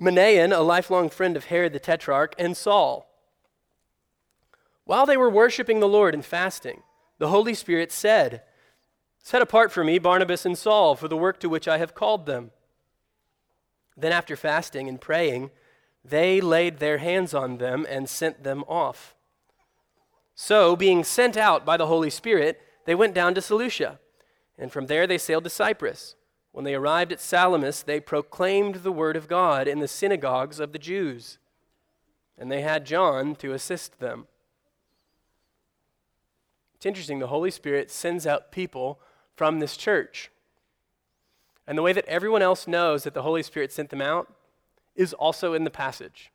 Manaen, 0.00 0.56
a 0.56 0.60
lifelong 0.60 1.10
friend 1.10 1.36
of 1.36 1.46
Herod 1.46 1.72
the 1.72 1.80
Tetrarch, 1.80 2.34
and 2.38 2.56
Saul. 2.56 3.08
While 4.84 5.06
they 5.06 5.16
were 5.16 5.30
worshiping 5.30 5.80
the 5.80 5.88
Lord 5.88 6.14
and 6.14 6.24
fasting, 6.24 6.82
the 7.18 7.28
Holy 7.28 7.54
Spirit 7.54 7.92
said, 7.92 8.42
Set 9.18 9.42
apart 9.42 9.72
for 9.72 9.84
me 9.84 9.98
Barnabas 9.98 10.46
and 10.46 10.56
Saul 10.56 10.94
for 10.94 11.08
the 11.08 11.16
work 11.16 11.40
to 11.40 11.48
which 11.48 11.68
I 11.68 11.78
have 11.78 11.94
called 11.94 12.26
them. 12.26 12.52
Then, 13.96 14.12
after 14.12 14.36
fasting 14.36 14.88
and 14.88 15.00
praying, 15.00 15.50
they 16.04 16.40
laid 16.40 16.78
their 16.78 16.98
hands 16.98 17.34
on 17.34 17.58
them 17.58 17.84
and 17.88 18.08
sent 18.08 18.44
them 18.44 18.64
off. 18.68 19.16
So, 20.34 20.76
being 20.76 21.02
sent 21.02 21.36
out 21.36 21.66
by 21.66 21.76
the 21.76 21.88
Holy 21.88 22.10
Spirit, 22.10 22.60
they 22.86 22.94
went 22.94 23.12
down 23.12 23.34
to 23.34 23.42
Seleucia, 23.42 23.98
and 24.56 24.72
from 24.72 24.86
there 24.86 25.06
they 25.06 25.18
sailed 25.18 25.44
to 25.44 25.50
Cyprus. 25.50 26.14
When 26.58 26.64
they 26.64 26.74
arrived 26.74 27.12
at 27.12 27.20
Salamis, 27.20 27.84
they 27.84 28.00
proclaimed 28.00 28.82
the 28.82 28.90
word 28.90 29.14
of 29.14 29.28
God 29.28 29.68
in 29.68 29.78
the 29.78 29.86
synagogues 29.86 30.58
of 30.58 30.72
the 30.72 30.78
Jews, 30.80 31.38
and 32.36 32.50
they 32.50 32.62
had 32.62 32.84
John 32.84 33.36
to 33.36 33.52
assist 33.52 34.00
them. 34.00 34.26
It's 36.74 36.84
interesting, 36.84 37.20
the 37.20 37.28
Holy 37.28 37.52
Spirit 37.52 37.92
sends 37.92 38.26
out 38.26 38.50
people 38.50 38.98
from 39.36 39.60
this 39.60 39.76
church. 39.76 40.32
And 41.64 41.78
the 41.78 41.82
way 41.82 41.92
that 41.92 42.06
everyone 42.06 42.42
else 42.42 42.66
knows 42.66 43.04
that 43.04 43.14
the 43.14 43.22
Holy 43.22 43.44
Spirit 43.44 43.70
sent 43.70 43.90
them 43.90 44.02
out 44.02 44.28
is 44.96 45.12
also 45.14 45.54
in 45.54 45.62
the 45.62 45.70
passage. 45.70 46.32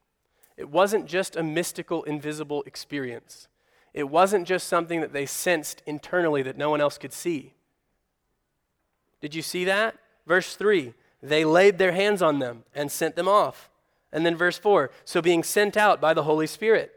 It 0.55 0.69
wasn't 0.69 1.05
just 1.05 1.35
a 1.35 1.43
mystical, 1.43 2.01
invisible 2.03 2.63
experience. 2.65 3.49
It 3.93 4.07
wasn't 4.07 4.47
just 4.47 4.69
something 4.69 5.01
that 5.01 5.11
they 5.11 5.25
sensed 5.25 5.83
internally 5.85 6.43
that 6.43 6.57
no 6.57 6.69
one 6.69 6.79
else 6.79 6.97
could 6.97 7.11
see. 7.11 7.55
Did 9.19 9.35
you 9.35 9.41
see 9.41 9.65
that? 9.65 9.97
Verse 10.25 10.55
3 10.55 10.93
they 11.21 11.45
laid 11.45 11.77
their 11.77 11.93
hands 11.93 12.21
on 12.21 12.39
them 12.39 12.65
and 12.75 12.91
sent 12.91 13.15
them 13.15 13.29
off. 13.29 13.69
And 14.11 14.25
then 14.25 14.35
verse 14.35 14.57
4 14.57 14.91
so 15.05 15.21
being 15.21 15.43
sent 15.43 15.77
out 15.77 16.01
by 16.01 16.13
the 16.13 16.23
Holy 16.23 16.47
Spirit. 16.47 16.91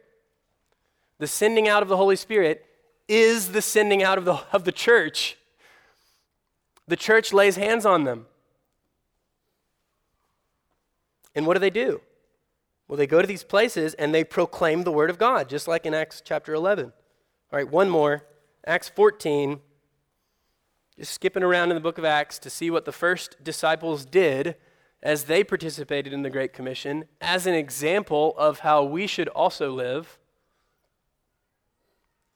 The 1.19 1.27
sending 1.27 1.69
out 1.69 1.83
of 1.83 1.89
the 1.89 1.97
Holy 1.97 2.17
Spirit 2.17 2.67
is 3.09 3.53
the 3.53 3.63
sending 3.63 4.03
out 4.03 4.19
of 4.19 4.25
the, 4.25 4.41
of 4.53 4.65
the 4.65 4.73
church. 4.73 5.39
The 6.89 6.97
church 6.97 7.33
lays 7.33 7.57
hands 7.57 7.87
on 7.87 8.05
them. 8.05 8.27
And 11.35 11.47
what 11.47 11.55
do 11.55 11.61
they 11.61 11.71
do? 11.71 12.01
Well, 12.89 12.97
they 12.97 13.07
go 13.07 13.21
to 13.21 13.27
these 13.27 13.45
places 13.45 13.95
and 13.95 14.15
they 14.15 14.25
proclaim 14.25 14.83
the 14.83 14.93
word 14.93 15.11
of 15.11 15.19
God, 15.19 15.49
just 15.49 15.67
like 15.67 15.87
in 15.87 15.95
Acts 15.95 16.23
chapter 16.25 16.55
11. 16.55 16.87
All 16.87 16.93
right, 17.59 17.71
one 17.71 17.91
more. 17.91 18.25
Acts 18.67 18.89
14. 18.89 19.61
Just 20.99 21.13
skipping 21.13 21.43
around 21.43 21.71
in 21.71 21.75
the 21.75 21.81
book 21.81 21.99
of 21.99 22.07
Acts 22.07 22.39
to 22.39 22.49
see 22.49 22.71
what 22.71 22.87
the 22.87 22.93
first 22.93 23.37
disciples 23.45 24.07
did 24.07 24.57
as 25.03 25.25
they 25.25 25.45
participated 25.45 26.15
in 26.15 26.23
the 26.23 26.31
Great 26.31 26.55
Commission 26.55 27.05
as 27.21 27.47
an 27.47 27.53
example 27.53 28.35
of 28.39 28.61
how 28.61 28.83
we 28.83 29.07
should 29.07 29.29
also 29.29 29.71
live. 29.71 30.19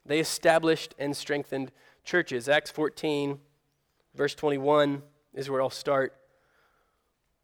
They 0.05 0.19
established 0.19 0.95
and 0.99 1.17
strengthened 1.17 1.73
churches. 2.05 2.51
Acts 2.51 2.71
14, 2.71 3.39
verse 4.15 4.35
21 4.35 5.03
is 5.33 5.49
where 5.49 5.63
I'll 5.63 5.71
start. 5.71 6.15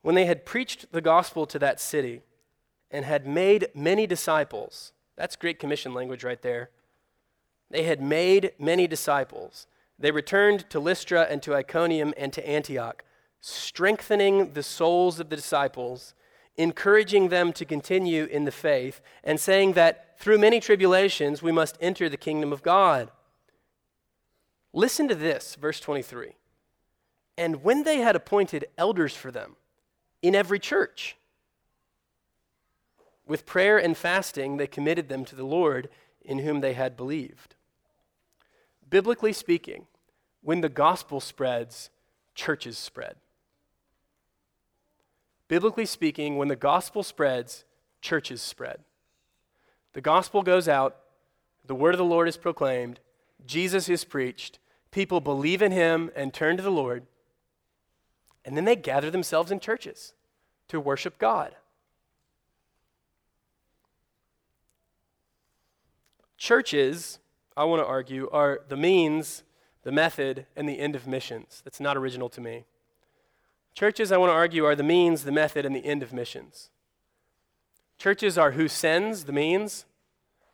When 0.03 0.15
they 0.15 0.27
had 0.27 0.45
preached 0.45 0.93
the 0.93 1.01
gospel 1.01 1.47
to 1.47 1.59
that 1.61 1.81
city 1.81 2.21
and 2.91 3.07
had 3.07 3.27
made 3.27 3.69
many 3.75 4.07
disciples, 4.07 4.93
that's 5.17 5.35
Great 5.35 5.59
Commission 5.59 5.95
language 5.95 6.25
right 6.25 6.43
there. 6.43 6.69
They 7.71 7.85
had 7.85 8.03
made 8.03 8.53
many 8.59 8.87
disciples. 8.87 9.67
They 9.99 10.11
returned 10.11 10.69
to 10.71 10.81
Lystra 10.81 11.23
and 11.23 11.43
to 11.43 11.55
Iconium 11.55 12.13
and 12.17 12.33
to 12.33 12.47
Antioch, 12.47 13.03
strengthening 13.41 14.53
the 14.53 14.63
souls 14.63 15.19
of 15.21 15.31
the 15.31 15.37
disciples, 15.37 16.15
encouraging 16.57 17.29
them 17.29 17.53
to 17.55 17.65
continue 17.65 18.25
in 18.25 18.45
the 18.45 18.53
faith, 18.53 19.01
and 19.25 19.41
saying 19.41 19.73
that 19.75 20.19
through 20.19 20.39
many 20.39 20.61
tribulations 20.61 21.43
we 21.43 21.53
must 21.53 21.79
enter 21.81 22.09
the 22.09 22.17
kingdom 22.17 22.53
of 22.53 22.63
God. 22.63 23.11
Listen 24.73 25.09
to 25.09 25.15
this, 25.15 25.55
verse 25.55 25.81
23. 25.81 26.33
And 27.39 27.63
when 27.63 27.85
they 27.85 27.99
had 27.99 28.17
appointed 28.17 28.67
elders 28.79 29.15
for 29.15 29.31
them 29.31 29.57
in 30.23 30.35
every 30.35 30.59
church, 30.59 31.17
with 33.27 33.45
prayer 33.45 33.77
and 33.77 33.97
fasting, 33.97 34.57
they 34.57 34.67
committed 34.67 35.09
them 35.09 35.25
to 35.25 35.35
the 35.35 35.45
Lord 35.45 35.89
in 36.23 36.41
whom 36.41 36.61
they 36.61 36.75
had 36.75 36.97
believed. 36.97 37.56
Biblically 38.89 39.33
speaking, 39.33 39.87
when 40.43 40.61
the 40.61 40.69
gospel 40.69 41.21
spreads, 41.21 41.91
churches 42.35 42.79
spread. 42.79 43.17
Biblically 45.49 45.87
speaking, 45.87 46.37
when 46.37 46.49
the 46.49 46.57
gospel 46.57 47.03
spreads, 47.03 47.65
churches 48.01 48.43
spread. 48.43 48.81
The 49.93 50.01
gospel 50.01 50.43
goes 50.43 50.69
out, 50.69 50.97
the 51.65 51.75
word 51.75 51.95
of 51.95 51.99
the 51.99 52.05
Lord 52.05 52.29
is 52.29 52.37
proclaimed, 52.37 53.01
Jesus 53.45 53.89
is 53.89 54.05
preached, 54.05 54.59
people 54.91 55.21
believe 55.21 55.63
in 55.63 55.73
him 55.73 56.11
and 56.15 56.33
turn 56.33 56.57
to 56.57 56.63
the 56.63 56.71
Lord, 56.71 57.07
and 58.45 58.57
then 58.57 58.65
they 58.65 58.77
gather 58.77 59.11
themselves 59.11 59.51
in 59.51 59.59
churches 59.59 60.13
to 60.69 60.79
worship 60.79 61.19
God. 61.19 61.57
Churches, 66.39 67.19
I 67.57 67.65
want 67.65 67.81
to 67.81 67.87
argue, 67.87 68.29
are 68.31 68.61
the 68.69 68.77
means, 68.77 69.43
the 69.83 69.93
method, 69.93 70.47
and 70.55 70.69
the 70.69 70.79
end 70.79 70.95
of 70.95 71.07
missions. 71.07 71.63
That's 71.65 71.81
not 71.81 71.97
original 71.97 72.29
to 72.31 72.41
me. 72.41 72.65
Churches, 73.75 74.13
I 74.13 74.17
want 74.17 74.31
to 74.31 74.35
argue, 74.35 74.65
are 74.65 74.75
the 74.75 74.83
means, 74.83 75.25
the 75.25 75.33
method, 75.33 75.65
and 75.65 75.75
the 75.75 75.85
end 75.85 76.03
of 76.03 76.13
missions. 76.13 76.71
Churches 77.99 78.37
are 78.37 78.53
who 78.53 78.69
sends, 78.69 79.25
the 79.25 79.33
means. 79.33 79.87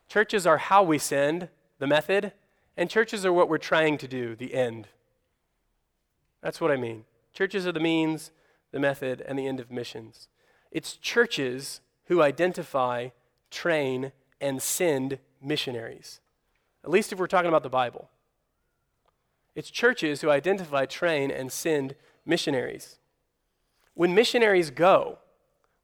Churches 0.07 0.47
are 0.47 0.57
how 0.57 0.83
we 0.83 0.97
send, 0.97 1.49
the 1.79 1.87
method. 1.87 2.31
And 2.77 2.89
churches 2.89 3.25
are 3.25 3.33
what 3.33 3.49
we're 3.49 3.57
trying 3.57 3.97
to 3.99 4.07
do, 4.07 4.35
the 4.35 4.53
end. 4.53 4.87
That's 6.41 6.59
what 6.59 6.71
I 6.71 6.77
mean. 6.77 7.05
Churches 7.33 7.67
are 7.67 7.71
the 7.71 7.79
means, 7.79 8.31
the 8.71 8.79
method, 8.79 9.21
and 9.21 9.37
the 9.37 9.47
end 9.47 9.59
of 9.59 9.71
missions. 9.71 10.27
It's 10.71 10.97
churches 10.97 11.81
who 12.05 12.21
identify, 12.21 13.09
train, 13.51 14.11
and 14.41 14.61
send 14.61 15.19
missionaries, 15.41 16.19
at 16.83 16.89
least 16.89 17.11
if 17.13 17.19
we're 17.19 17.27
talking 17.27 17.49
about 17.49 17.63
the 17.63 17.69
Bible. 17.69 18.09
It's 19.55 19.69
churches 19.69 20.21
who 20.21 20.29
identify, 20.29 20.85
train, 20.85 21.31
and 21.31 21.51
send 21.51 21.95
missionaries. 22.25 22.97
When 23.93 24.15
missionaries 24.15 24.71
go, 24.71 25.19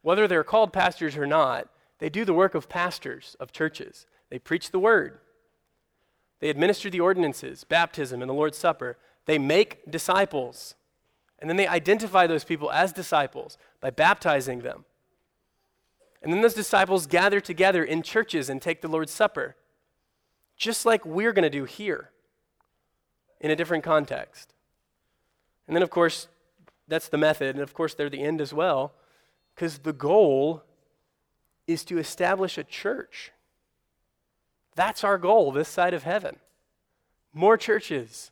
whether 0.02 0.28
they're 0.28 0.44
called 0.44 0.74
pastors 0.74 1.16
or 1.16 1.28
not, 1.28 1.70
they 2.00 2.10
do 2.10 2.26
the 2.26 2.34
work 2.34 2.56
of 2.56 2.70
pastors 2.70 3.36
of 3.40 3.52
churches. 3.52 4.08
They 4.30 4.40
preach 4.40 4.72
the 4.72 4.80
word, 4.80 5.20
they 6.40 6.50
administer 6.50 6.90
the 6.90 7.02
ordinances, 7.02 7.64
baptism, 7.64 8.22
and 8.22 8.30
the 8.30 8.34
Lord's 8.34 8.58
Supper. 8.58 8.98
They 9.26 9.38
make 9.38 9.90
disciples. 9.90 10.76
And 11.40 11.50
then 11.50 11.58
they 11.58 11.68
identify 11.68 12.28
those 12.28 12.44
people 12.44 12.72
as 12.72 12.94
disciples 12.94 13.58
by 13.82 13.90
baptizing 13.92 14.60
them. 14.60 14.86
And 16.22 16.34
then 16.34 16.42
those 16.42 16.54
disciples 16.54 17.08
gather 17.08 17.40
together 17.40 17.84
in 17.84 18.02
churches 18.02 18.50
and 18.50 18.62
take 18.62 18.82
the 18.82 18.88
Lord's 18.88 19.14
Supper, 19.14 19.56
just 20.60 20.86
like 20.86 21.04
we're 21.06 21.34
going 21.34 21.44
to 21.44 21.50
do 21.50 21.64
here 21.64 22.12
in 23.40 23.50
a 23.50 23.56
different 23.56 23.84
context. 23.84 24.54
And 25.66 25.76
then, 25.76 25.82
of 25.82 25.90
course, 25.90 26.28
that's 26.88 27.08
the 27.08 27.18
method. 27.18 27.56
And 27.56 27.64
of 27.64 27.74
course, 27.74 27.94
they're 27.96 28.10
the 28.10 28.22
end 28.22 28.42
as 28.42 28.54
well, 28.54 28.94
because 29.56 29.80
the 29.80 29.94
goal 29.94 30.64
is 31.66 31.84
to 31.86 31.98
establish 31.98 32.58
a 32.58 32.64
church. 32.64 33.32
That's 34.76 35.04
our 35.04 35.18
goal 35.18 35.52
this 35.52 35.70
side 35.70 35.94
of 35.94 36.04
heaven. 36.04 36.38
More 37.34 37.58
churches, 37.58 38.32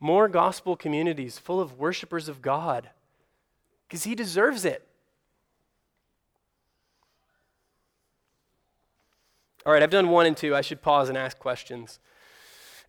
more 0.00 0.28
gospel 0.28 0.74
communities 0.74 1.38
full 1.38 1.60
of 1.60 1.78
worshipers 1.78 2.28
of 2.28 2.42
God, 2.42 2.90
because 3.86 4.04
He 4.04 4.14
deserves 4.14 4.64
it. 4.64 4.86
All 9.66 9.72
right, 9.72 9.82
I've 9.82 9.90
done 9.90 10.10
one 10.10 10.26
and 10.26 10.36
two. 10.36 10.54
I 10.54 10.60
should 10.60 10.82
pause 10.82 11.08
and 11.08 11.16
ask 11.16 11.38
questions. 11.38 11.98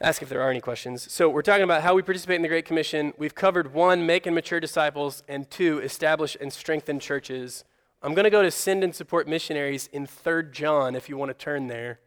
Ask 0.02 0.22
if 0.22 0.28
there 0.28 0.42
are 0.42 0.50
any 0.50 0.60
questions. 0.60 1.10
So, 1.10 1.30
we're 1.30 1.42
talking 1.42 1.64
about 1.64 1.84
how 1.84 1.96
we 1.96 2.02
participate 2.02 2.36
in 2.36 2.42
the 2.42 2.50
Great 2.50 2.66
Commission. 2.66 3.14
We've 3.18 3.34
covered 3.34 3.74
one, 3.74 4.06
make 4.06 4.26
and 4.26 4.36
mature 4.36 4.60
disciples, 4.60 5.24
and 5.30 5.50
two, 5.50 5.80
establish 5.80 6.36
and 6.42 6.52
strengthen 6.52 7.00
churches. 7.00 7.64
I'm 8.04 8.14
going 8.14 8.26
to 8.26 8.30
go 8.30 8.42
to 8.42 8.52
send 8.52 8.84
and 8.84 8.94
support 8.94 9.26
missionaries 9.26 9.88
in 9.94 10.06
3 10.06 10.52
John 10.52 10.96
if 10.96 11.08
you 11.08 11.16
want 11.16 11.30
to 11.30 11.34
turn 11.34 11.68
there. 11.68 12.00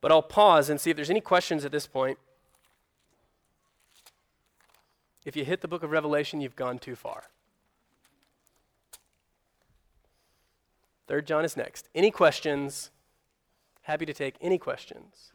But 0.00 0.10
I'll 0.10 0.20
pause 0.20 0.68
and 0.68 0.80
see 0.80 0.90
if 0.90 0.96
there's 0.96 1.10
any 1.10 1.20
questions 1.20 1.64
at 1.64 1.70
this 1.70 1.86
point. 1.86 2.18
If 5.24 5.36
you 5.36 5.44
hit 5.44 5.60
the 5.60 5.68
book 5.68 5.84
of 5.84 5.92
Revelation, 5.92 6.40
you've 6.40 6.56
gone 6.56 6.80
too 6.80 6.96
far. 6.96 7.24
3 11.06 11.22
John 11.22 11.44
is 11.44 11.56
next. 11.56 11.88
Any 11.94 12.10
questions? 12.10 12.90
Happy 13.82 14.06
to 14.06 14.12
take 14.12 14.36
any 14.40 14.58
questions. 14.58 15.32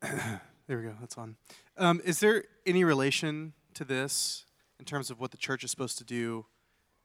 there 0.66 0.78
we 0.78 0.84
go. 0.84 0.94
That's 0.98 1.18
on. 1.18 1.36
Um, 1.76 2.00
is 2.04 2.20
there 2.20 2.44
any 2.66 2.84
relation 2.84 3.52
to 3.74 3.84
this 3.84 4.46
in 4.78 4.86
terms 4.86 5.10
of 5.10 5.20
what 5.20 5.30
the 5.30 5.36
church 5.36 5.62
is 5.62 5.70
supposed 5.70 5.98
to 5.98 6.04
do, 6.04 6.46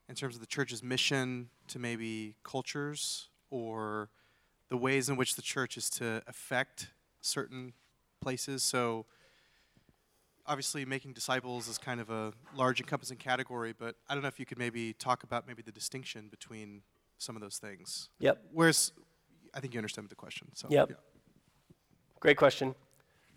in 0.08 0.16
terms 0.16 0.36
of 0.36 0.42
the 0.42 0.48
church's 0.48 0.82
mission 0.82 1.50
to 1.68 1.78
maybe 1.78 2.36
cultures 2.44 3.28
or 3.50 4.10
the 4.70 4.78
ways 4.78 5.10
in 5.10 5.18
which 5.18 5.36
the 5.36 5.42
church 5.42 5.78
is 5.78 5.90
to 5.90 6.22
affect 6.28 6.88
certain 7.22 7.74
places? 8.26 8.64
So, 8.64 9.06
obviously, 10.48 10.84
making 10.84 11.14
disciples 11.14 11.68
is 11.68 11.78
kind 11.78 12.00
of 12.00 12.10
a 12.10 12.34
large 12.56 12.80
encompassing 12.82 13.18
category, 13.18 13.74
but 13.78 13.96
I 14.10 14.14
don't 14.16 14.24
know 14.24 14.28
if 14.36 14.40
you 14.40 14.48
could 14.48 14.58
maybe 14.58 14.94
talk 14.94 15.24
about 15.24 15.48
maybe 15.48 15.62
the 15.62 15.72
distinction 15.72 16.28
between 16.30 16.82
some 17.20 17.36
of 17.36 17.42
those 17.44 17.58
things. 17.58 18.10
Yep. 18.20 18.42
Where's, 18.52 18.92
I 19.54 19.60
think 19.60 19.74
you 19.74 19.78
understand 19.78 20.10
the 20.10 20.16
question. 20.16 20.48
So, 20.56 20.68
Yep. 20.72 20.90
yeah. 20.90 20.96
Great 22.20 22.38
question. 22.38 22.74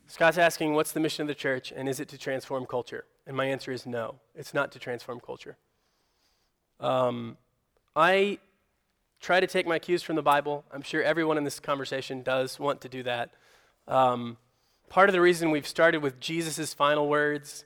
Scott's 0.07 0.39
asking, 0.39 0.73
what's 0.73 0.93
the 0.93 1.01
mission 1.01 1.23
of 1.23 1.29
the 1.29 1.35
church, 1.35 1.71
and 1.77 1.87
is 1.87 2.01
it 2.01 2.09
to 2.09 2.17
transform 2.17 2.65
culture? 2.65 3.05
And 3.27 3.37
my 3.37 3.45
answer 3.45 3.73
is 3.73 3.85
no, 3.85 4.21
it's 4.35 4.55
not 4.55 4.73
to 4.73 4.79
transform 4.79 5.21
culture. 5.21 5.59
Um, 6.81 7.37
I 7.95 8.39
try 9.21 9.39
to 9.41 9.47
take 9.47 9.67
my 9.67 9.79
cues 9.79 10.03
from 10.03 10.17
the 10.17 10.23
Bible. 10.23 10.65
I'm 10.73 10.81
sure 10.81 11.03
everyone 11.03 11.37
in 11.37 11.45
this 11.45 11.61
conversation 11.61 12.23
does 12.23 12.59
want 12.59 12.81
to 12.83 12.89
do 12.89 13.03
that. 13.03 13.27
Um, 13.87 14.39
part 14.89 15.09
of 15.09 15.13
the 15.13 15.21
reason 15.21 15.51
we've 15.51 15.67
started 15.67 16.03
with 16.03 16.21
Jesus' 16.21 16.75
final 16.75 17.09
words, 17.09 17.65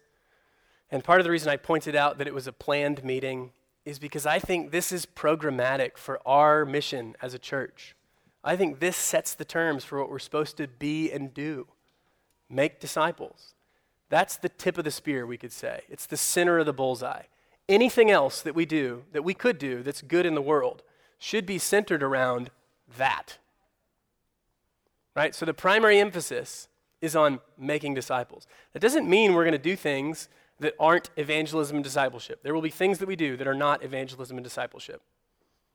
and 0.91 1.03
part 1.03 1.20
of 1.20 1.25
the 1.25 1.31
reason 1.31 1.49
I 1.49 1.57
pointed 1.57 1.97
out 1.97 2.18
that 2.18 2.27
it 2.27 2.35
was 2.35 2.47
a 2.47 2.53
planned 2.53 3.05
meeting, 3.05 3.53
is 3.85 3.99
because 3.99 4.27
I 4.27 4.39
think 4.39 4.70
this 4.70 4.93
is 4.93 5.07
programmatic 5.07 5.97
for 5.97 6.20
our 6.27 6.64
mission 6.64 7.16
as 7.20 7.35
a 7.35 7.39
church. 7.39 7.97
I 8.45 8.57
think 8.57 8.81
this 8.81 8.97
sets 8.97 9.35
the 9.35 9.45
terms 9.45 9.85
for 9.85 9.99
what 9.99 10.11
we're 10.11 10.18
supposed 10.18 10.57
to 10.59 10.68
be 10.68 11.11
and 11.11 11.33
do 11.33 11.66
make 12.49 12.81
disciples. 12.81 13.55
That's 14.11 14.37
the 14.37 14.51
tip 14.51 14.77
of 14.77 14.85
the 14.85 14.91
spear, 14.91 15.27
we 15.27 15.39
could 15.39 15.53
say. 15.53 15.83
It's 15.89 16.05
the 16.05 16.18
center 16.18 16.59
of 16.59 16.66
the 16.66 16.73
bullseye. 16.75 17.23
Anything 17.68 18.11
else 18.11 18.43
that 18.43 18.55
we 18.55 18.66
do, 18.66 19.05
that 19.12 19.25
we 19.25 19.33
could 19.33 19.59
do, 19.59 19.83
that's 19.83 20.03
good 20.03 20.27
in 20.27 20.35
the 20.35 20.43
world, 20.43 20.83
should 21.18 21.47
be 21.47 21.59
centered 21.59 22.03
around 22.03 22.51
that. 22.99 23.39
Right? 25.16 25.35
So 25.35 25.47
the 25.47 25.55
primary 25.55 25.99
emphasis 25.99 26.68
is 27.03 27.15
on 27.15 27.41
making 27.59 27.93
disciples. 27.93 28.47
That 28.73 28.81
doesn't 28.81 29.07
mean 29.07 29.35
we're 29.35 29.45
going 29.45 29.53
to 29.53 29.59
do 29.59 29.77
things 29.77 30.31
that 30.61 30.75
aren't 30.79 31.11
evangelism 31.17 31.77
and 31.77 31.85
discipleship. 31.85 32.43
There 32.43 32.55
will 32.55 32.63
be 32.63 32.71
things 32.71 32.99
that 33.01 33.09
we 33.09 33.17
do 33.17 33.37
that 33.37 33.47
are 33.49 33.55
not 33.55 33.83
evangelism 33.83 34.39
and 34.39 34.45
discipleship 34.45 35.03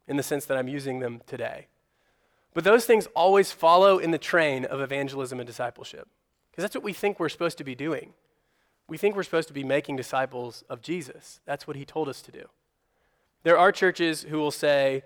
in 0.07 0.15
the 0.17 0.23
sense 0.23 0.45
that 0.45 0.57
I'm 0.57 0.69
using 0.69 0.99
them 0.99 1.21
today. 1.27 1.67
But 2.53 2.63
those 2.63 2.85
things 2.85 3.07
always 3.15 3.51
follow 3.51 3.99
in 3.99 4.11
the 4.11 4.17
train 4.17 4.65
of 4.65 4.79
evangelism 4.79 5.39
and 5.39 5.45
discipleship. 5.45 6.07
Because 6.49 6.63
that's 6.63 6.75
what 6.75 6.83
we 6.83 6.93
think 6.93 7.19
we're 7.19 7.29
supposed 7.29 7.57
to 7.59 7.63
be 7.63 7.75
doing. 7.75 8.13
We 8.87 8.97
think 8.97 9.15
we're 9.15 9.23
supposed 9.23 9.49
to 9.49 9.53
be 9.53 9.65
making 9.65 9.97
disciples 9.97 10.63
of 10.69 10.81
Jesus. 10.81 11.41
That's 11.45 11.67
what 11.67 11.75
he 11.75 11.83
told 11.83 12.07
us 12.07 12.21
to 12.21 12.31
do. 12.31 12.45
There 13.43 13.57
are 13.57 13.71
churches 13.71 14.23
who 14.23 14.37
will 14.37 14.51
say 14.51 15.03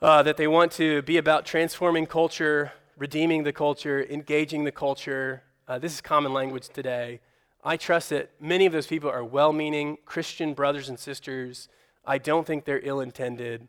uh, 0.00 0.22
that 0.22 0.36
they 0.36 0.46
want 0.46 0.72
to 0.72 1.02
be 1.02 1.16
about 1.16 1.44
transforming 1.44 2.06
culture, 2.06 2.72
redeeming 2.96 3.44
the 3.44 3.52
culture, 3.52 4.04
engaging 4.08 4.64
the 4.64 4.72
culture. 4.72 5.42
Uh, 5.66 5.78
this 5.78 5.92
is 5.92 6.00
common 6.00 6.32
language 6.32 6.68
today. 6.68 7.20
I 7.64 7.76
trust 7.76 8.10
that 8.10 8.30
many 8.40 8.66
of 8.66 8.72
those 8.72 8.86
people 8.86 9.10
are 9.10 9.24
well 9.24 9.52
meaning 9.52 9.98
Christian 10.04 10.52
brothers 10.54 10.88
and 10.88 10.98
sisters. 10.98 11.68
I 12.04 12.18
don't 12.18 12.46
think 12.46 12.64
they're 12.64 12.80
ill 12.82 13.00
intended. 13.00 13.68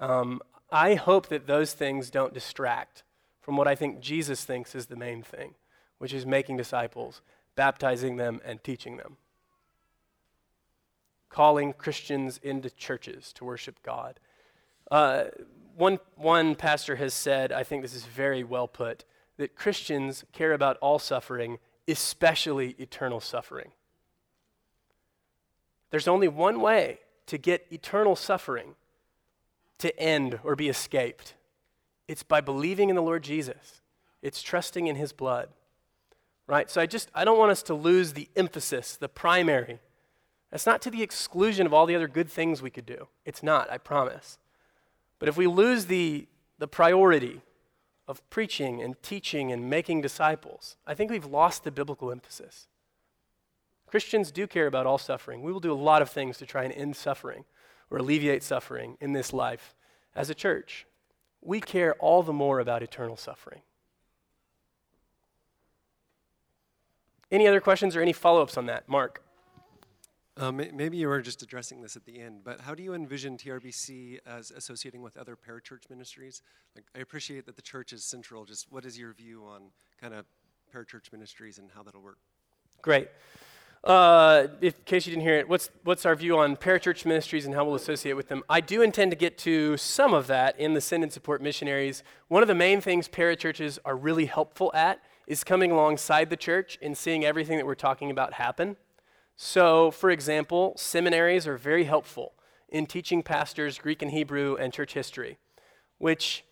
Um, 0.00 0.40
I 0.72 0.94
hope 0.94 1.28
that 1.28 1.46
those 1.46 1.72
things 1.72 2.10
don't 2.10 2.34
distract 2.34 3.02
from 3.40 3.56
what 3.56 3.68
I 3.68 3.74
think 3.74 4.00
Jesus 4.00 4.44
thinks 4.44 4.74
is 4.74 4.86
the 4.86 4.96
main 4.96 5.22
thing, 5.22 5.54
which 5.98 6.12
is 6.12 6.26
making 6.26 6.56
disciples, 6.56 7.22
baptizing 7.56 8.16
them, 8.16 8.40
and 8.44 8.62
teaching 8.62 8.96
them. 8.96 9.16
Calling 11.28 11.72
Christians 11.72 12.38
into 12.42 12.70
churches 12.70 13.32
to 13.34 13.44
worship 13.44 13.80
God. 13.82 14.18
Uh, 14.90 15.24
one, 15.80 15.98
one 16.16 16.54
pastor 16.54 16.96
has 16.96 17.14
said, 17.14 17.52
I 17.52 17.64
think 17.64 17.82
this 17.82 17.94
is 17.94 18.04
very 18.04 18.44
well 18.44 18.68
put, 18.68 19.04
that 19.36 19.56
Christians 19.56 20.24
care 20.32 20.52
about 20.52 20.76
all 20.78 20.98
suffering 20.98 21.58
especially 21.88 22.76
eternal 22.78 23.18
suffering. 23.18 23.72
There's 25.90 26.06
only 26.06 26.28
one 26.28 26.60
way 26.60 27.00
to 27.26 27.36
get 27.36 27.66
eternal 27.72 28.14
suffering 28.14 28.76
to 29.78 29.98
end 29.98 30.38
or 30.44 30.54
be 30.54 30.68
escaped 30.68 31.34
it's 32.10 32.24
by 32.24 32.40
believing 32.40 32.90
in 32.90 32.96
the 32.96 33.02
Lord 33.02 33.22
Jesus, 33.22 33.82
it's 34.20 34.42
trusting 34.42 34.88
in 34.88 34.96
his 34.96 35.12
blood. 35.12 35.48
Right? 36.48 36.68
So 36.68 36.80
I 36.80 36.86
just 36.86 37.08
I 37.14 37.24
don't 37.24 37.38
want 37.38 37.52
us 37.52 37.62
to 37.64 37.74
lose 37.74 38.14
the 38.14 38.28
emphasis, 38.34 38.96
the 38.96 39.08
primary. 39.08 39.78
That's 40.50 40.66
not 40.66 40.82
to 40.82 40.90
the 40.90 41.04
exclusion 41.04 41.66
of 41.66 41.72
all 41.72 41.86
the 41.86 41.94
other 41.94 42.08
good 42.08 42.28
things 42.28 42.60
we 42.60 42.70
could 42.70 42.84
do. 42.84 43.06
It's 43.24 43.44
not, 43.44 43.70
I 43.70 43.78
promise. 43.78 44.38
But 45.20 45.28
if 45.28 45.36
we 45.36 45.46
lose 45.46 45.86
the 45.86 46.26
the 46.60 46.68
priority 46.68 47.40
of 48.06 48.28
preaching 48.28 48.82
and 48.82 49.02
teaching 49.02 49.50
and 49.50 49.68
making 49.68 50.02
disciples, 50.02 50.76
I 50.86 50.94
think 50.94 51.10
we've 51.10 51.24
lost 51.24 51.64
the 51.64 51.70
biblical 51.70 52.12
emphasis. 52.12 52.68
Christians 53.86 54.30
do 54.30 54.46
care 54.46 54.66
about 54.66 54.86
all 54.86 54.98
suffering. 54.98 55.42
We 55.42 55.52
will 55.52 55.60
do 55.60 55.72
a 55.72 55.74
lot 55.74 56.02
of 56.02 56.10
things 56.10 56.36
to 56.38 56.46
try 56.46 56.64
and 56.64 56.72
end 56.72 56.94
suffering 56.96 57.44
or 57.90 57.98
alleviate 57.98 58.42
suffering 58.42 58.96
in 59.00 59.14
this 59.14 59.32
life 59.32 59.74
as 60.14 60.30
a 60.30 60.34
church. 60.34 60.86
We 61.40 61.60
care 61.60 61.94
all 61.94 62.22
the 62.22 62.32
more 62.32 62.60
about 62.60 62.82
eternal 62.82 63.16
suffering. 63.16 63.62
Any 67.32 67.48
other 67.48 67.60
questions 67.60 67.96
or 67.96 68.02
any 68.02 68.12
follow 68.12 68.42
ups 68.42 68.56
on 68.56 68.66
that? 68.66 68.88
Mark. 68.88 69.22
Uh, 70.36 70.52
maybe 70.52 70.96
you 70.96 71.08
were 71.08 71.20
just 71.20 71.42
addressing 71.42 71.82
this 71.82 71.96
at 71.96 72.04
the 72.04 72.20
end, 72.20 72.42
but 72.44 72.60
how 72.60 72.74
do 72.74 72.82
you 72.82 72.94
envision 72.94 73.36
TRBC 73.36 74.20
as 74.24 74.50
associating 74.50 75.02
with 75.02 75.16
other 75.16 75.36
parachurch 75.36 75.90
ministries? 75.90 76.40
Like, 76.74 76.84
I 76.96 77.00
appreciate 77.00 77.46
that 77.46 77.56
the 77.56 77.62
church 77.62 77.92
is 77.92 78.04
central. 78.04 78.44
Just 78.44 78.70
what 78.70 78.84
is 78.84 78.98
your 78.98 79.12
view 79.12 79.44
on 79.44 79.64
kind 80.00 80.14
of 80.14 80.24
parachurch 80.74 81.12
ministries 81.12 81.58
and 81.58 81.70
how 81.74 81.82
that'll 81.82 82.00
work? 82.00 82.18
Great. 82.80 83.08
Uh, 83.82 84.46
in 84.60 84.72
case 84.84 85.06
you 85.06 85.10
didn't 85.10 85.24
hear 85.24 85.38
it, 85.38 85.48
what's, 85.48 85.70
what's 85.84 86.04
our 86.04 86.14
view 86.14 86.38
on 86.38 86.54
parachurch 86.54 87.06
ministries 87.06 87.46
and 87.46 87.54
how 87.54 87.64
we'll 87.64 87.74
associate 87.74 88.12
with 88.12 88.28
them? 88.28 88.42
I 88.48 88.60
do 88.60 88.82
intend 88.82 89.10
to 89.10 89.16
get 89.16 89.36
to 89.38 89.76
some 89.78 90.12
of 90.14 90.26
that 90.28 90.58
in 90.60 90.74
the 90.74 90.80
Send 90.80 91.02
and 91.02 91.12
Support 91.12 91.42
Missionaries. 91.42 92.02
One 92.28 92.42
of 92.42 92.48
the 92.48 92.54
main 92.54 92.80
things 92.80 93.08
parachurches 93.08 93.78
are 93.84 93.96
really 93.96 94.26
helpful 94.26 94.70
at 94.74 95.02
is 95.26 95.44
coming 95.44 95.70
alongside 95.70 96.28
the 96.28 96.36
church 96.36 96.78
and 96.82 96.96
seeing 96.96 97.24
everything 97.24 97.56
that 97.56 97.64
we're 97.66 97.74
talking 97.74 98.10
about 98.10 98.34
happen. 98.34 98.76
So, 99.42 99.90
for 99.90 100.10
example, 100.10 100.74
seminaries 100.76 101.46
are 101.46 101.56
very 101.56 101.84
helpful 101.84 102.34
in 102.68 102.84
teaching 102.84 103.22
pastors 103.22 103.78
Greek 103.78 104.02
and 104.02 104.10
Hebrew 104.10 104.54
and 104.56 104.70
church 104.70 104.92
history, 104.92 105.38
which 105.96 106.44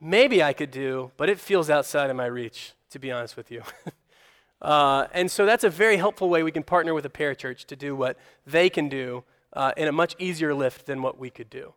maybe 0.00 0.40
I 0.40 0.52
could 0.52 0.70
do, 0.70 1.10
but 1.16 1.28
it 1.28 1.40
feels 1.40 1.68
outside 1.68 2.08
of 2.08 2.14
my 2.14 2.26
reach, 2.26 2.74
to 2.90 3.00
be 3.00 3.10
honest 3.10 3.36
with 3.36 3.50
you. 3.50 3.64
uh, 4.62 5.08
and 5.12 5.28
so 5.28 5.44
that's 5.44 5.64
a 5.64 5.68
very 5.68 5.96
helpful 5.96 6.28
way 6.28 6.44
we 6.44 6.52
can 6.52 6.62
partner 6.62 6.94
with 6.94 7.04
a 7.04 7.08
parachurch 7.08 7.64
to 7.64 7.74
do 7.74 7.96
what 7.96 8.16
they 8.46 8.70
can 8.70 8.88
do 8.88 9.24
uh, 9.54 9.72
in 9.76 9.88
a 9.88 9.92
much 9.92 10.14
easier 10.20 10.54
lift 10.54 10.86
than 10.86 11.02
what 11.02 11.18
we 11.18 11.30
could 11.30 11.50
do. 11.50 11.74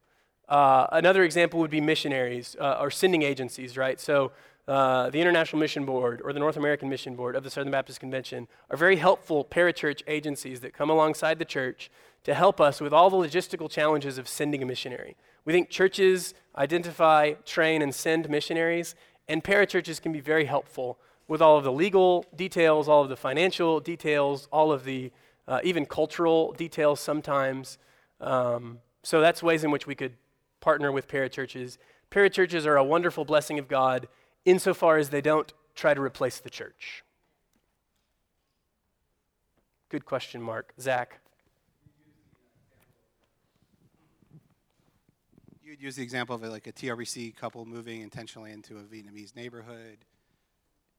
Uh, 0.48 0.86
another 0.92 1.24
example 1.24 1.60
would 1.62 1.72
be 1.72 1.82
missionaries 1.82 2.56
uh, 2.60 2.78
or 2.80 2.92
sending 2.92 3.24
agencies, 3.24 3.76
right? 3.76 4.00
So 4.00 4.32
uh, 4.68 5.10
the 5.10 5.20
International 5.20 5.60
Mission 5.60 5.86
Board 5.86 6.22
or 6.24 6.32
the 6.32 6.40
North 6.40 6.56
American 6.56 6.90
Mission 6.90 7.16
Board 7.16 7.36
of 7.36 7.44
the 7.44 7.50
Southern 7.50 7.72
Baptist 7.72 8.00
Convention 8.00 8.48
are 8.70 8.78
very 8.78 8.96
helpful 8.96 9.44
parachurch 9.44 10.02
agencies 10.08 10.62
that 10.62 10.74
come 10.74 10.90
alongside 10.90 11.38
the 11.40 11.46
church 11.46 11.92
to 12.24 12.34
help 12.34 12.62
us 12.62 12.80
with 12.80 12.94
all 12.94 13.10
the 13.10 13.18
logistical 13.18 13.70
challenges 13.70 14.18
of 14.18 14.28
sending 14.28 14.64
a 14.64 14.66
missionary. 14.66 15.18
We 15.44 15.52
think 15.52 15.70
churches 15.70 16.34
identify, 16.58 17.34
train, 17.46 17.82
and 17.82 17.94
send 17.94 18.30
missionaries, 18.30 18.96
and 19.28 19.44
parachurches 19.44 20.02
can 20.02 20.14
be 20.14 20.22
very 20.22 20.46
helpful 20.46 20.98
with 21.28 21.42
all 21.42 21.58
of 21.58 21.64
the 21.64 21.72
legal 21.72 22.26
details, 22.36 22.88
all 22.88 23.04
of 23.04 23.10
the 23.10 23.18
financial 23.18 23.80
details, 23.80 24.48
all 24.52 24.72
of 24.72 24.86
the 24.86 25.12
uh, 25.48 25.60
even 25.64 25.86
cultural 25.86 26.54
details 26.54 27.00
sometimes. 27.00 27.78
Um, 28.22 28.80
so 29.04 29.20
that's 29.20 29.44
ways 29.44 29.66
in 29.66 29.72
which 29.72 29.88
we 29.88 29.96
could 29.96 30.14
partner 30.62 30.92
with 30.92 31.10
parachurches. 31.10 31.78
Parachurches 32.10 32.66
are 32.66 32.78
a 32.78 32.84
wonderful 32.84 33.26
blessing 33.26 33.60
of 33.60 33.68
God 33.68 34.08
insofar 34.46 34.98
as 34.98 35.10
they 35.10 35.22
don't 35.22 35.52
try 35.76 35.94
to 35.94 36.02
replace 36.02 36.40
the 36.40 36.50
church? 36.50 37.04
Good 39.90 40.06
question, 40.06 40.42
Mark. 40.42 40.74
Zach. 40.80 41.20
You'd 45.64 45.82
use 45.82 45.96
the 45.96 46.04
example 46.04 46.36
of 46.36 46.44
a, 46.44 46.50
like 46.50 46.68
a 46.68 46.72
TRBC 46.72 47.36
couple 47.36 47.66
moving 47.66 48.02
intentionally 48.02 48.52
into 48.52 48.78
a 48.78 48.82
Vietnamese 48.82 49.36
neighborhood, 49.36 50.00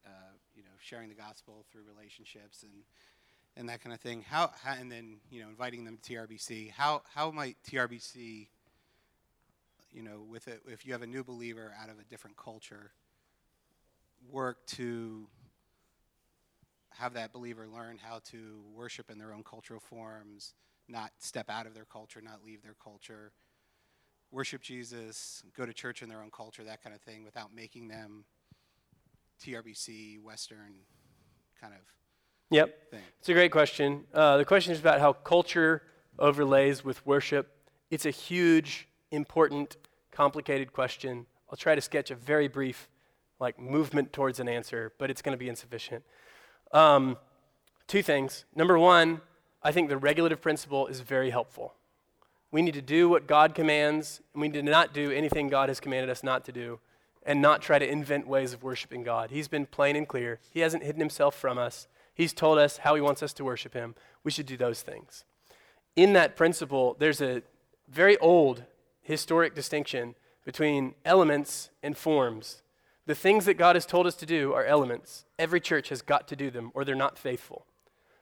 uh, 0.07 0.11
you 0.55 0.63
know, 0.63 0.71
sharing 0.81 1.09
the 1.09 1.15
gospel 1.15 1.65
through 1.71 1.83
relationships 1.93 2.63
and 2.63 2.73
and 3.57 3.69
that 3.69 3.83
kind 3.83 3.93
of 3.93 4.01
thing. 4.01 4.25
How, 4.29 4.51
how 4.63 4.75
and 4.75 4.91
then 4.91 5.17
you 5.31 5.43
know 5.43 5.49
inviting 5.49 5.85
them 5.85 5.99
to 6.03 6.13
TRBC. 6.13 6.71
How 6.71 7.03
how 7.15 7.31
might 7.31 7.57
TRBC, 7.69 8.49
you 9.93 10.03
know, 10.03 10.25
with 10.29 10.49
it 10.49 10.63
if 10.69 10.87
you 10.87 10.93
have 10.93 11.03
a 11.03 11.07
new 11.07 11.25
believer 11.25 11.73
out 11.81 11.89
of 11.89 11.99
a 11.99 12.05
different 12.05 12.37
culture, 12.37 12.93
work 14.31 14.67
to 14.67 15.27
have 16.99 17.15
that 17.15 17.33
believer 17.33 17.67
learn 17.67 17.99
how 17.99 18.21
to 18.31 18.63
worship 18.73 19.11
in 19.11 19.19
their 19.19 19.33
own 19.33 19.43
cultural 19.43 19.81
forms, 19.81 20.55
not 20.89 21.11
step 21.19 21.51
out 21.51 21.67
of 21.67 21.75
their 21.75 21.85
culture, 21.85 22.21
not 22.23 22.45
leave 22.45 22.63
their 22.63 22.77
culture, 22.83 23.33
worship 24.31 24.63
Jesus, 24.63 25.43
go 25.57 25.67
to 25.67 25.73
church 25.73 26.03
in 26.03 26.09
their 26.09 26.23
own 26.23 26.31
culture, 26.31 26.63
that 26.65 26.83
kind 26.83 26.95
of 26.95 27.03
thing, 27.03 27.25
without 27.25 27.55
making 27.55 27.89
them 27.89 28.25
TRBC, 29.43 30.21
Western 30.21 30.75
kind 31.61 31.75
of 31.75 31.81
yep. 32.51 32.91
thing. 32.91 33.01
It's 33.19 33.29
a 33.29 33.33
great 33.33 33.53
question. 33.53 34.05
Uh, 34.13 34.37
the 34.37 34.45
question 34.45 34.73
is 34.73 34.81
about 34.81 35.01
how 35.01 35.13
culture 35.13 35.83
overlays 36.19 36.85
with 36.85 37.05
worship. 37.07 37.57
It's 37.91 38.07
a 38.07 38.11
huge, 38.11 38.89
important, 39.11 39.77
complicated 40.11 40.73
question. 40.73 41.27
I'll 41.51 41.57
try 41.57 41.75
to 41.75 41.81
sketch 41.81 42.11
a 42.11 42.15
very 42.15 42.49
brief 42.49 42.89
like 43.45 43.61
movement 43.61 44.13
towards 44.13 44.41
an 44.41 44.49
answer, 44.49 44.93
but 44.99 45.11
it's 45.11 45.23
going 45.23 45.35
to 45.35 45.39
be 45.39 45.49
insufficient. 45.49 46.03
Um, 46.73 47.19
two 47.87 48.03
things. 48.03 48.47
Number 48.57 48.79
one, 48.79 49.21
I 49.63 49.71
think 49.71 49.89
the 49.89 49.99
regulative 49.99 50.41
principle 50.41 50.87
is 50.87 51.01
very 51.01 51.31
helpful. 51.31 51.75
We 52.51 52.63
need 52.63 52.75
to 52.75 52.83
do 52.83 53.09
what 53.09 53.27
God 53.27 53.55
commands, 53.55 54.21
and 54.33 54.41
we 54.41 54.49
need 54.49 54.65
to 54.65 54.71
not 54.71 54.95
do 54.95 55.11
anything 55.11 55.49
God 55.49 55.69
has 55.69 55.79
commanded 55.79 56.09
us 56.09 56.23
not 56.23 56.45
to 56.47 56.53
do, 56.53 56.81
and 57.27 57.43
not 57.43 57.61
try 57.63 57.79
to 57.79 57.89
invent 57.89 58.27
ways 58.27 58.53
of 58.53 58.63
worshiping 58.63 59.03
God. 59.03 59.31
He's 59.31 59.49
been 59.49 59.67
plain 59.67 59.95
and 59.95 60.09
clear. 60.09 60.41
He 60.51 60.61
hasn't 60.61 60.83
hidden 60.83 61.01
himself 61.01 61.35
from 61.35 61.59
us. 61.59 61.87
He's 62.15 62.33
told 62.33 62.59
us 62.59 62.79
how 62.79 62.95
he 62.95 63.01
wants 63.01 63.23
us 63.23 63.33
to 63.35 63.45
worship 63.45 63.75
him. 63.75 63.95
We 64.23 64.31
should 64.31 64.47
do 64.47 64.57
those 64.57 64.83
things. 64.83 65.25
In 65.97 66.13
that 66.15 66.37
principle, 66.37 66.97
there's 66.99 67.21
a 67.21 67.43
very 67.89 68.17
old 68.19 68.65
historic 69.03 69.55
distinction 69.55 70.15
between 70.45 70.95
elements 71.05 71.71
and 71.83 71.97
forms 71.97 72.63
the 73.07 73.15
things 73.15 73.45
that 73.45 73.55
God 73.55 73.77
has 73.77 73.87
told 73.87 74.07
us 74.07 74.15
to 74.17 74.27
do 74.27 74.53
are 74.55 74.65
elements. 74.65 75.25
Every 75.39 75.61
church 75.61 75.91
has 75.91 76.03
got 76.03 76.27
to 76.29 76.37
do 76.37 76.51
them, 76.51 76.71
or 76.75 76.85
they're 76.85 76.95
not 76.95 77.19
faithful. 77.19 77.67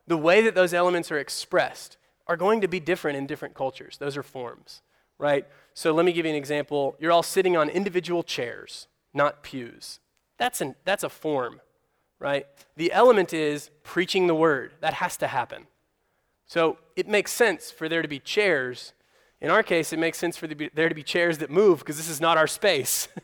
The 0.06 0.16
way 0.16 0.42
that 0.42 0.54
those 0.54 0.74
elements 0.74 1.12
are 1.12 1.18
expressed 1.18 1.96
are 2.26 2.36
going 2.36 2.60
to 2.60 2.68
be 2.68 2.80
different 2.80 3.16
in 3.16 3.26
different 3.26 3.54
cultures. 3.54 3.96
Those 3.98 4.16
are 4.16 4.22
forms, 4.22 4.82
right? 5.18 5.46
So 5.74 5.92
let 5.92 6.04
me 6.04 6.12
give 6.12 6.26
you 6.26 6.30
an 6.30 6.36
example. 6.36 6.96
You're 6.98 7.12
all 7.12 7.22
sitting 7.22 7.56
on 7.56 7.68
individual 7.68 8.22
chairs, 8.22 8.88
not 9.14 9.42
pews. 9.42 10.00
That's, 10.38 10.60
an, 10.60 10.74
that's 10.84 11.04
a 11.04 11.08
form, 11.08 11.60
right? 12.18 12.46
The 12.76 12.92
element 12.92 13.32
is 13.32 13.70
preaching 13.84 14.26
the 14.26 14.34
word. 14.34 14.72
That 14.80 14.94
has 14.94 15.16
to 15.18 15.28
happen. 15.28 15.66
So 16.46 16.78
it 16.96 17.06
makes 17.06 17.32
sense 17.32 17.70
for 17.70 17.88
there 17.88 18.02
to 18.02 18.08
be 18.08 18.18
chairs. 18.18 18.92
In 19.40 19.50
our 19.50 19.62
case, 19.62 19.92
it 19.92 19.98
makes 19.98 20.18
sense 20.18 20.36
for 20.36 20.46
there 20.46 20.88
to 20.88 20.94
be 20.94 21.02
chairs 21.02 21.38
that 21.38 21.50
move 21.50 21.78
because 21.78 21.96
this 21.96 22.08
is 22.08 22.20
not 22.20 22.36
our 22.36 22.48
space. 22.48 23.08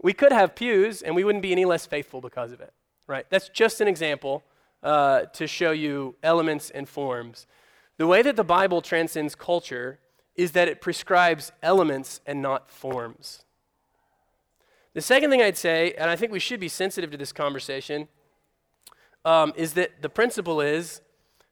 We 0.00 0.12
could 0.12 0.32
have 0.32 0.54
pews 0.54 1.02
and 1.02 1.14
we 1.14 1.24
wouldn't 1.24 1.42
be 1.42 1.52
any 1.52 1.64
less 1.64 1.86
faithful 1.86 2.20
because 2.20 2.52
of 2.52 2.60
it, 2.60 2.72
right? 3.06 3.26
That's 3.30 3.48
just 3.48 3.80
an 3.80 3.88
example 3.88 4.44
uh, 4.82 5.22
to 5.22 5.46
show 5.46 5.72
you 5.72 6.14
elements 6.22 6.70
and 6.70 6.88
forms. 6.88 7.46
The 7.96 8.06
way 8.06 8.22
that 8.22 8.36
the 8.36 8.44
Bible 8.44 8.80
transcends 8.80 9.34
culture 9.34 9.98
is 10.36 10.52
that 10.52 10.68
it 10.68 10.80
prescribes 10.80 11.50
elements 11.62 12.20
and 12.26 12.40
not 12.40 12.70
forms. 12.70 13.44
The 14.94 15.00
second 15.00 15.30
thing 15.30 15.42
I'd 15.42 15.56
say, 15.56 15.94
and 15.98 16.08
I 16.08 16.16
think 16.16 16.32
we 16.32 16.38
should 16.38 16.60
be 16.60 16.68
sensitive 16.68 17.10
to 17.10 17.16
this 17.16 17.32
conversation, 17.32 18.08
um, 19.24 19.52
is 19.56 19.74
that 19.74 20.00
the 20.00 20.08
principle 20.08 20.60
is 20.60 21.00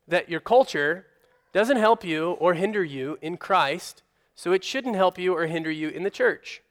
that 0.07 0.28
your 0.28 0.40
culture 0.40 1.07
doesn't 1.53 1.78
help 1.78 2.05
you 2.05 2.32
or 2.32 2.55
hinder 2.55 2.84
you 2.84 3.18
in 3.20 3.36
Christ, 3.36 4.03
so 4.34 4.53
it 4.53 4.62
shouldn't 4.62 4.94
help 4.94 5.18
you 5.18 5.34
or 5.34 5.47
hinder 5.47 5.70
you 5.70 5.88
in 5.88 6.05
the 6.05 6.11
church. 6.11 6.62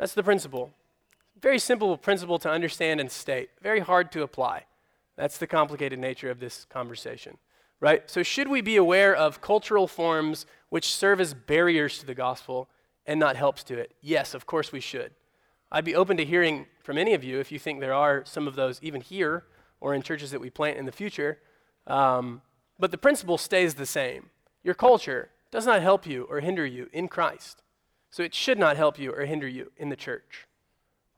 That's 0.00 0.14
the 0.14 0.22
principle. 0.22 0.70
Very 1.42 1.58
simple 1.58 1.94
principle 1.98 2.38
to 2.38 2.50
understand 2.50 3.00
and 3.00 3.10
state, 3.10 3.50
very 3.60 3.80
hard 3.80 4.10
to 4.12 4.22
apply. 4.22 4.64
That's 5.14 5.36
the 5.36 5.46
complicated 5.46 5.98
nature 5.98 6.30
of 6.30 6.40
this 6.40 6.64
conversation, 6.70 7.36
right? 7.80 8.08
So, 8.10 8.22
should 8.22 8.48
we 8.48 8.62
be 8.62 8.76
aware 8.76 9.14
of 9.14 9.42
cultural 9.42 9.86
forms 9.86 10.46
which 10.70 10.94
serve 10.94 11.20
as 11.20 11.34
barriers 11.34 11.98
to 11.98 12.06
the 12.06 12.14
gospel 12.14 12.70
and 13.04 13.20
not 13.20 13.36
helps 13.36 13.62
to 13.64 13.78
it? 13.78 13.92
Yes, 14.00 14.32
of 14.32 14.46
course 14.46 14.72
we 14.72 14.80
should. 14.80 15.12
I'd 15.70 15.84
be 15.84 15.94
open 15.94 16.16
to 16.16 16.24
hearing 16.24 16.64
from 16.82 16.96
any 16.96 17.12
of 17.12 17.22
you 17.22 17.38
if 17.38 17.52
you 17.52 17.58
think 17.58 17.80
there 17.80 17.92
are 17.92 18.24
some 18.24 18.48
of 18.48 18.56
those, 18.56 18.80
even 18.82 19.02
here 19.02 19.44
or 19.82 19.94
in 19.94 20.00
churches 20.00 20.30
that 20.30 20.40
we 20.40 20.48
plant 20.48 20.78
in 20.78 20.86
the 20.86 20.92
future. 20.92 21.40
Um, 21.86 22.40
but 22.78 22.90
the 22.90 22.96
principle 22.96 23.36
stays 23.36 23.74
the 23.74 23.84
same. 23.84 24.30
Your 24.64 24.74
culture 24.74 25.28
does 25.50 25.66
not 25.66 25.82
help 25.82 26.06
you 26.06 26.26
or 26.30 26.40
hinder 26.40 26.64
you 26.64 26.88
in 26.90 27.06
Christ. 27.06 27.62
So 28.10 28.22
it 28.22 28.34
should 28.34 28.58
not 28.58 28.76
help 28.76 28.98
you 28.98 29.12
or 29.12 29.24
hinder 29.24 29.48
you 29.48 29.70
in 29.76 29.88
the 29.88 29.96
church, 29.96 30.46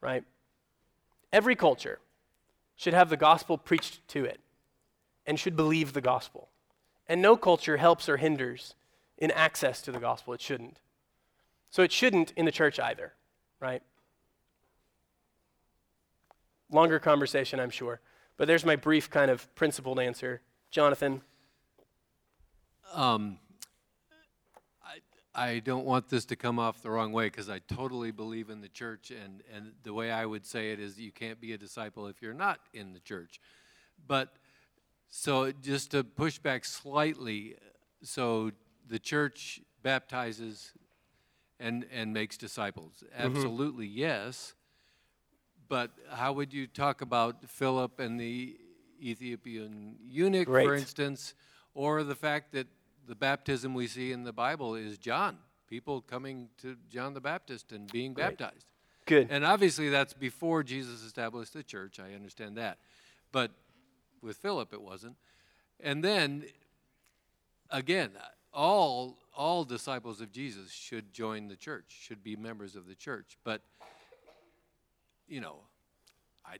right? 0.00 0.24
Every 1.32 1.56
culture 1.56 1.98
should 2.76 2.94
have 2.94 3.08
the 3.08 3.16
gospel 3.16 3.56
preached 3.56 4.06
to 4.08 4.24
it 4.24 4.40
and 5.26 5.38
should 5.38 5.56
believe 5.56 5.92
the 5.92 6.00
gospel. 6.00 6.48
And 7.08 7.22
no 7.22 7.36
culture 7.36 7.78
helps 7.78 8.08
or 8.08 8.18
hinders 8.18 8.74
in 9.16 9.30
access 9.30 9.80
to 9.82 9.92
the 9.92 9.98
gospel. 9.98 10.34
It 10.34 10.40
shouldn't. 10.40 10.78
So 11.70 11.82
it 11.82 11.92
shouldn't 11.92 12.32
in 12.32 12.44
the 12.44 12.52
church 12.52 12.78
either, 12.78 13.14
right? 13.60 13.82
Longer 16.70 16.98
conversation, 16.98 17.60
I'm 17.60 17.70
sure. 17.70 18.00
But 18.36 18.48
there's 18.48 18.64
my 18.64 18.76
brief 18.76 19.08
kind 19.08 19.30
of 19.30 19.52
principled 19.54 19.98
answer. 19.98 20.42
Jonathan? 20.70 21.22
Um, 22.92 23.38
I, 25.34 25.60
don't 25.60 25.84
want 25.84 26.08
this 26.08 26.24
to 26.26 26.36
come 26.36 26.58
off 26.58 26.82
the 26.82 26.90
wrong 26.90 27.12
way 27.12 27.26
because 27.26 27.48
I 27.48 27.60
totally 27.60 28.10
believe 28.10 28.50
in 28.50 28.60
the 28.60 28.68
church, 28.68 29.10
and, 29.10 29.42
and 29.54 29.72
the 29.82 29.94
way 29.94 30.10
I 30.10 30.26
would 30.26 30.44
say 30.44 30.72
it 30.72 30.80
is 30.80 31.00
you 31.00 31.12
can't 31.12 31.40
be 31.40 31.52
a 31.52 31.58
disciple 31.58 32.06
if 32.06 32.20
you're 32.20 32.34
not 32.34 32.60
in 32.74 32.92
the 32.92 33.00
church. 33.00 33.40
But 34.06 34.34
so 35.08 35.52
just 35.52 35.90
to 35.92 36.04
push 36.04 36.38
back 36.38 36.64
slightly, 36.64 37.56
so 38.02 38.52
the 38.88 38.98
church 38.98 39.60
baptizes 39.82 40.72
and, 41.58 41.86
and 41.92 42.12
makes 42.12 42.36
disciples. 42.36 43.02
Mm-hmm. 43.16 43.36
Absolutely, 43.36 43.86
yes. 43.86 44.54
But 45.68 45.92
how 46.10 46.32
would 46.32 46.52
you 46.52 46.66
talk 46.66 47.00
about 47.00 47.48
Philip 47.48 48.00
and 48.00 48.20
the 48.20 48.56
Ethiopian 49.02 49.96
eunuch, 50.02 50.46
for 50.46 50.74
instance, 50.74 51.34
or 51.74 52.04
the 52.04 52.14
fact 52.14 52.52
that 52.52 52.66
the 53.06 53.14
baptism 53.14 53.74
we 53.74 53.86
see 53.86 54.12
in 54.12 54.24
the 54.24 54.32
Bible 54.32 54.74
is 54.74 54.98
John, 54.98 55.38
people 55.68 56.00
coming 56.00 56.48
to 56.58 56.76
John 56.88 57.14
the 57.14 57.20
Baptist 57.20 57.72
and 57.72 57.90
being 57.90 58.14
Great. 58.14 58.38
baptized? 58.38 58.66
Good. 59.06 59.28
And 59.30 59.44
obviously, 59.44 59.88
that's 59.88 60.12
before 60.12 60.62
Jesus 60.62 61.02
established 61.02 61.52
the 61.52 61.62
church. 61.62 61.98
I 61.98 62.14
understand 62.14 62.56
that. 62.56 62.78
But 63.32 63.50
with 64.22 64.36
Philip, 64.36 64.72
it 64.72 64.80
wasn't. 64.80 65.16
And 65.80 66.04
then, 66.04 66.44
again, 67.70 68.10
all, 68.52 69.18
all 69.36 69.64
disciples 69.64 70.20
of 70.20 70.30
Jesus 70.30 70.70
should 70.70 71.12
join 71.12 71.48
the 71.48 71.56
church, 71.56 71.86
should 71.88 72.22
be 72.22 72.36
members 72.36 72.76
of 72.76 72.86
the 72.86 72.94
church. 72.94 73.36
But, 73.42 73.62
you 75.26 75.40
know, 75.40 75.56
I, 76.46 76.58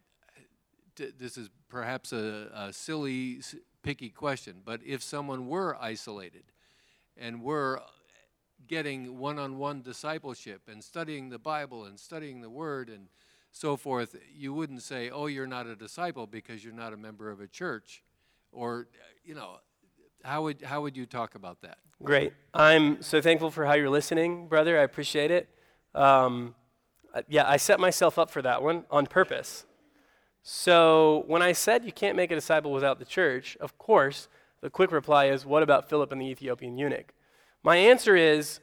this 0.97 1.39
is 1.39 1.49
perhaps 1.69 2.13
a, 2.13 2.51
a 2.55 2.73
silly, 2.73 3.41
picky 3.83 4.11
question, 4.11 4.63
but 4.65 4.81
if 4.85 5.03
someone 5.03 5.49
were 5.49 5.77
isolated 5.81 6.45
and 7.17 7.43
were 7.43 7.83
getting 8.67 9.19
one 9.19 9.39
on 9.39 9.59
one 9.59 9.83
discipleship 9.83 10.63
and 10.69 10.83
studying 10.83 11.31
the 11.31 11.39
Bible 11.39 11.85
and 11.85 11.99
studying 11.99 12.41
the 12.41 12.51
Word 12.51 12.89
and 12.89 13.09
so 13.51 13.77
forth, 13.77 14.17
you 14.35 14.55
wouldn't 14.55 14.83
say, 14.83 15.11
oh, 15.11 15.27
you're 15.27 15.47
not 15.47 15.67
a 15.67 15.77
disciple 15.77 16.27
because 16.27 16.65
you're 16.65 16.73
not 16.73 16.93
a 16.93 16.97
member 16.97 17.31
of 17.31 17.41
a 17.41 17.47
church. 17.47 18.03
Or, 18.53 18.89
you 19.25 19.35
know, 19.35 19.57
how 20.25 20.43
would, 20.43 20.63
how 20.63 20.83
would 20.83 20.97
you 20.97 21.07
talk 21.07 21.35
about 21.35 21.61
that? 21.63 21.79
Great. 22.03 22.33
I'm 22.55 23.03
so 23.03 23.21
thankful 23.21 23.51
for 23.51 23.67
how 23.67 23.75
you're 23.75 23.91
listening, 23.91 24.49
brother. 24.49 24.79
I 24.79 24.83
appreciate 24.83 25.31
it. 25.31 25.49
Um, 25.95 26.55
uh, 27.15 27.23
yeah, 27.29 27.49
I 27.49 27.59
set 27.59 27.79
myself 27.79 28.19
up 28.19 28.31
for 28.31 28.43
that 28.43 28.63
one 28.63 28.85
on 28.91 29.07
purpose. 29.07 29.67
So 30.43 31.25
when 31.27 31.43
I 31.43 31.53
said 31.53 31.85
you 31.85 31.93
can't 31.93 32.17
make 32.17 32.31
a 32.31 32.35
disciple 32.35 32.73
without 32.73 32.99
the 32.99 33.05
church, 33.05 33.57
of 33.61 33.79
course, 33.79 34.29
the 34.61 34.71
quick 34.71 34.93
reply 34.93 35.27
is, 35.27 35.47
what 35.47 35.63
about 35.63 35.89
Philip 35.89 36.13
and 36.13 36.21
the 36.21 36.27
Ethiopian 36.27 36.77
eunuch? 36.77 37.13
My 37.63 37.77
answer 37.77 38.17
is, 38.17 38.61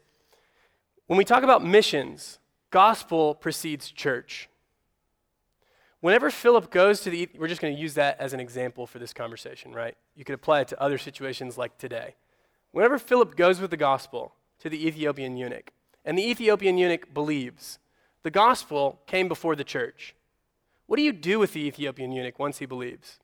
when 1.08 1.18
we 1.18 1.26
talk 1.26 1.44
about 1.44 1.64
missions, 1.64 2.40
gospel 2.70 3.34
precedes 3.34 3.92
church. 3.92 4.50
Whenever 6.02 6.30
Philip 6.30 6.70
goes 6.70 7.02
to 7.02 7.10
the, 7.10 7.30
we're 7.38 7.48
just 7.48 7.62
going 7.62 7.76
to 7.76 7.82
use 7.82 7.94
that 7.96 8.20
as 8.20 8.34
an 8.34 8.40
example 8.40 8.88
for 8.88 9.00
this 9.00 9.14
conversation, 9.14 9.74
right? 9.74 9.96
You 10.16 10.24
could 10.24 10.36
apply 10.36 10.62
it 10.62 10.68
to 10.70 10.82
other 10.82 10.98
situations 10.98 11.58
like 11.58 11.78
today. 11.78 12.16
Whenever 12.72 13.00
Philip 13.00 13.36
goes 13.36 13.60
with 13.60 13.72
the 13.72 13.78
gospel 13.78 14.36
to 14.60 14.70
the 14.70 14.86
Ethiopian 14.86 15.36
eunuch, 15.36 15.72
and 16.06 16.18
the 16.18 16.30
Ethiopian 16.30 16.78
eunuch 16.78 17.14
believes, 17.14 17.80
the 18.24 18.32
gospel 18.32 19.02
came 19.08 19.28
before 19.28 19.56
the 19.56 19.64
church. 19.64 20.16
What 20.90 20.98
do 20.98 21.04
you 21.04 21.14
do 21.14 21.38
with 21.38 21.54
the 21.54 21.60
Ethiopian 21.68 22.12
eunuch 22.12 22.40
once 22.40 22.58
he 22.58 22.66
believes? 22.66 23.20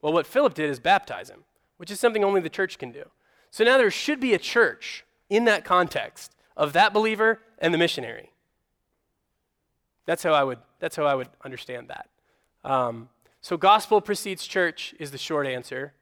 Well, 0.00 0.12
what 0.12 0.28
Philip 0.28 0.54
did 0.54 0.70
is 0.70 0.78
baptize 0.78 1.28
him, 1.28 1.42
which 1.76 1.90
is 1.90 1.98
something 1.98 2.22
only 2.22 2.40
the 2.40 2.48
church 2.48 2.78
can 2.78 2.92
do. 2.92 3.02
So 3.50 3.64
now 3.64 3.78
there 3.78 3.90
should 3.90 4.20
be 4.20 4.32
a 4.32 4.38
church 4.38 5.04
in 5.28 5.44
that 5.46 5.64
context 5.64 6.36
of 6.56 6.72
that 6.72 6.92
believer 6.92 7.40
and 7.58 7.74
the 7.74 7.78
missionary. 7.78 8.30
That's 10.06 10.22
how 10.22 10.34
I 10.34 10.44
would, 10.44 10.58
that's 10.78 10.94
how 10.94 11.04
I 11.04 11.16
would 11.16 11.26
understand 11.44 11.88
that. 11.88 12.08
Um, 12.62 13.08
so, 13.40 13.56
gospel 13.56 14.00
precedes 14.00 14.46
church 14.46 14.94
is 15.00 15.10
the 15.10 15.18
short 15.18 15.48
answer. 15.48 15.94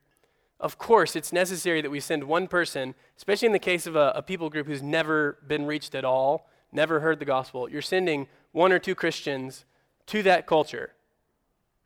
Of 0.60 0.76
course, 0.76 1.16
it's 1.16 1.32
necessary 1.32 1.80
that 1.80 1.90
we 1.90 2.00
send 2.00 2.24
one 2.24 2.48
person, 2.48 2.94
especially 3.16 3.46
in 3.46 3.52
the 3.52 3.58
case 3.58 3.86
of 3.86 3.96
a, 3.96 4.12
a 4.14 4.20
people 4.20 4.50
group 4.50 4.66
who's 4.66 4.82
never 4.82 5.38
been 5.46 5.64
reached 5.64 5.94
at 5.94 6.04
all, 6.04 6.50
never 6.70 7.00
heard 7.00 7.18
the 7.18 7.24
gospel. 7.24 7.66
You're 7.66 7.80
sending 7.80 8.26
one 8.52 8.72
or 8.72 8.78
two 8.78 8.94
Christians 8.94 9.64
to 10.08 10.22
that 10.24 10.46
culture 10.46 10.92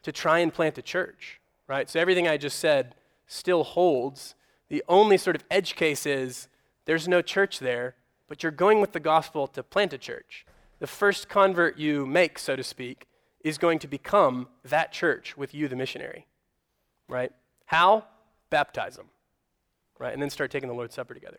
to 0.02 0.12
try 0.12 0.40
and 0.40 0.52
plant 0.52 0.78
a 0.78 0.82
church, 0.82 1.40
right? 1.68 1.88
So, 1.88 2.00
everything 2.00 2.28
I 2.28 2.36
just 2.36 2.58
said 2.58 2.94
still 3.26 3.64
holds. 3.64 4.34
The 4.68 4.82
only 4.88 5.18
sort 5.18 5.36
of 5.36 5.44
edge 5.50 5.74
case 5.74 6.06
is 6.06 6.48
there's 6.84 7.06
no 7.06 7.22
church 7.22 7.58
there, 7.58 7.94
but 8.28 8.42
you're 8.42 8.52
going 8.52 8.80
with 8.80 8.92
the 8.92 9.00
gospel 9.00 9.46
to 9.48 9.62
plant 9.62 9.92
a 9.92 9.98
church. 9.98 10.46
The 10.78 10.86
first 10.86 11.28
convert 11.28 11.78
you 11.78 12.06
make, 12.06 12.38
so 12.38 12.56
to 12.56 12.64
speak, 12.64 13.06
is 13.44 13.58
going 13.58 13.78
to 13.80 13.88
become 13.88 14.48
that 14.64 14.92
church 14.92 15.36
with 15.36 15.54
you, 15.54 15.68
the 15.68 15.76
missionary, 15.76 16.26
right? 17.08 17.32
How? 17.66 18.04
Baptize 18.50 18.96
them, 18.96 19.06
right? 19.98 20.12
And 20.12 20.22
then 20.22 20.30
start 20.30 20.50
taking 20.50 20.68
the 20.68 20.74
Lord's 20.74 20.94
Supper 20.94 21.14
together. 21.14 21.38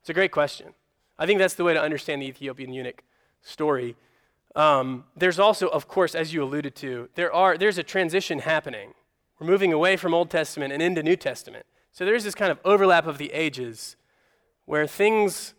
It's 0.00 0.10
a 0.10 0.14
great 0.14 0.30
question. 0.30 0.74
I 1.18 1.26
think 1.26 1.38
that's 1.38 1.54
the 1.54 1.64
way 1.64 1.74
to 1.74 1.80
understand 1.80 2.22
the 2.22 2.26
Ethiopian 2.26 2.72
eunuch 2.72 3.02
story. 3.42 3.96
Um, 4.56 5.04
there's 5.14 5.38
also, 5.38 5.68
of 5.68 5.86
course, 5.86 6.14
as 6.14 6.32
you 6.32 6.42
alluded 6.42 6.74
to, 6.76 7.10
there 7.14 7.32
are, 7.32 7.58
there's 7.58 7.76
a 7.76 7.82
transition 7.82 8.38
happening. 8.38 8.94
We're 9.38 9.46
moving 9.46 9.72
away 9.72 9.96
from 9.98 10.14
Old 10.14 10.30
Testament 10.30 10.72
and 10.72 10.82
into 10.82 11.02
New 11.02 11.14
Testament. 11.16 11.66
So 11.92 12.06
there's 12.06 12.24
this 12.24 12.34
kind 12.34 12.50
of 12.50 12.58
overlap 12.64 13.06
of 13.06 13.18
the 13.18 13.32
ages 13.32 13.96
where 14.64 14.86
things 14.86 15.54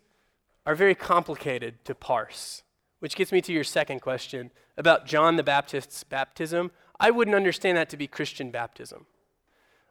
are 0.66 0.74
very 0.74 0.96
complicated 0.96 1.84
to 1.84 1.94
parse, 1.94 2.64
which 2.98 3.14
gets 3.14 3.30
me 3.30 3.40
to 3.40 3.52
your 3.52 3.64
second 3.64 4.00
question 4.00 4.50
about 4.76 5.06
John 5.06 5.36
the 5.36 5.44
Baptist's 5.44 6.02
baptism. 6.02 6.72
I 6.98 7.12
wouldn't 7.12 7.36
understand 7.36 7.78
that 7.78 7.88
to 7.90 7.96
be 7.96 8.08
Christian 8.08 8.50
baptism. 8.50 9.06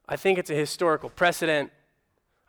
I 0.08 0.18
think 0.18 0.38
it's 0.38 0.50
a 0.50 0.56
historical 0.56 1.10
precedent. 1.10 1.72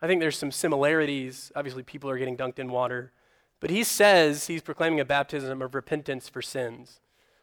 I 0.01 0.07
think 0.07 0.19
there's 0.19 0.37
some 0.37 0.51
similarities. 0.51 1.53
Obviously, 1.55 1.83
people 1.83 2.09
are 2.09 2.17
getting 2.17 2.37
dunked 2.37 2.59
in 2.59 2.69
water. 2.69 3.13
But 3.59 3.69
he 3.69 3.83
says 3.83 4.47
he's 4.47 4.61
proclaiming 4.61 4.99
a 4.99 5.05
baptism 5.05 5.61
of 5.61 5.75
repentance 5.75 6.29
for 6.29 6.41
sins. 6.41 6.99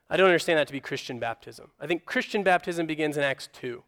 I 0.08 0.16
don't 0.16 0.26
understand 0.26 0.58
that 0.58 0.66
to 0.68 0.72
be 0.72 0.80
Christian 0.80 1.18
baptism. 1.18 1.70
I 1.80 1.86
think 1.86 2.04
Christian 2.04 2.42
baptism 2.42 2.86
begins 2.86 3.16
in 3.16 3.22
Acts 3.22 3.48
2, 3.52 3.82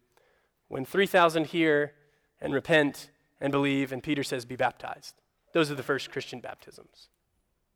when 0.67 0.85
3,000 0.85 1.47
hear 1.47 1.93
and 2.41 2.53
repent 2.53 3.09
and 3.41 3.51
believe, 3.51 3.91
and 3.91 4.03
Peter 4.03 4.23
says, 4.23 4.45
Be 4.45 4.55
baptized. 4.55 5.15
Those 5.53 5.71
are 5.71 5.75
the 5.75 5.83
first 5.83 6.11
Christian 6.11 6.39
baptisms. 6.39 7.09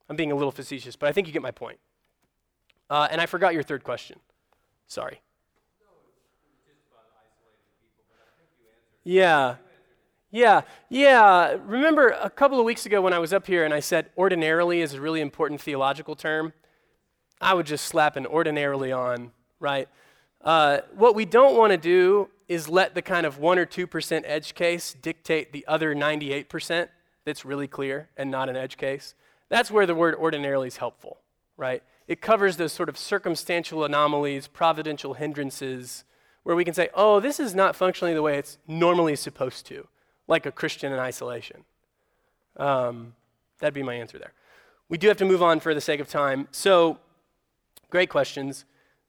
I'm 0.09 0.15
being 0.15 0.31
a 0.31 0.35
little 0.35 0.51
facetious, 0.51 0.95
but 0.95 1.09
I 1.09 1.11
think 1.11 1.27
you 1.27 1.33
get 1.33 1.41
my 1.41 1.51
point. 1.51 1.79
Uh, 2.89 3.07
and 3.09 3.19
I 3.21 3.25
forgot 3.25 3.53
your 3.53 3.63
third 3.63 3.83
question. 3.83 4.19
Sorry. 4.87 5.21
Yeah. 9.03 9.55
Yeah, 10.33 10.61
yeah. 10.89 11.57
Remember 11.63 12.07
a 12.07 12.27
couple 12.27 12.59
of 12.59 12.65
weeks 12.65 12.87
ago 12.87 13.01
when 13.01 13.13
I 13.13 13.19
was 13.19 13.33
up 13.33 13.45
here 13.45 13.63
and 13.63 13.71
I 13.71 13.79
said 13.79 14.09
ordinarily 14.17 14.81
is 14.81 14.95
a 14.95 14.99
really 14.99 15.21
important 15.21 15.61
theological 15.61 16.15
term? 16.15 16.53
I 17.39 17.53
would 17.53 17.67
just 17.67 17.85
slap 17.85 18.15
an 18.15 18.25
ordinarily 18.25 18.91
on, 18.91 19.31
right? 19.59 19.87
Uh, 20.41 20.79
what 20.95 21.13
we 21.13 21.25
don't 21.25 21.55
want 21.55 21.69
to 21.69 21.77
do 21.77 22.31
is 22.47 22.67
let 22.67 22.95
the 22.95 23.01
kind 23.03 23.27
of 23.27 23.37
1 23.37 23.59
or 23.59 23.67
2% 23.67 24.23
edge 24.25 24.55
case 24.55 24.95
dictate 24.99 25.53
the 25.53 25.63
other 25.67 25.93
98% 25.93 26.87
that's 27.25 27.45
really 27.45 27.67
clear 27.67 28.09
and 28.17 28.31
not 28.31 28.49
an 28.49 28.55
edge 28.55 28.75
case. 28.75 29.13
That's 29.49 29.69
where 29.69 29.85
the 29.85 29.93
word 29.93 30.15
ordinarily 30.15 30.67
is 30.67 30.77
helpful, 30.77 31.19
right? 31.57 31.83
It 32.07 32.21
covers 32.21 32.57
those 32.57 32.73
sort 32.73 32.89
of 32.89 32.97
circumstantial 32.97 33.83
anomalies, 33.83 34.47
providential 34.47 35.13
hindrances, 35.13 36.05
where 36.41 36.55
we 36.55 36.65
can 36.65 36.73
say, 36.73 36.89
oh, 36.95 37.19
this 37.19 37.39
is 37.39 37.53
not 37.53 37.75
functioning 37.75 38.15
the 38.15 38.23
way 38.23 38.39
it's 38.39 38.57
normally 38.67 39.15
supposed 39.15 39.67
to, 39.67 39.87
like 40.27 40.45
a 40.45 40.51
Christian 40.51 40.91
in 40.93 40.99
isolation. 40.99 41.63
Um, 42.57 43.13
that'd 43.59 43.73
be 43.73 43.83
my 43.83 43.95
answer 43.95 44.17
there. 44.17 44.33
We 44.89 44.97
do 44.97 45.07
have 45.07 45.17
to 45.17 45.25
move 45.25 45.41
on 45.41 45.59
for 45.59 45.73
the 45.73 45.81
sake 45.81 45.99
of 45.99 46.07
time. 46.07 46.47
So, 46.51 46.99
great 47.89 48.09
questions. 48.09 48.65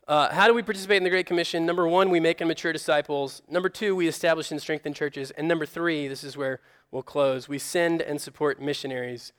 Uh, 0.06 0.32
how 0.32 0.46
do 0.46 0.54
we 0.54 0.62
participate 0.62 0.98
in 0.98 1.04
the 1.04 1.10
Great 1.10 1.26
Commission? 1.26 1.64
Number 1.64 1.88
one, 1.88 2.10
we 2.10 2.20
make 2.20 2.40
and 2.40 2.48
mature 2.48 2.72
disciples. 2.72 3.40
Number 3.48 3.70
two, 3.70 3.96
we 3.96 4.06
establish 4.06 4.50
and 4.50 4.60
strengthen 4.60 4.92
churches. 4.92 5.30
And 5.30 5.48
number 5.48 5.64
three, 5.64 6.08
this 6.08 6.22
is 6.22 6.36
where 6.36 6.60
we'll 6.90 7.02
close, 7.02 7.48
we 7.48 7.58
send 7.58 8.02
and 8.02 8.20
support 8.20 8.60
missionaries. 8.60 9.32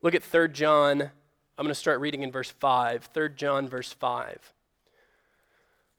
Look 0.00 0.14
at 0.14 0.22
3 0.22 0.48
John. 0.48 1.02
I'm 1.02 1.64
going 1.64 1.68
to 1.68 1.74
start 1.74 2.00
reading 2.00 2.22
in 2.22 2.32
verse 2.32 2.50
5. 2.50 3.10
3 3.12 3.28
John, 3.36 3.68
verse 3.68 3.92
5. 3.92 4.53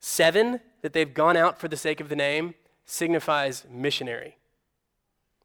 7 0.00 0.60
that 0.82 0.92
they've 0.92 1.12
gone 1.12 1.36
out 1.36 1.60
for 1.60 1.68
the 1.68 1.76
sake 1.76 2.00
of 2.00 2.08
the 2.08 2.16
name 2.16 2.54
signifies 2.84 3.66
missionary. 3.70 4.36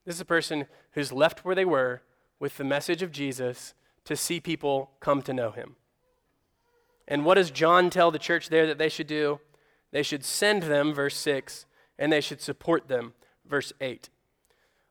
This 0.06 0.16
is 0.16 0.22
a 0.22 0.26
person 0.26 0.68
who's 0.92 1.12
left 1.12 1.44
where 1.44 1.56
they 1.56 1.66
were 1.66 2.02
with 2.40 2.58
the 2.58 2.64
message 2.64 3.02
of 3.02 3.12
Jesus 3.12 3.74
to 4.06 4.16
see 4.16 4.40
people 4.40 4.92
come 5.00 5.22
to 5.24 5.34
know 5.34 5.52
him. 5.52 5.76
And 7.08 7.26
what 7.26 7.36
does 7.36 7.52
John 7.52 7.90
tell 7.90 8.12
the 8.12 8.20
church 8.20 8.50
there 8.50 8.66
that 8.66 8.78
they 8.78 8.90
should 8.90 9.08
do? 9.08 9.40
They 9.92 10.04
should 10.04 10.24
send 10.24 10.64
them, 10.64 10.94
verse 10.94 11.16
6, 11.18 11.66
and 12.00 12.12
they 12.12 12.22
should 12.22 12.42
support 12.42 12.88
them, 12.88 13.14
verse 13.48 13.74
8. 13.80 14.10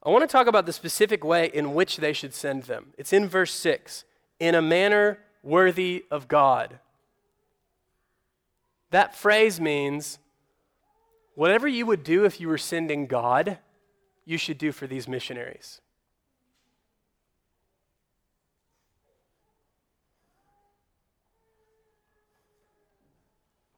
I 0.02 0.10
want 0.10 0.22
to 0.22 0.32
talk 0.32 0.46
about 0.46 0.66
the 0.66 0.72
specific 0.72 1.24
way 1.24 1.50
in 1.52 1.74
which 1.74 1.96
they 1.96 2.12
should 2.12 2.34
send 2.34 2.64
them. 2.64 2.92
It's 2.98 3.12
in 3.12 3.28
verse 3.28 3.52
6 3.52 4.04
in 4.38 4.54
a 4.54 4.62
manner 4.62 5.18
worthy 5.42 6.04
of 6.10 6.28
God. 6.28 6.78
That 8.94 9.16
phrase 9.16 9.60
means 9.60 10.20
whatever 11.34 11.66
you 11.66 11.84
would 11.84 12.04
do 12.04 12.24
if 12.24 12.40
you 12.40 12.46
were 12.46 12.56
sending 12.56 13.06
God, 13.06 13.58
you 14.24 14.38
should 14.38 14.56
do 14.56 14.70
for 14.70 14.86
these 14.86 15.08
missionaries. 15.08 15.80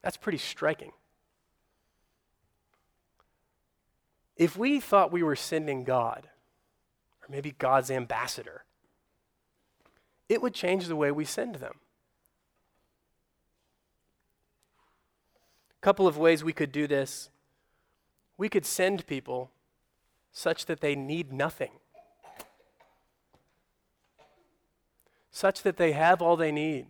That's 0.03 0.19
pretty 0.19 0.37
striking. 0.37 0.93
If 4.37 4.55
we 4.55 4.81
thought 4.81 5.11
we 5.11 5.23
were 5.23 5.35
sending 5.35 5.85
God, 5.85 6.29
or 7.23 7.29
maybe 7.31 7.53
God's 7.53 7.91
ambassador, 7.91 8.65
it 10.29 10.43
would 10.43 10.53
change 10.53 10.89
the 10.89 10.95
way 10.95 11.11
we 11.11 11.25
send 11.25 11.55
them. 11.55 11.81
Couple 15.87 16.09
of 16.09 16.19
ways 16.19 16.43
we 16.43 16.53
could 16.53 16.73
do 16.73 16.89
this. 16.89 17.31
We 18.37 18.49
could 18.49 18.67
send 18.67 19.07
people 19.07 19.53
such 20.33 20.67
that 20.67 20.81
they 20.81 20.97
need 20.97 21.33
nothing, 21.33 21.71
such 25.31 25.63
that 25.63 25.77
they 25.77 25.93
have 25.93 26.21
all 26.21 26.35
they 26.35 26.51
need, 26.51 26.87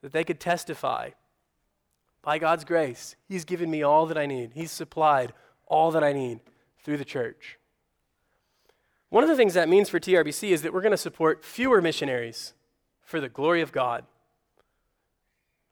that 0.00 0.12
they 0.12 0.24
could 0.24 0.40
testify 0.40 1.10
by 2.22 2.38
God's 2.38 2.64
grace, 2.64 3.14
He's 3.28 3.44
given 3.44 3.70
me 3.70 3.82
all 3.82 4.06
that 4.06 4.16
I 4.16 4.24
need. 4.24 4.52
He's 4.54 4.72
supplied 4.72 5.34
all 5.66 5.90
that 5.90 6.02
I 6.02 6.14
need 6.14 6.40
through 6.82 6.96
the 6.96 7.04
church. 7.04 7.58
One 9.10 9.22
of 9.22 9.28
the 9.28 9.36
things 9.36 9.52
that 9.52 9.68
means 9.68 9.90
for 9.90 10.00
TRBC 10.00 10.48
is 10.48 10.62
that 10.62 10.72
we're 10.72 10.80
going 10.80 10.92
to 10.92 10.96
support 10.96 11.44
fewer 11.44 11.82
missionaries 11.82 12.54
for 13.02 13.20
the 13.20 13.28
glory 13.28 13.60
of 13.60 13.70
God. 13.70 14.06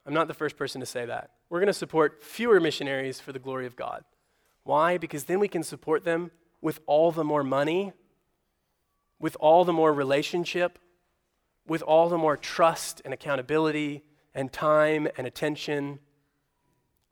I'm 0.05 0.13
not 0.13 0.27
the 0.27 0.35
first 0.35 0.55
person 0.55 0.79
to 0.81 0.85
say 0.85 1.03
that. 1.07 1.31
We're 1.49 1.59
going 1.59 1.67
to 1.67 1.73
support 1.73 2.23
fewer 2.23 2.59
missionaries 2.59 3.19
for 3.19 3.31
the 3.31 3.39
glory 3.39 3.65
of 3.65 3.75
God. 3.75 4.03
Why? 4.63 4.97
Because 4.97 5.25
then 5.25 5.39
we 5.39 5.47
can 5.47 5.63
support 5.63 6.03
them 6.03 6.31
with 6.61 6.81
all 6.85 7.11
the 7.11 7.23
more 7.23 7.43
money, 7.43 7.93
with 9.19 9.37
all 9.39 9.63
the 9.63 9.73
more 9.73 9.93
relationship, 9.93 10.79
with 11.65 11.81
all 11.81 12.09
the 12.09 12.17
more 12.17 12.35
trust 12.35 13.01
and 13.05 13.13
accountability 13.13 14.03
and 14.35 14.51
time 14.51 15.07
and 15.17 15.25
attention 15.25 15.99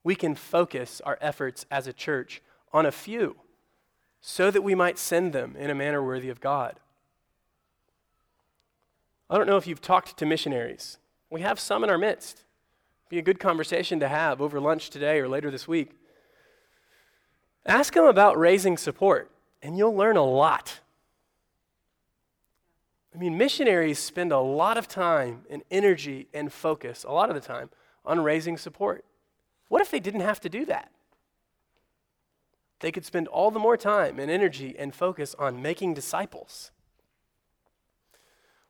we 0.06 0.16
can 0.16 0.36
focus 0.36 1.02
our 1.04 1.18
efforts 1.20 1.66
as 1.72 1.88
a 1.88 1.94
church 1.94 2.42
on 2.72 2.86
a 2.86 2.92
few 2.92 3.38
so 4.22 4.52
that 4.52 4.62
we 4.62 4.76
might 4.76 5.00
send 5.00 5.34
them 5.34 5.56
in 5.58 5.72
a 5.72 5.76
manner 5.76 6.02
worthy 6.02 6.30
of 6.30 6.40
God. 6.40 6.80
I 9.32 9.38
don't 9.38 9.48
know 9.48 9.58
if 9.58 9.66
you've 9.66 9.82
talked 9.82 10.16
to 10.18 10.26
missionaries. 10.26 11.00
We 11.32 11.42
have 11.42 11.60
some 11.60 11.84
in 11.84 11.90
our 11.90 11.98
midst. 11.98 12.45
Be 13.10 13.20
a 13.20 13.22
good 13.22 13.40
conversation 13.40 14.00
to 14.00 14.08
have 14.08 14.42
over 14.42 14.60
lunch 14.60 14.90
today 14.90 15.20
or 15.20 15.28
later 15.28 15.52
this 15.52 15.68
week. 15.68 15.92
Ask 17.66 17.94
them 17.94 18.06
about 18.06 18.38
raising 18.38 18.78
support, 18.78 19.32
and 19.62 19.78
you'll 19.78 19.96
learn 19.96 20.18
a 20.18 20.24
lot. 20.24 20.80
I 23.14 23.18
mean, 23.18 23.38
missionaries 23.38 24.00
spend 24.00 24.32
a 24.32 24.40
lot 24.40 24.78
of 24.78 24.88
time 24.88 25.44
and 25.50 25.64
energy 25.72 26.28
and 26.34 26.52
focus, 26.52 27.06
a 27.08 27.12
lot 27.12 27.30
of 27.30 27.36
the 27.36 27.42
time, 27.42 27.70
on 28.04 28.22
raising 28.22 28.58
support. 28.58 29.06
What 29.68 29.82
if 29.82 29.90
they 29.90 30.00
didn't 30.00 30.22
have 30.22 30.40
to 30.42 30.50
do 30.50 30.66
that? 30.66 30.92
They 32.82 32.92
could 32.92 33.06
spend 33.06 33.28
all 33.28 33.52
the 33.52 33.60
more 33.60 33.78
time 33.78 34.20
and 34.20 34.30
energy 34.30 34.76
and 34.78 34.94
focus 34.94 35.34
on 35.40 35.62
making 35.62 35.94
disciples. 35.94 36.72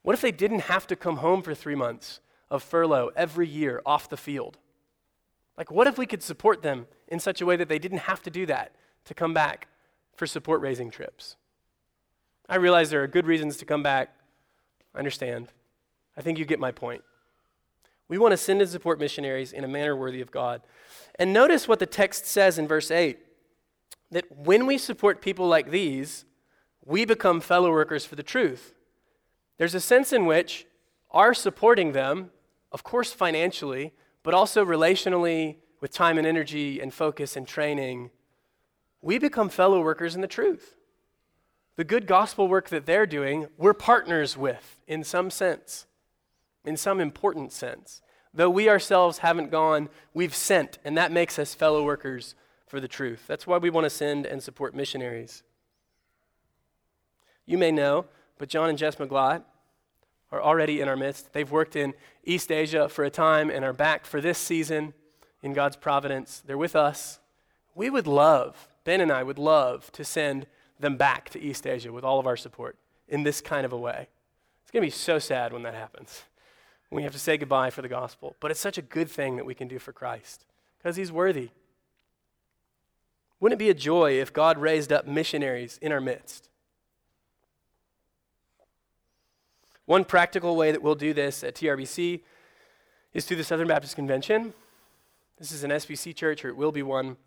What 0.04 0.14
if 0.14 0.22
they 0.22 0.32
didn't 0.32 0.62
have 0.62 0.86
to 0.88 0.96
come 0.96 1.18
home 1.18 1.42
for 1.42 1.56
three 1.56 1.76
months 1.76 2.20
of 2.56 2.64
furlough 2.64 3.12
every 3.16 3.48
year 3.48 3.82
off 3.86 4.10
the 4.10 4.18
field? 4.18 4.58
Like, 5.58 5.72
what 5.72 5.88
if 5.88 5.98
we 5.98 6.06
could 6.06 6.24
support 6.24 6.62
them 6.62 6.88
in 7.08 7.20
such 7.20 7.42
a 7.42 7.46
way 7.46 7.56
that 7.56 7.70
they 7.70 7.80
didn't 7.80 8.00
have 8.00 8.22
to 8.24 8.30
do 8.30 8.46
that 8.48 8.74
to 9.06 9.14
come 9.14 9.34
back 9.34 9.68
for 10.16 10.26
support 10.26 10.62
raising 10.62 10.90
trips? 10.90 11.36
I 12.50 12.56
realize 12.56 12.90
there 12.90 13.04
are 13.04 13.08
good 13.08 13.26
reasons 13.26 13.58
to 13.58 13.66
come 13.66 13.84
back. 13.84 14.14
I 14.94 15.00
understand. 15.00 15.50
I 16.18 16.22
think 16.22 16.38
you 16.38 16.46
get 16.46 16.60
my 16.60 16.72
point. 16.72 17.04
We 18.08 18.18
want 18.18 18.34
to 18.34 18.38
send 18.38 18.62
and 18.62 18.70
support 18.70 19.00
missionaries 19.00 19.52
in 19.52 19.64
a 19.64 19.68
manner 19.68 19.96
worthy 19.96 20.22
of 20.22 20.32
God. 20.32 20.62
And 21.18 21.34
notice 21.34 21.68
what 21.68 21.80
the 21.80 21.86
text 21.86 22.26
says 22.26 22.60
in 22.60 22.68
verse 22.68 22.92
8 22.92 23.20
that 24.12 24.26
when 24.38 24.66
we 24.68 24.78
support 24.78 25.22
people 25.22 25.48
like 25.48 25.72
these, 25.72 26.26
we 26.86 27.06
become 27.06 27.42
fellow 27.42 27.72
workers 27.72 28.06
for 28.06 28.16
the 28.16 28.24
truth. 28.24 28.76
There's 29.58 29.74
a 29.74 29.80
sense 29.80 30.14
in 30.14 30.26
which 30.26 30.68
our 31.12 31.34
supporting 31.34 31.94
them, 31.94 32.30
of 32.76 32.84
course, 32.84 33.14
financially, 33.14 33.94
but 34.22 34.34
also 34.34 34.66
relationally, 34.66 35.56
with 35.80 35.94
time 35.94 36.18
and 36.18 36.28
energy 36.28 36.82
and 36.82 36.94
focus 36.94 37.38
and 37.38 37.48
training, 37.48 38.12
we 39.02 39.18
become 39.18 39.48
fellow 39.48 39.82
workers 39.82 40.14
in 40.14 40.20
the 40.20 40.28
truth. 40.28 40.76
The 41.78 41.86
good 41.86 42.06
gospel 42.06 42.50
work 42.50 42.68
that 42.68 42.86
they're 42.86 43.06
doing, 43.06 43.48
we're 43.58 43.74
partners 43.74 44.36
with 44.36 44.82
in 44.88 45.06
some 45.06 45.30
sense 45.32 45.86
in 46.66 46.76
some 46.76 47.00
important 47.00 47.54
sense. 47.54 48.02
Though 48.34 48.50
we 48.50 48.68
ourselves 48.68 49.20
haven't 49.20 49.52
gone, 49.52 49.88
we've 50.14 50.36
sent, 50.36 50.78
and 50.84 50.98
that 50.98 51.14
makes 51.14 51.40
us 51.40 51.54
fellow 51.54 51.82
workers 51.86 52.36
for 52.68 52.82
the 52.82 52.90
truth. 52.90 53.24
That's 53.26 53.48
why 53.48 53.58
we 53.58 53.70
want 53.70 53.86
to 53.86 53.90
send 53.90 54.26
and 54.26 54.44
support 54.44 54.76
missionaries. 54.76 55.44
You 57.46 57.58
may 57.58 57.72
know, 57.72 58.08
but 58.38 58.50
John 58.50 58.68
and 58.68 58.78
Jess 58.78 58.98
McGlott 58.98 59.44
are 60.32 60.42
already 60.42 60.82
in 60.82 60.88
our 60.88 60.96
midst. 60.96 61.34
They've 61.34 61.50
worked 61.50 61.76
in 61.76 61.94
East 62.24 62.52
Asia 62.52 62.90
for 62.90 63.04
a 63.04 63.10
time 63.10 63.50
and 63.50 63.64
are 63.64 63.74
back 63.74 64.06
for 64.06 64.22
this 64.22 64.38
season 64.38 64.94
in 65.42 65.54
God's 65.54 65.76
providence. 65.76 66.42
They're 66.46 66.58
with 66.58 66.76
us. 66.76 67.20
We 67.76 67.90
would 67.90 68.08
love, 68.08 68.68
Ben 68.84 69.02
and 69.02 69.12
I 69.12 69.24
would 69.24 69.40
love 69.40 69.92
to 69.94 70.04
send 70.04 70.48
them 70.80 70.98
back 70.98 71.30
to 71.30 71.40
East 71.40 71.68
Asia 71.68 71.92
with 71.92 72.04
all 72.04 72.20
of 72.20 72.28
our 72.28 72.38
support 72.38 72.78
in 73.08 73.24
this 73.24 73.42
kind 73.42 73.66
of 73.66 73.74
a 73.74 73.78
way. 73.78 74.08
It's 74.64 74.72
going 74.72 74.82
to 74.82 74.88
be 74.88 74.92
so 74.92 75.20
sad 75.20 75.54
when 75.54 75.64
that 75.64 75.76
happens. 75.76 76.24
When 76.90 76.98
we 76.98 77.04
have 77.04 77.14
to 77.14 77.20
say 77.20 77.38
goodbye 77.38 77.70
for 77.70 77.82
the 77.82 77.88
gospel. 77.88 78.36
But 78.40 78.52
it's 78.52 78.60
such 78.60 78.78
a 78.78 78.82
good 78.82 79.10
thing 79.10 79.36
that 79.36 79.46
we 79.46 79.56
can 79.56 79.68
do 79.68 79.80
for 79.80 79.94
Christ 79.94 80.46
because 80.78 80.96
he's 80.96 81.12
worthy. 81.12 81.50
Wouldn't 83.40 83.60
it 83.62 83.64
be 83.64 83.70
a 83.70 83.76
joy 83.76 84.14
if 84.20 84.34
God 84.34 84.58
raised 84.58 84.92
up 84.92 85.06
missionaries 85.06 85.78
in 85.82 85.92
our 85.92 86.02
midst? 86.02 86.50
One 89.86 90.04
practical 90.04 90.56
way 90.56 90.72
that 90.72 90.82
we'll 90.82 90.96
do 90.96 91.14
this 91.14 91.44
at 91.44 91.56
TRBC 91.56 92.22
is 93.14 93.26
through 93.26 93.38
the 93.38 93.44
Southern 93.44 93.68
Baptist 93.68 93.96
Convention. 93.96 94.54
This 95.38 95.52
is 95.52 95.64
an 95.64 95.70
SBC 95.72 96.16
church, 96.16 96.44
or 96.44 96.50
it 96.50 96.58
will 96.58 96.72
be 96.72 96.82
one. 96.82 97.18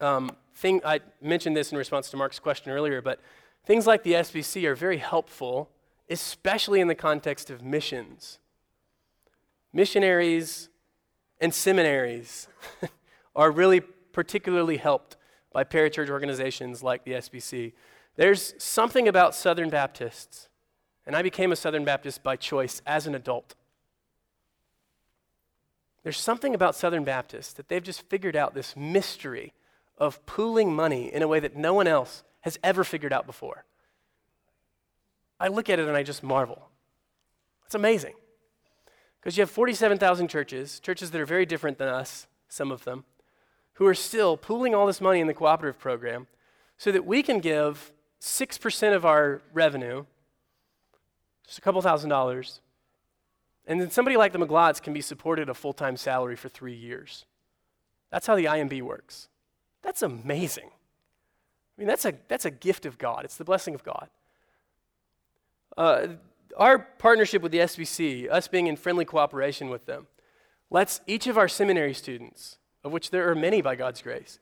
Um, 0.00 0.36
thing, 0.54 0.82
I 0.84 1.00
mentioned 1.22 1.56
this 1.56 1.72
in 1.72 1.78
response 1.78 2.10
to 2.10 2.16
Mark's 2.16 2.38
question 2.38 2.72
earlier, 2.72 3.00
but 3.00 3.20
things 3.64 3.86
like 3.86 4.02
the 4.02 4.12
SBC 4.12 4.64
are 4.64 4.74
very 4.74 4.98
helpful, 4.98 5.70
especially 6.10 6.80
in 6.80 6.88
the 6.88 6.94
context 6.94 7.48
of 7.48 7.62
missions. 7.62 8.38
Missionaries 9.72 10.68
and 11.40 11.54
seminaries 11.54 12.48
are 13.36 13.50
really 13.50 13.80
particularly 13.80 14.76
helped 14.76 15.16
by 15.52 15.64
parachurch 15.64 16.10
organizations 16.10 16.82
like 16.82 17.04
the 17.04 17.12
SBC. 17.12 17.72
There's 18.16 18.54
something 18.58 19.08
about 19.08 19.34
Southern 19.34 19.70
Baptists, 19.70 20.48
and 21.06 21.14
I 21.14 21.22
became 21.22 21.52
a 21.52 21.56
Southern 21.56 21.84
Baptist 21.84 22.22
by 22.22 22.36
choice 22.36 22.82
as 22.86 23.06
an 23.06 23.14
adult. 23.14 23.54
There's 26.02 26.20
something 26.20 26.54
about 26.54 26.74
Southern 26.74 27.04
Baptists 27.04 27.52
that 27.54 27.68
they've 27.68 27.82
just 27.82 28.02
figured 28.02 28.36
out 28.36 28.54
this 28.54 28.76
mystery 28.76 29.52
of 29.98 30.24
pooling 30.26 30.74
money 30.74 31.12
in 31.12 31.22
a 31.22 31.28
way 31.28 31.40
that 31.40 31.56
no 31.56 31.74
one 31.74 31.86
else 31.86 32.22
has 32.42 32.58
ever 32.62 32.84
figured 32.84 33.12
out 33.12 33.26
before. 33.26 33.64
I 35.38 35.48
look 35.48 35.68
at 35.68 35.78
it 35.78 35.88
and 35.88 35.96
I 35.96 36.02
just 36.02 36.22
marvel. 36.22 36.68
It's 37.64 37.74
amazing. 37.74 38.14
Because 39.20 39.36
you 39.36 39.42
have 39.42 39.50
47,000 39.50 40.28
churches, 40.28 40.78
churches 40.80 41.10
that 41.10 41.20
are 41.20 41.26
very 41.26 41.46
different 41.46 41.78
than 41.78 41.88
us, 41.88 42.26
some 42.48 42.70
of 42.70 42.84
them, 42.84 43.04
who 43.74 43.86
are 43.86 43.94
still 43.94 44.36
pooling 44.36 44.74
all 44.74 44.86
this 44.86 45.00
money 45.00 45.20
in 45.20 45.26
the 45.26 45.34
cooperative 45.34 45.78
program 45.78 46.26
so 46.78 46.92
that 46.92 47.04
we 47.04 47.22
can 47.22 47.40
give 47.40 47.92
6% 48.20 48.94
of 48.94 49.04
our 49.04 49.42
revenue, 49.52 50.04
just 51.46 51.58
a 51.58 51.60
couple 51.60 51.80
thousand 51.82 52.10
dollars, 52.10 52.60
and 53.66 53.80
then 53.80 53.90
somebody 53.90 54.16
like 54.16 54.32
the 54.32 54.38
McGlots 54.38 54.82
can 54.82 54.92
be 54.92 55.00
supported 55.00 55.48
a 55.48 55.54
full 55.54 55.72
time 55.72 55.96
salary 55.96 56.36
for 56.36 56.48
three 56.48 56.74
years. 56.74 57.24
That's 58.10 58.26
how 58.26 58.36
the 58.36 58.44
IMB 58.44 58.82
works. 58.82 59.28
That's 59.82 60.02
amazing. 60.02 60.70
I 60.70 61.80
mean, 61.80 61.88
that's 61.88 62.04
a, 62.04 62.14
that's 62.28 62.44
a 62.44 62.50
gift 62.50 62.86
of 62.86 62.98
God, 62.98 63.24
it's 63.24 63.36
the 63.36 63.44
blessing 63.44 63.74
of 63.74 63.84
God. 63.84 64.08
Uh, 65.76 66.06
our 66.56 66.78
partnership 66.78 67.42
with 67.42 67.52
the 67.52 67.58
SBC, 67.58 68.30
us 68.30 68.48
being 68.48 68.66
in 68.66 68.76
friendly 68.76 69.04
cooperation 69.04 69.68
with 69.68 69.84
them, 69.84 70.06
lets 70.70 71.00
each 71.06 71.26
of 71.26 71.36
our 71.36 71.48
seminary 71.48 71.92
students, 71.92 72.56
of 72.82 72.92
which 72.92 73.10
there 73.10 73.28
are 73.30 73.34
many 73.34 73.60
by 73.60 73.76
God's 73.76 74.00
grace, 74.00 74.38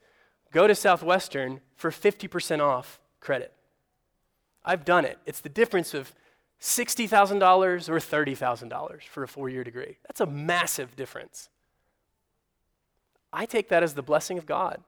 go 0.53 0.67
to 0.69 0.75
Southwestern 0.75 1.61
for 1.75 1.91
50% 1.91 2.61
off 2.61 3.01
credit. 3.19 3.53
I've 4.65 4.85
done 4.85 5.05
it. 5.05 5.19
It's 5.27 5.41
the 5.41 5.49
difference 5.49 5.93
of 5.93 6.15
$60,000 6.61 7.89
or 7.89 7.99
$30,000 7.99 9.03
for 9.03 9.23
a 9.23 9.29
four 9.29 9.49
year 9.49 9.65
degree. 9.65 9.99
That's 10.07 10.21
a 10.21 10.27
massive 10.27 10.97
difference. 10.97 11.49
I 13.33 13.47
take 13.47 13.69
that 13.69 13.83
as 13.83 13.95
the 13.95 14.03
blessing 14.03 14.39
of 14.39 14.47
God. 14.47 14.83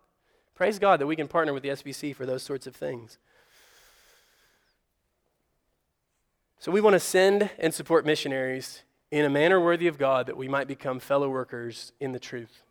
Praise 0.54 0.78
God 0.78 1.00
that 1.00 1.06
we 1.06 1.16
can 1.16 1.28
partner 1.28 1.52
with 1.52 1.62
the 1.62 1.68
SBC 1.70 2.14
for 2.14 2.24
those 2.24 2.42
sorts 2.42 2.66
of 2.66 2.74
things. 2.74 3.18
So 6.58 6.72
we 6.72 6.80
want 6.80 6.94
to 6.94 7.00
send 7.00 7.50
and 7.58 7.74
support 7.74 8.06
missionaries 8.06 8.82
in 9.10 9.24
a 9.24 9.30
manner 9.30 9.60
worthy 9.60 9.86
of 9.86 9.98
God 9.98 10.26
that 10.26 10.36
we 10.36 10.48
might 10.48 10.66
become 10.66 10.98
fellow 10.98 11.28
workers 11.28 11.92
in 12.00 12.12
the 12.12 12.18
truth. 12.18 12.62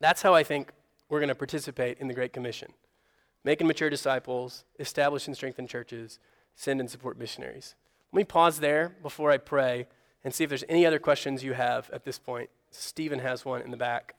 That's 0.00 0.22
how 0.22 0.34
I 0.34 0.42
think 0.42 0.72
we're 1.08 1.20
going 1.20 1.28
to 1.28 1.34
participate 1.34 1.98
in 1.98 2.08
the 2.08 2.14
Great 2.14 2.32
Commission 2.32 2.72
make 3.42 3.60
and 3.60 3.68
mature 3.68 3.88
disciples, 3.88 4.64
establish 4.78 5.26
and 5.26 5.34
strengthen 5.34 5.66
churches, 5.66 6.18
send 6.54 6.78
and 6.78 6.90
support 6.90 7.18
missionaries. 7.18 7.74
Let 8.12 8.16
me 8.18 8.24
pause 8.24 8.58
there 8.58 8.96
before 9.02 9.30
I 9.30 9.38
pray 9.38 9.86
and 10.24 10.34
see 10.34 10.44
if 10.44 10.50
there's 10.50 10.64
any 10.68 10.84
other 10.84 10.98
questions 10.98 11.44
you 11.44 11.52
have 11.52 11.88
at 11.90 12.04
this 12.04 12.18
point. 12.18 12.50
Stephen 12.70 13.20
has 13.20 13.44
one 13.44 13.62
in 13.62 13.70
the 13.70 13.76
back. 13.76 14.14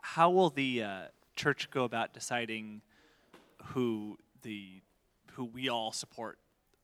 How 0.00 0.30
will 0.30 0.50
the 0.50 0.82
uh, 0.82 1.00
church 1.34 1.70
go 1.70 1.84
about 1.84 2.14
deciding 2.14 2.82
who 3.64 4.18
the 4.42 4.80
who 5.32 5.44
we 5.44 5.68
all 5.68 5.90
support 5.90 6.38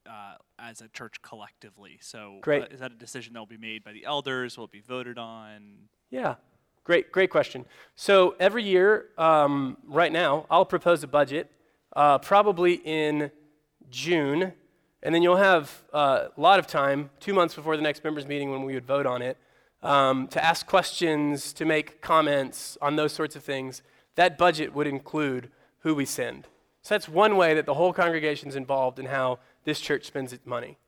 uh, 0.08 0.34
as 0.58 0.80
a 0.80 0.88
church 0.88 1.22
collectively? 1.22 1.98
So, 2.00 2.38
Great. 2.40 2.64
Uh, 2.64 2.66
is 2.72 2.80
that 2.80 2.90
a 2.90 2.96
decision 2.96 3.34
that 3.34 3.38
will 3.38 3.46
be 3.46 3.56
made 3.56 3.84
by 3.84 3.92
the 3.92 4.04
elders? 4.04 4.58
Will 4.58 4.64
it 4.64 4.72
be 4.72 4.80
voted 4.80 5.16
on? 5.16 5.60
Yeah, 6.10 6.36
great, 6.82 7.12
great 7.12 7.30
question. 7.30 7.66
So 7.94 8.34
every 8.40 8.64
year, 8.64 9.06
um, 9.16 9.76
right 9.86 10.10
now, 10.10 10.46
I'll 10.50 10.64
propose 10.64 11.04
a 11.04 11.06
budget, 11.06 11.48
uh, 11.94 12.18
probably 12.18 12.74
in 12.84 13.30
June, 13.90 14.52
and 15.02 15.14
then 15.14 15.22
you'll 15.22 15.36
have 15.36 15.82
uh, 15.92 16.28
a 16.36 16.40
lot 16.40 16.58
of 16.58 16.66
time, 16.66 17.10
two 17.20 17.34
months 17.34 17.54
before 17.54 17.76
the 17.76 17.82
next 17.82 18.04
members' 18.04 18.26
meeting 18.26 18.50
when 18.50 18.62
we 18.62 18.74
would 18.74 18.86
vote 18.86 19.06
on 19.06 19.22
it, 19.22 19.36
um, 19.82 20.28
to 20.28 20.44
ask 20.44 20.66
questions, 20.66 21.52
to 21.54 21.64
make 21.64 22.00
comments 22.00 22.76
on 22.82 22.96
those 22.96 23.12
sorts 23.12 23.34
of 23.34 23.42
things. 23.42 23.82
That 24.16 24.36
budget 24.36 24.74
would 24.74 24.86
include 24.86 25.50
who 25.80 25.94
we 25.94 26.04
send. 26.04 26.46
So 26.82 26.94
that's 26.94 27.08
one 27.08 27.36
way 27.36 27.54
that 27.54 27.66
the 27.66 27.74
whole 27.74 27.92
congregation 27.92 28.48
is 28.48 28.56
involved 28.56 28.98
in 28.98 29.06
how 29.06 29.38
this 29.64 29.80
church 29.80 30.06
spends 30.06 30.32
its 30.32 30.46
money. 30.46 30.78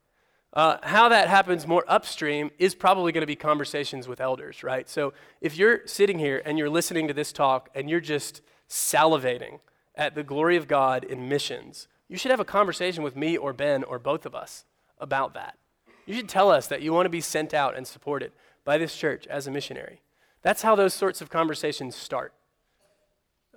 Uh, 0.53 0.77
how 0.83 1.09
that 1.09 1.27
happens 1.27 1.65
more 1.65 1.83
upstream 1.87 2.51
is 2.59 2.75
probably 2.75 3.11
going 3.11 3.21
to 3.21 3.27
be 3.27 3.35
conversations 3.35 4.07
with 4.07 4.21
elders, 4.21 4.63
right? 4.63 4.87
So 4.87 5.13
if 5.41 5.57
you're 5.57 5.81
sitting 5.87 6.19
here 6.19 6.43
and 6.45 6.59
you're 6.59 6.69
listening 6.69 7.07
to 7.07 7.13
this 7.13 7.31
talk 7.31 7.69
and 7.73 7.89
you're 7.89 7.99
just 7.99 8.41
salivating 8.69 9.59
at 9.95 10.15
the 10.15 10.23
glory 10.23 10.57
of 10.57 10.67
God 10.67 11.03
in 11.03 11.29
missions, 11.29 11.87
you 12.07 12.17
should 12.17 12.31
have 12.31 12.39
a 12.39 12.45
conversation 12.45 13.03
with 13.03 13.15
me 13.15 13.37
or 13.37 13.53
Ben 13.53 13.83
or 13.83 13.99
both 13.99 14.25
of 14.25 14.35
us 14.35 14.65
about 14.99 15.33
that. 15.33 15.57
You 16.05 16.15
should 16.15 16.29
tell 16.29 16.51
us 16.51 16.67
that 16.67 16.81
you 16.81 16.93
want 16.93 17.05
to 17.05 17.09
be 17.09 17.21
sent 17.21 17.53
out 17.53 17.75
and 17.75 17.87
supported 17.87 18.31
by 18.65 18.77
this 18.77 18.95
church 18.95 19.25
as 19.27 19.47
a 19.47 19.51
missionary. 19.51 20.01
That's 20.41 20.61
how 20.61 20.75
those 20.75 20.93
sorts 20.93 21.21
of 21.21 21.29
conversations 21.29 21.95
start. 21.95 22.33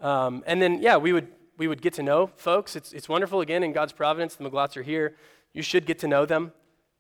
Um, 0.01 0.45
and 0.47 0.63
then, 0.63 0.81
yeah, 0.81 0.97
we 0.97 1.13
would, 1.13 1.29
we 1.59 1.67
would 1.67 1.83
get 1.83 1.95
to 1.95 2.03
know 2.03 2.31
folks. 2.37 2.77
It's, 2.77 2.93
it's 2.93 3.09
wonderful, 3.09 3.41
again, 3.41 3.63
in 3.63 3.73
God's 3.73 3.93
providence. 3.93 4.37
The 4.37 4.49
McGlots 4.49 4.77
are 4.77 4.83
here. 4.83 5.17
You 5.53 5.63
should 5.63 5.87
get 5.87 5.99
to 6.01 6.09
know 6.09 6.27
them. 6.27 6.53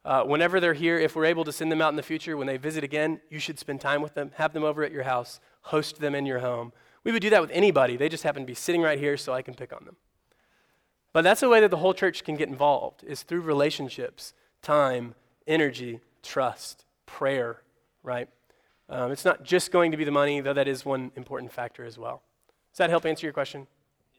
Uh, 0.04 0.22
whenever 0.22 0.60
they're 0.60 0.74
here, 0.74 0.98
if 0.98 1.16
we're 1.16 1.24
able 1.24 1.44
to 1.44 1.52
send 1.52 1.70
them 1.70 1.82
out 1.82 1.90
in 1.90 1.96
the 1.96 2.02
future, 2.02 2.36
when 2.36 2.46
they 2.46 2.56
visit 2.56 2.84
again, 2.84 3.20
you 3.28 3.38
should 3.38 3.58
spend 3.58 3.80
time 3.80 4.00
with 4.00 4.14
them, 4.14 4.30
have 4.36 4.52
them 4.52 4.62
over 4.62 4.84
at 4.84 4.92
your 4.92 5.02
house, 5.02 5.40
host 5.62 6.00
them 6.00 6.14
in 6.14 6.24
your 6.24 6.38
home. 6.38 6.72
We 7.06 7.12
would 7.12 7.22
do 7.22 7.30
that 7.30 7.40
with 7.40 7.52
anybody. 7.52 7.96
They 7.96 8.08
just 8.08 8.24
happen 8.24 8.42
to 8.42 8.46
be 8.46 8.54
sitting 8.54 8.82
right 8.82 8.98
here 8.98 9.16
so 9.16 9.32
I 9.32 9.40
can 9.40 9.54
pick 9.54 9.72
on 9.72 9.84
them. 9.84 9.94
But 11.12 11.22
that's 11.22 11.40
a 11.40 11.48
way 11.48 11.60
that 11.60 11.70
the 11.70 11.76
whole 11.76 11.94
church 11.94 12.24
can 12.24 12.34
get 12.34 12.48
involved, 12.48 13.04
is 13.04 13.22
through 13.22 13.42
relationships, 13.42 14.34
time, 14.60 15.14
energy, 15.46 16.00
trust, 16.24 16.84
prayer, 17.06 17.62
right? 18.02 18.28
Um, 18.88 19.12
it's 19.12 19.24
not 19.24 19.44
just 19.44 19.70
going 19.70 19.92
to 19.92 19.96
be 19.96 20.02
the 20.02 20.10
money, 20.10 20.40
though 20.40 20.52
that 20.52 20.66
is 20.66 20.84
one 20.84 21.12
important 21.14 21.52
factor 21.52 21.84
as 21.84 21.96
well. 21.96 22.22
Does 22.72 22.78
that 22.78 22.90
help 22.90 23.06
answer 23.06 23.24
your 23.24 23.32
question? 23.32 23.60
It 23.60 23.66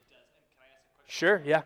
does. 0.10 0.18
Can 0.50 0.62
I 0.62 0.72
ask 0.74 0.86
a 0.88 0.96
question? 0.96 1.14
Sure, 1.14 1.42
yeah. 1.46 1.64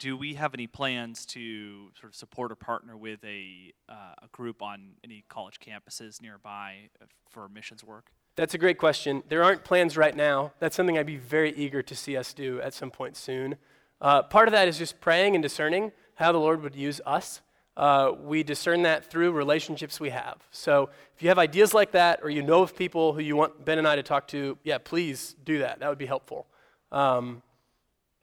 do 0.00 0.16
we 0.16 0.34
have 0.34 0.54
any 0.54 0.66
plans 0.66 1.24
to 1.26 1.92
sort 2.00 2.10
of 2.10 2.16
support 2.16 2.50
or 2.50 2.56
partner 2.56 2.96
with 2.96 3.22
a, 3.22 3.72
uh, 3.88 4.24
a 4.24 4.28
group 4.32 4.60
on 4.60 4.94
any 5.04 5.24
college 5.28 5.60
campuses 5.60 6.20
nearby 6.20 6.90
uh, 7.00 7.04
for 7.30 7.48
missions 7.48 7.84
work? 7.84 8.10
That's 8.36 8.52
a 8.52 8.58
great 8.58 8.76
question. 8.76 9.22
There 9.30 9.42
aren't 9.42 9.64
plans 9.64 9.96
right 9.96 10.14
now. 10.14 10.52
That's 10.58 10.76
something 10.76 10.98
I'd 10.98 11.06
be 11.06 11.16
very 11.16 11.52
eager 11.54 11.82
to 11.82 11.94
see 11.96 12.18
us 12.18 12.34
do 12.34 12.60
at 12.60 12.74
some 12.74 12.90
point 12.90 13.16
soon. 13.16 13.56
Uh, 13.98 14.22
part 14.22 14.46
of 14.46 14.52
that 14.52 14.68
is 14.68 14.76
just 14.76 15.00
praying 15.00 15.34
and 15.34 15.42
discerning 15.42 15.90
how 16.16 16.32
the 16.32 16.38
Lord 16.38 16.62
would 16.62 16.76
use 16.76 17.00
us. 17.06 17.40
Uh, 17.78 18.12
we 18.22 18.42
discern 18.42 18.82
that 18.82 19.10
through 19.10 19.32
relationships 19.32 19.98
we 19.98 20.10
have. 20.10 20.36
So 20.50 20.90
if 21.14 21.22
you 21.22 21.30
have 21.30 21.38
ideas 21.38 21.72
like 21.72 21.92
that, 21.92 22.20
or 22.22 22.28
you 22.28 22.42
know 22.42 22.62
of 22.62 22.76
people 22.76 23.14
who 23.14 23.20
you 23.20 23.36
want 23.36 23.64
Ben 23.64 23.78
and 23.78 23.88
I 23.88 23.96
to 23.96 24.02
talk 24.02 24.28
to, 24.28 24.58
yeah, 24.64 24.76
please 24.78 25.34
do 25.44 25.60
that. 25.60 25.80
That 25.80 25.88
would 25.88 25.98
be 25.98 26.06
helpful. 26.06 26.46
Um, 26.92 27.42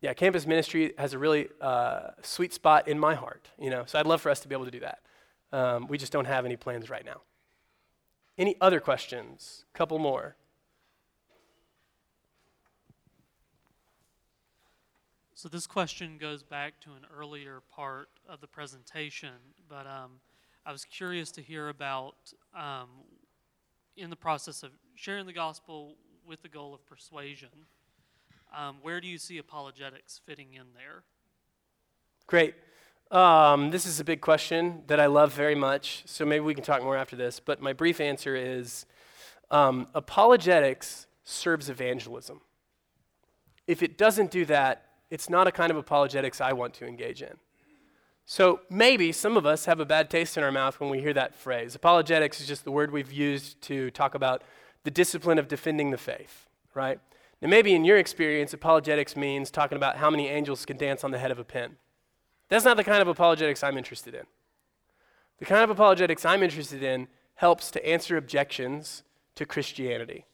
yeah, 0.02 0.14
campus 0.14 0.46
ministry 0.46 0.94
has 0.98 1.14
a 1.14 1.18
really 1.18 1.50
uh, 1.60 2.10
sweet 2.22 2.54
spot 2.54 2.88
in 2.88 3.00
my 3.00 3.16
heart, 3.16 3.48
you 3.60 3.72
know. 3.72 3.84
So 3.88 3.98
I'd 3.98 4.06
love 4.06 4.22
for 4.22 4.30
us 4.30 4.42
to 4.42 4.48
be 4.48 4.54
able 4.54 4.66
to 4.66 4.72
do 4.72 4.82
that. 4.82 5.00
Um, 5.52 5.88
we 5.88 5.98
just 5.98 6.12
don't 6.12 6.26
have 6.26 6.46
any 6.46 6.56
plans 6.56 6.90
right 6.90 7.06
now. 7.06 7.22
Any 8.38 8.56
other 8.60 8.80
questions? 8.80 9.66
Couple 9.74 10.00
more. 10.00 10.36
So 15.36 15.50
this 15.50 15.68
question 15.68 16.18
goes 16.18 16.42
back 16.42 16.80
to 16.82 16.92
an 16.92 17.06
earlier 17.16 17.62
part 17.70 18.08
of 18.30 18.40
the 18.40 18.48
presentation, 18.48 19.34
but 19.68 19.86
um, 19.86 20.22
I 20.66 20.72
was 20.72 20.86
curious 20.86 21.32
to 21.32 21.42
hear 21.42 21.68
about, 21.68 22.16
um, 22.56 22.88
in 23.98 24.10
the 24.10 24.16
process 24.16 24.64
of 24.64 24.72
sharing 24.96 25.26
the 25.26 25.34
gospel 25.34 25.96
with 26.26 26.42
the 26.42 26.48
goal 26.48 26.74
of 26.74 26.86
persuasion. 26.86 27.50
Um, 28.58 28.78
where 28.82 29.02
do 29.02 29.08
you 29.08 29.18
see 29.18 29.38
apologetics 29.38 30.22
fitting 30.26 30.54
in 30.54 30.68
there? 30.74 31.04
Great. 32.26 32.56
Um, 33.14 33.70
this 33.70 33.86
is 33.86 34.00
a 34.00 34.04
big 34.04 34.22
question 34.22 34.82
that 34.88 35.00
I 35.00 35.06
love 35.06 35.34
very 35.34 35.54
much, 35.54 36.02
so 36.08 36.26
maybe 36.26 36.44
we 36.44 36.56
can 36.56 36.64
talk 36.64 36.82
more 36.82 36.98
after 36.98 37.16
this. 37.16 37.40
But 37.40 37.62
my 37.62 37.72
brief 37.72 38.02
answer 38.02 38.36
is 38.36 38.88
um, 39.52 39.88
apologetics 39.94 41.06
serves 41.24 41.70
evangelism. 41.70 42.42
If 43.68 43.84
it 43.84 44.00
doesn't 44.00 44.32
do 44.32 44.46
that, 44.46 44.88
it's 45.12 45.30
not 45.30 45.46
a 45.46 45.52
kind 45.52 45.70
of 45.70 45.78
apologetics 45.78 46.42
I 46.42 46.54
want 46.54 46.74
to 46.76 46.88
engage 46.88 47.22
in. 47.22 47.38
So 48.26 48.62
maybe 48.68 49.12
some 49.12 49.38
of 49.38 49.46
us 49.46 49.66
have 49.66 49.80
a 49.80 49.86
bad 49.86 50.10
taste 50.10 50.36
in 50.36 50.44
our 50.44 50.52
mouth 50.52 50.80
when 50.80 50.90
we 50.90 51.00
hear 51.00 51.14
that 51.14 51.36
phrase. 51.36 51.76
Apologetics 51.76 52.42
is 52.42 52.48
just 52.48 52.64
the 52.64 52.72
word 52.72 52.90
we've 52.90 53.12
used 53.12 53.62
to 53.62 53.92
talk 53.92 54.16
about 54.16 54.42
the 54.86 54.92
discipline 54.92 55.38
of 55.38 55.48
defending 55.48 55.92
the 55.92 56.00
faith, 56.00 56.48
right? 56.74 57.00
Now, 57.44 57.50
maybe 57.50 57.76
in 57.76 57.86
your 57.86 58.00
experience, 58.00 58.54
apologetics 58.54 59.16
means 59.16 59.52
talking 59.52 59.76
about 59.76 59.98
how 59.98 60.10
many 60.10 60.30
angels 60.30 60.66
can 60.66 60.78
dance 60.78 61.04
on 61.04 61.12
the 61.12 61.20
head 61.20 61.30
of 61.30 61.38
a 61.38 61.44
pin. 61.44 61.78
That's 62.54 62.66
not 62.66 62.78
the 62.78 62.84
kind 62.84 63.02
of 63.02 63.08
apologetics 63.08 63.64
I'm 63.64 63.80
interested 63.80 64.14
in. 64.14 64.28
The 65.40 65.46
kind 65.46 65.64
of 65.64 65.72
apologetics 65.72 66.24
I'm 66.24 66.44
interested 66.44 66.84
in 66.84 67.08
helps 67.34 67.72
to 67.72 67.84
answer 67.84 68.16
objections 68.16 69.02
to 69.34 69.44
Christianity 69.44 70.28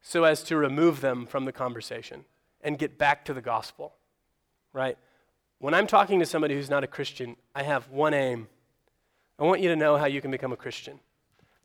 so 0.00 0.22
as 0.22 0.44
to 0.44 0.56
remove 0.56 1.00
them 1.00 1.26
from 1.26 1.46
the 1.46 1.52
conversation 1.52 2.26
and 2.60 2.78
get 2.78 2.96
back 2.96 3.24
to 3.24 3.34
the 3.34 3.40
gospel, 3.40 3.94
right? 4.72 4.96
When 5.58 5.74
I'm 5.74 5.88
talking 5.88 6.20
to 6.20 6.26
somebody 6.26 6.54
who's 6.54 6.70
not 6.70 6.84
a 6.84 6.86
Christian, 6.86 7.34
I 7.56 7.64
have 7.64 7.90
one 7.90 8.14
aim. 8.14 8.46
I 9.36 9.42
want 9.42 9.60
you 9.60 9.68
to 9.68 9.74
know 9.74 9.96
how 9.96 10.06
you 10.06 10.20
can 10.20 10.30
become 10.30 10.52
a 10.52 10.56
Christian. 10.56 11.00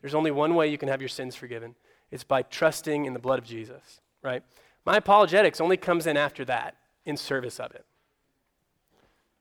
There's 0.02 0.16
only 0.16 0.32
one 0.32 0.56
way 0.56 0.70
you 0.70 0.80
can 0.80 0.89
have 0.89 1.04
your 1.04 1.10
sins 1.10 1.36
forgiven 1.36 1.76
it's 2.10 2.24
by 2.24 2.41
trusting 2.41 3.06
in 3.06 3.14
the 3.14 3.20
blood 3.20 3.38
of 3.38 3.46
Jesus, 3.46 4.02
right? 4.24 4.41
My 4.86 4.98
apologetics 4.98 5.62
only 5.62 5.78
comes 5.78 6.08
in 6.08 6.18
after 6.18 6.44
that, 6.46 6.78
in 7.06 7.16
service 7.16 7.60
of 7.60 7.76
it. 7.76 7.86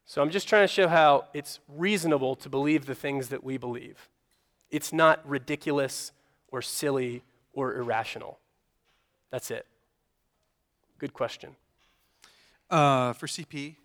So 0.05 0.20
I'm 0.20 0.30
just 0.30 0.48
trying 0.48 0.64
to 0.64 0.72
show 0.72 0.88
how 0.88 1.26
it's 1.32 1.61
reasonable 1.68 2.34
to 2.36 2.48
believe 2.48 2.86
the 2.86 2.94
things 2.94 3.28
that 3.28 3.42
we 3.42 3.57
believe. 3.57 4.09
It's 4.70 4.92
not 4.92 5.26
ridiculous 5.28 6.12
or 6.48 6.62
silly 6.62 7.22
or 7.53 7.74
irrational. 7.74 8.38
That's 9.30 9.50
it. 9.50 9.66
Good 10.98 11.14
question. 11.14 11.57
Uh, 12.70 13.12
for 13.12 13.26
CP, 13.26 13.76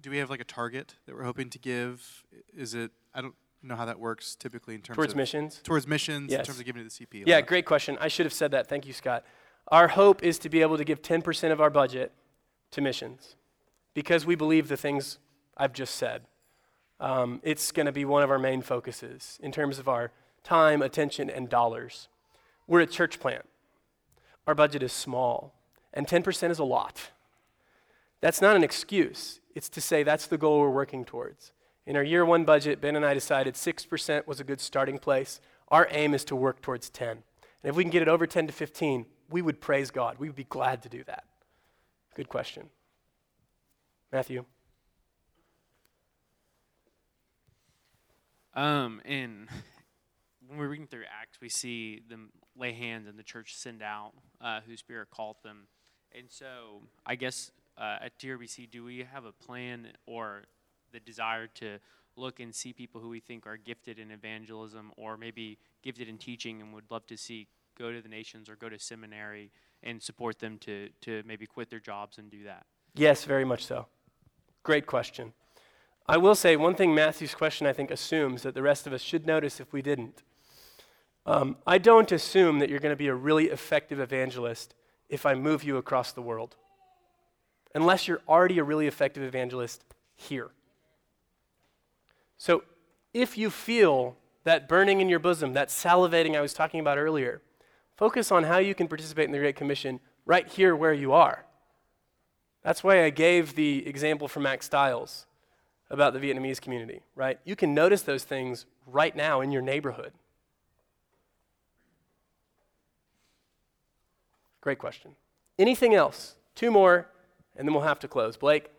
do 0.00 0.10
we 0.10 0.18
have 0.18 0.30
like 0.30 0.40
a 0.40 0.44
target 0.44 0.94
that 1.06 1.14
we're 1.14 1.24
hoping 1.24 1.48
to 1.50 1.58
give? 1.58 2.24
Is 2.56 2.74
it, 2.74 2.90
I 3.14 3.22
don't 3.22 3.34
know 3.62 3.76
how 3.76 3.84
that 3.84 3.98
works 3.98 4.34
typically 4.34 4.74
in 4.74 4.80
terms 4.80 4.96
Towards 4.96 5.12
of. 5.12 5.16
missions? 5.16 5.60
Towards 5.62 5.86
missions, 5.86 6.32
in 6.32 6.42
terms 6.42 6.58
of 6.58 6.64
giving 6.64 6.82
to 6.82 6.88
the 6.88 7.06
CP. 7.06 7.24
Yeah, 7.26 7.40
great 7.40 7.66
question. 7.66 7.96
I 8.00 8.08
should 8.08 8.26
have 8.26 8.32
said 8.32 8.50
that. 8.50 8.68
Thank 8.68 8.86
you, 8.86 8.92
Scott. 8.92 9.24
Our 9.68 9.88
hope 9.88 10.22
is 10.22 10.38
to 10.40 10.48
be 10.48 10.60
able 10.60 10.76
to 10.76 10.84
give 10.84 11.02
10% 11.02 11.52
of 11.52 11.60
our 11.60 11.70
budget 11.70 12.12
to 12.72 12.80
missions 12.80 13.36
because 13.94 14.26
we 14.26 14.34
believe 14.34 14.68
the 14.68 14.76
things 14.76 15.18
I've 15.56 15.72
just 15.72 15.94
said. 15.94 16.22
Um, 17.00 17.40
it's 17.42 17.72
going 17.72 17.86
to 17.86 17.92
be 17.92 18.04
one 18.04 18.22
of 18.22 18.30
our 18.30 18.38
main 18.38 18.62
focuses 18.62 19.38
in 19.42 19.50
terms 19.50 19.78
of 19.78 19.88
our 19.88 20.12
time, 20.44 20.82
attention, 20.82 21.28
and 21.28 21.48
dollars. 21.48 22.08
We're 22.66 22.80
a 22.80 22.86
church 22.86 23.18
plant. 23.18 23.44
Our 24.46 24.54
budget 24.54 24.82
is 24.82 24.92
small, 24.92 25.54
and 25.92 26.06
10% 26.06 26.50
is 26.50 26.58
a 26.58 26.64
lot. 26.64 27.10
That's 28.20 28.40
not 28.40 28.56
an 28.56 28.64
excuse. 28.64 29.40
It's 29.54 29.68
to 29.70 29.80
say 29.80 30.02
that's 30.02 30.26
the 30.26 30.38
goal 30.38 30.60
we're 30.60 30.70
working 30.70 31.04
towards. 31.04 31.52
In 31.86 31.96
our 31.96 32.04
year 32.04 32.24
one 32.24 32.44
budget, 32.44 32.80
Ben 32.80 32.96
and 32.96 33.04
I 33.04 33.14
decided 33.14 33.54
6% 33.54 34.26
was 34.26 34.40
a 34.40 34.44
good 34.44 34.60
starting 34.60 34.98
place. 34.98 35.40
Our 35.68 35.88
aim 35.90 36.14
is 36.14 36.24
to 36.26 36.36
work 36.36 36.60
towards 36.60 36.88
10. 36.90 37.08
And 37.10 37.20
if 37.64 37.74
we 37.74 37.82
can 37.82 37.90
get 37.90 38.02
it 38.02 38.08
over 38.08 38.26
10 38.26 38.46
to 38.46 38.52
15, 38.52 39.06
we 39.30 39.42
would 39.42 39.60
praise 39.60 39.90
God. 39.90 40.16
We 40.18 40.28
would 40.28 40.36
be 40.36 40.44
glad 40.44 40.82
to 40.82 40.88
do 40.88 41.02
that. 41.04 41.24
Good 42.14 42.28
question. 42.28 42.68
Matthew? 44.12 44.44
Um, 48.54 49.00
and 49.04 49.48
when 50.46 50.58
we're 50.58 50.68
reading 50.68 50.86
through 50.86 51.04
Acts, 51.20 51.40
we 51.40 51.48
see 51.48 52.02
them 52.08 52.30
lay 52.56 52.72
hands 52.72 53.08
and 53.08 53.18
the 53.18 53.22
church 53.22 53.56
send 53.56 53.82
out 53.82 54.12
uh, 54.40 54.60
whose 54.66 54.80
Spirit 54.80 55.10
called 55.10 55.36
them. 55.42 55.66
And 56.16 56.26
so, 56.30 56.82
I 57.06 57.14
guess 57.14 57.50
uh, 57.78 57.96
at 58.02 58.18
TRBC, 58.18 58.70
do 58.70 58.84
we 58.84 59.06
have 59.10 59.24
a 59.24 59.32
plan 59.32 59.88
or 60.06 60.44
the 60.92 61.00
desire 61.00 61.46
to 61.46 61.78
look 62.16 62.40
and 62.40 62.54
see 62.54 62.72
people 62.72 63.00
who 63.00 63.08
we 63.08 63.20
think 63.20 63.46
are 63.46 63.56
gifted 63.56 63.98
in 63.98 64.10
evangelism 64.10 64.92
or 64.96 65.16
maybe 65.16 65.58
gifted 65.82 66.08
in 66.08 66.18
teaching 66.18 66.60
and 66.60 66.74
would 66.74 66.84
love 66.90 67.06
to 67.06 67.16
see 67.16 67.48
go 67.78 67.90
to 67.90 68.02
the 68.02 68.08
nations 68.08 68.50
or 68.50 68.56
go 68.56 68.68
to 68.68 68.78
seminary 68.78 69.50
and 69.82 70.02
support 70.02 70.38
them 70.38 70.58
to, 70.58 70.90
to 71.00 71.22
maybe 71.26 71.46
quit 71.46 71.70
their 71.70 71.80
jobs 71.80 72.18
and 72.18 72.30
do 72.30 72.44
that? 72.44 72.66
Yes, 72.94 73.24
very 73.24 73.44
much 73.44 73.64
so. 73.64 73.86
Great 74.62 74.86
question. 74.86 75.32
I 76.06 76.16
will 76.16 76.34
say 76.34 76.56
one 76.56 76.74
thing 76.74 76.94
Matthew's 76.94 77.34
question, 77.34 77.66
I 77.66 77.72
think, 77.72 77.90
assumes 77.90 78.42
that 78.42 78.54
the 78.54 78.62
rest 78.62 78.86
of 78.86 78.92
us 78.92 79.00
should 79.00 79.26
notice 79.26 79.60
if 79.60 79.72
we 79.72 79.82
didn't. 79.82 80.22
Um, 81.24 81.56
I 81.66 81.78
don't 81.78 82.10
assume 82.10 82.58
that 82.58 82.68
you're 82.68 82.80
going 82.80 82.92
to 82.92 82.96
be 82.96 83.08
a 83.08 83.14
really 83.14 83.46
effective 83.46 84.00
evangelist 84.00 84.74
if 85.08 85.24
I 85.24 85.34
move 85.34 85.62
you 85.62 85.76
across 85.76 86.12
the 86.12 86.22
world, 86.22 86.56
unless 87.74 88.08
you're 88.08 88.22
already 88.28 88.58
a 88.58 88.64
really 88.64 88.88
effective 88.88 89.22
evangelist 89.22 89.84
here. 90.16 90.50
So 92.38 92.64
if 93.14 93.38
you 93.38 93.50
feel 93.50 94.16
that 94.44 94.68
burning 94.68 95.00
in 95.00 95.08
your 95.08 95.20
bosom, 95.20 95.52
that 95.52 95.68
salivating 95.68 96.36
I 96.36 96.40
was 96.40 96.54
talking 96.54 96.80
about 96.80 96.98
earlier, 96.98 97.40
focus 97.96 98.32
on 98.32 98.44
how 98.44 98.58
you 98.58 98.74
can 98.74 98.88
participate 98.88 99.26
in 99.26 99.32
the 99.32 99.38
Great 99.38 99.54
Commission 99.54 100.00
right 100.26 100.48
here 100.48 100.74
where 100.74 100.92
you 100.92 101.12
are. 101.12 101.44
That's 102.64 102.82
why 102.82 103.04
I 103.04 103.10
gave 103.10 103.54
the 103.54 103.86
example 103.86 104.26
from 104.26 104.44
Mack 104.44 104.64
Stiles 104.64 105.26
about 105.92 106.14
the 106.14 106.18
Vietnamese 106.18 106.60
community, 106.60 107.02
right? 107.14 107.38
You 107.44 107.54
can 107.54 107.74
notice 107.74 108.02
those 108.02 108.24
things 108.24 108.66
right 108.86 109.14
now 109.14 109.42
in 109.42 109.52
your 109.52 109.62
neighborhood. 109.62 110.12
Great 114.62 114.78
question. 114.78 115.12
Anything 115.58 115.94
else? 115.94 116.36
Two 116.54 116.70
more, 116.70 117.08
and 117.56 117.68
then 117.68 117.74
we'll 117.74 117.82
have 117.84 117.98
to 118.00 118.08
close. 118.08 118.36
Blake? 118.36 118.70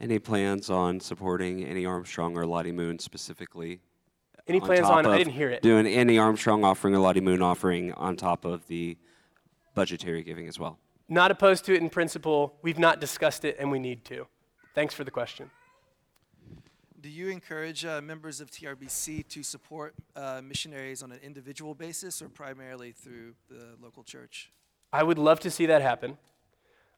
Any 0.00 0.18
plans 0.18 0.70
on 0.70 1.00
supporting 1.00 1.64
Annie 1.64 1.86
Armstrong 1.86 2.36
or 2.36 2.46
Lottie 2.46 2.72
Moon 2.72 2.98
specifically? 2.98 3.80
Any 4.46 4.60
plans 4.60 4.86
on- 4.88 5.06
I 5.06 5.18
didn't 5.18 5.32
hear 5.32 5.50
it. 5.50 5.62
Doing 5.62 5.86
Annie 5.86 6.18
Armstrong 6.18 6.64
offering 6.64 6.94
or 6.94 6.98
Lottie 6.98 7.20
Moon 7.20 7.42
offering 7.42 7.92
on 7.94 8.16
top 8.16 8.44
of 8.44 8.66
the 8.68 8.96
budgetary 9.74 10.22
giving 10.22 10.48
as 10.48 10.58
well. 10.58 10.78
Not 11.08 11.30
opposed 11.30 11.64
to 11.66 11.74
it 11.74 11.82
in 11.82 11.90
principle. 11.90 12.56
We've 12.62 12.78
not 12.78 13.00
discussed 13.00 13.44
it, 13.44 13.56
and 13.58 13.70
we 13.70 13.78
need 13.78 14.04
to. 14.06 14.26
Thanks 14.74 14.94
for 14.94 15.04
the 15.04 15.10
question. 15.10 15.50
Do 17.06 17.12
you 17.12 17.28
encourage 17.28 17.84
uh, 17.84 18.00
members 18.00 18.40
of 18.40 18.50
TRBC 18.50 19.28
to 19.28 19.44
support 19.44 19.94
uh, 20.16 20.40
missionaries 20.42 21.04
on 21.04 21.12
an 21.12 21.20
individual 21.22 21.72
basis 21.72 22.20
or 22.20 22.28
primarily 22.28 22.90
through 22.90 23.34
the 23.48 23.76
local 23.80 24.02
church? 24.02 24.50
I 24.92 25.04
would 25.04 25.16
love 25.16 25.38
to 25.40 25.50
see 25.52 25.66
that 25.66 25.82
happen. 25.82 26.18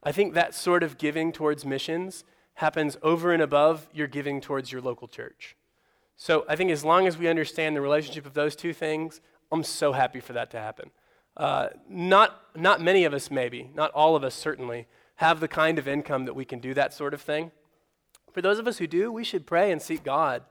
I 0.02 0.12
think 0.12 0.32
that 0.32 0.54
sort 0.54 0.82
of 0.82 0.96
giving 0.96 1.30
towards 1.30 1.66
missions 1.66 2.24
happens 2.54 2.96
over 3.02 3.34
and 3.34 3.42
above 3.42 3.86
your 3.92 4.06
giving 4.06 4.40
towards 4.40 4.72
your 4.72 4.80
local 4.80 5.08
church. 5.08 5.56
So 6.16 6.46
I 6.48 6.56
think 6.56 6.70
as 6.70 6.86
long 6.86 7.06
as 7.06 7.18
we 7.18 7.28
understand 7.28 7.76
the 7.76 7.82
relationship 7.82 8.24
of 8.24 8.32
those 8.32 8.56
two 8.56 8.72
things, 8.72 9.20
I'm 9.52 9.62
so 9.62 9.92
happy 9.92 10.20
for 10.20 10.32
that 10.32 10.50
to 10.52 10.58
happen. 10.58 10.90
Uh, 11.36 11.68
not, 11.86 12.44
not 12.56 12.80
many 12.80 13.04
of 13.04 13.12
us, 13.12 13.30
maybe, 13.30 13.68
not 13.74 13.90
all 13.90 14.16
of 14.16 14.24
us 14.24 14.34
certainly, 14.34 14.86
have 15.16 15.40
the 15.40 15.48
kind 15.48 15.78
of 15.78 15.86
income 15.86 16.24
that 16.24 16.34
we 16.34 16.46
can 16.46 16.60
do 16.60 16.72
that 16.72 16.94
sort 16.94 17.12
of 17.12 17.20
thing. 17.20 17.52
For 18.38 18.42
those 18.42 18.60
of 18.60 18.68
us 18.68 18.78
who 18.78 18.86
do, 18.86 19.10
we 19.10 19.24
should 19.24 19.48
pray 19.48 19.72
and 19.72 19.82
seek 19.82 20.04
God 20.04 20.44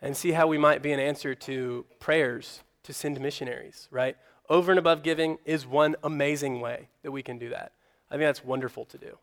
and 0.00 0.16
see 0.16 0.32
how 0.32 0.46
we 0.46 0.56
might 0.56 0.80
be 0.80 0.90
an 0.92 0.98
answer 0.98 1.34
to 1.34 1.84
prayers 2.00 2.62
to 2.84 2.94
send 2.94 3.20
missionaries, 3.20 3.88
right? 3.90 4.16
Over 4.48 4.72
and 4.72 4.78
above 4.78 5.02
giving 5.02 5.36
is 5.44 5.66
one 5.66 5.96
amazing 6.02 6.62
way 6.62 6.88
that 7.02 7.10
we 7.10 7.22
can 7.22 7.36
do 7.36 7.50
that. 7.50 7.72
I 8.10 8.14
think 8.14 8.22
that's 8.22 8.42
wonderful 8.42 8.86
to 8.86 8.96
do. 8.96 9.18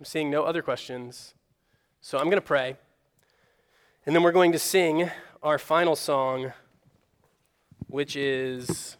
I'm 0.00 0.04
seeing 0.04 0.32
no 0.32 0.42
other 0.42 0.62
questions, 0.62 1.34
so 2.00 2.18
I'm 2.18 2.24
going 2.24 2.38
to 2.38 2.40
pray. 2.40 2.76
And 4.04 4.16
then 4.16 4.24
we're 4.24 4.32
going 4.32 4.50
to 4.50 4.58
sing 4.58 5.08
our 5.44 5.60
final 5.60 5.94
song, 5.94 6.52
which 7.86 8.16
is 8.16 8.96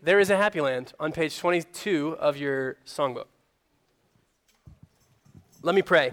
There 0.00 0.20
is 0.20 0.30
a 0.30 0.36
Happy 0.36 0.60
Land 0.60 0.92
on 1.00 1.10
page 1.10 1.36
22 1.40 2.18
of 2.20 2.36
your 2.36 2.76
songbook. 2.86 3.24
Let 5.64 5.76
me 5.76 5.82
pray. 5.82 6.10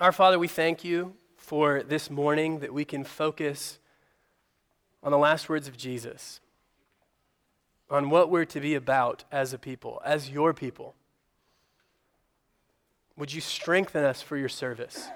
Our 0.00 0.12
Father, 0.12 0.38
we 0.38 0.46
thank 0.46 0.84
you 0.84 1.14
for 1.36 1.82
this 1.82 2.10
morning 2.10 2.60
that 2.60 2.72
we 2.72 2.84
can 2.84 3.02
focus 3.02 3.80
on 5.02 5.10
the 5.10 5.18
last 5.18 5.48
words 5.48 5.66
of 5.66 5.76
Jesus, 5.76 6.38
on 7.90 8.08
what 8.08 8.30
we're 8.30 8.44
to 8.44 8.60
be 8.60 8.76
about 8.76 9.24
as 9.32 9.52
a 9.52 9.58
people, 9.58 10.00
as 10.04 10.30
your 10.30 10.54
people. 10.54 10.94
Would 13.16 13.34
you 13.34 13.40
strengthen 13.40 14.04
us 14.04 14.22
for 14.22 14.36
your 14.36 14.48
service? 14.48 15.08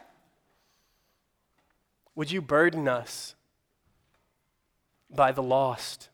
Would 2.16 2.32
you 2.32 2.42
burden 2.42 2.88
us 2.88 3.36
by 5.08 5.30
the 5.30 5.42
lost 5.42 6.08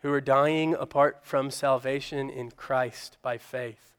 who 0.00 0.12
are 0.12 0.20
dying 0.20 0.74
apart 0.74 1.20
from 1.22 1.50
salvation 1.50 2.30
in 2.30 2.50
Christ 2.50 3.18
by 3.22 3.38
faith? 3.38 3.92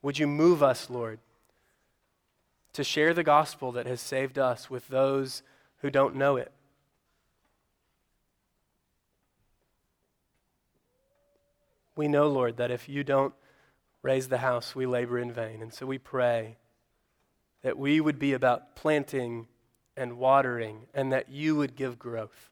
Would 0.00 0.18
you 0.18 0.26
move 0.26 0.62
us, 0.62 0.90
Lord, 0.90 1.20
to 2.72 2.82
share 2.82 3.14
the 3.14 3.22
gospel 3.22 3.72
that 3.72 3.86
has 3.86 4.00
saved 4.00 4.38
us 4.38 4.68
with 4.68 4.88
those 4.88 5.42
who 5.78 5.90
don't 5.90 6.16
know 6.16 6.36
it? 6.36 6.52
We 11.94 12.08
know, 12.08 12.28
Lord, 12.28 12.56
that 12.56 12.70
if 12.70 12.88
you 12.88 13.04
don't 13.04 13.34
raise 14.02 14.28
the 14.28 14.38
house, 14.38 14.74
we 14.74 14.86
labor 14.86 15.18
in 15.18 15.30
vain. 15.30 15.62
And 15.62 15.72
so 15.72 15.86
we 15.86 15.98
pray 15.98 16.56
that 17.62 17.78
we 17.78 18.00
would 18.00 18.18
be 18.18 18.32
about 18.32 18.74
planting 18.74 19.46
and 19.96 20.18
watering 20.18 20.86
and 20.94 21.12
that 21.12 21.28
you 21.28 21.54
would 21.56 21.76
give 21.76 21.98
growth. 21.98 22.51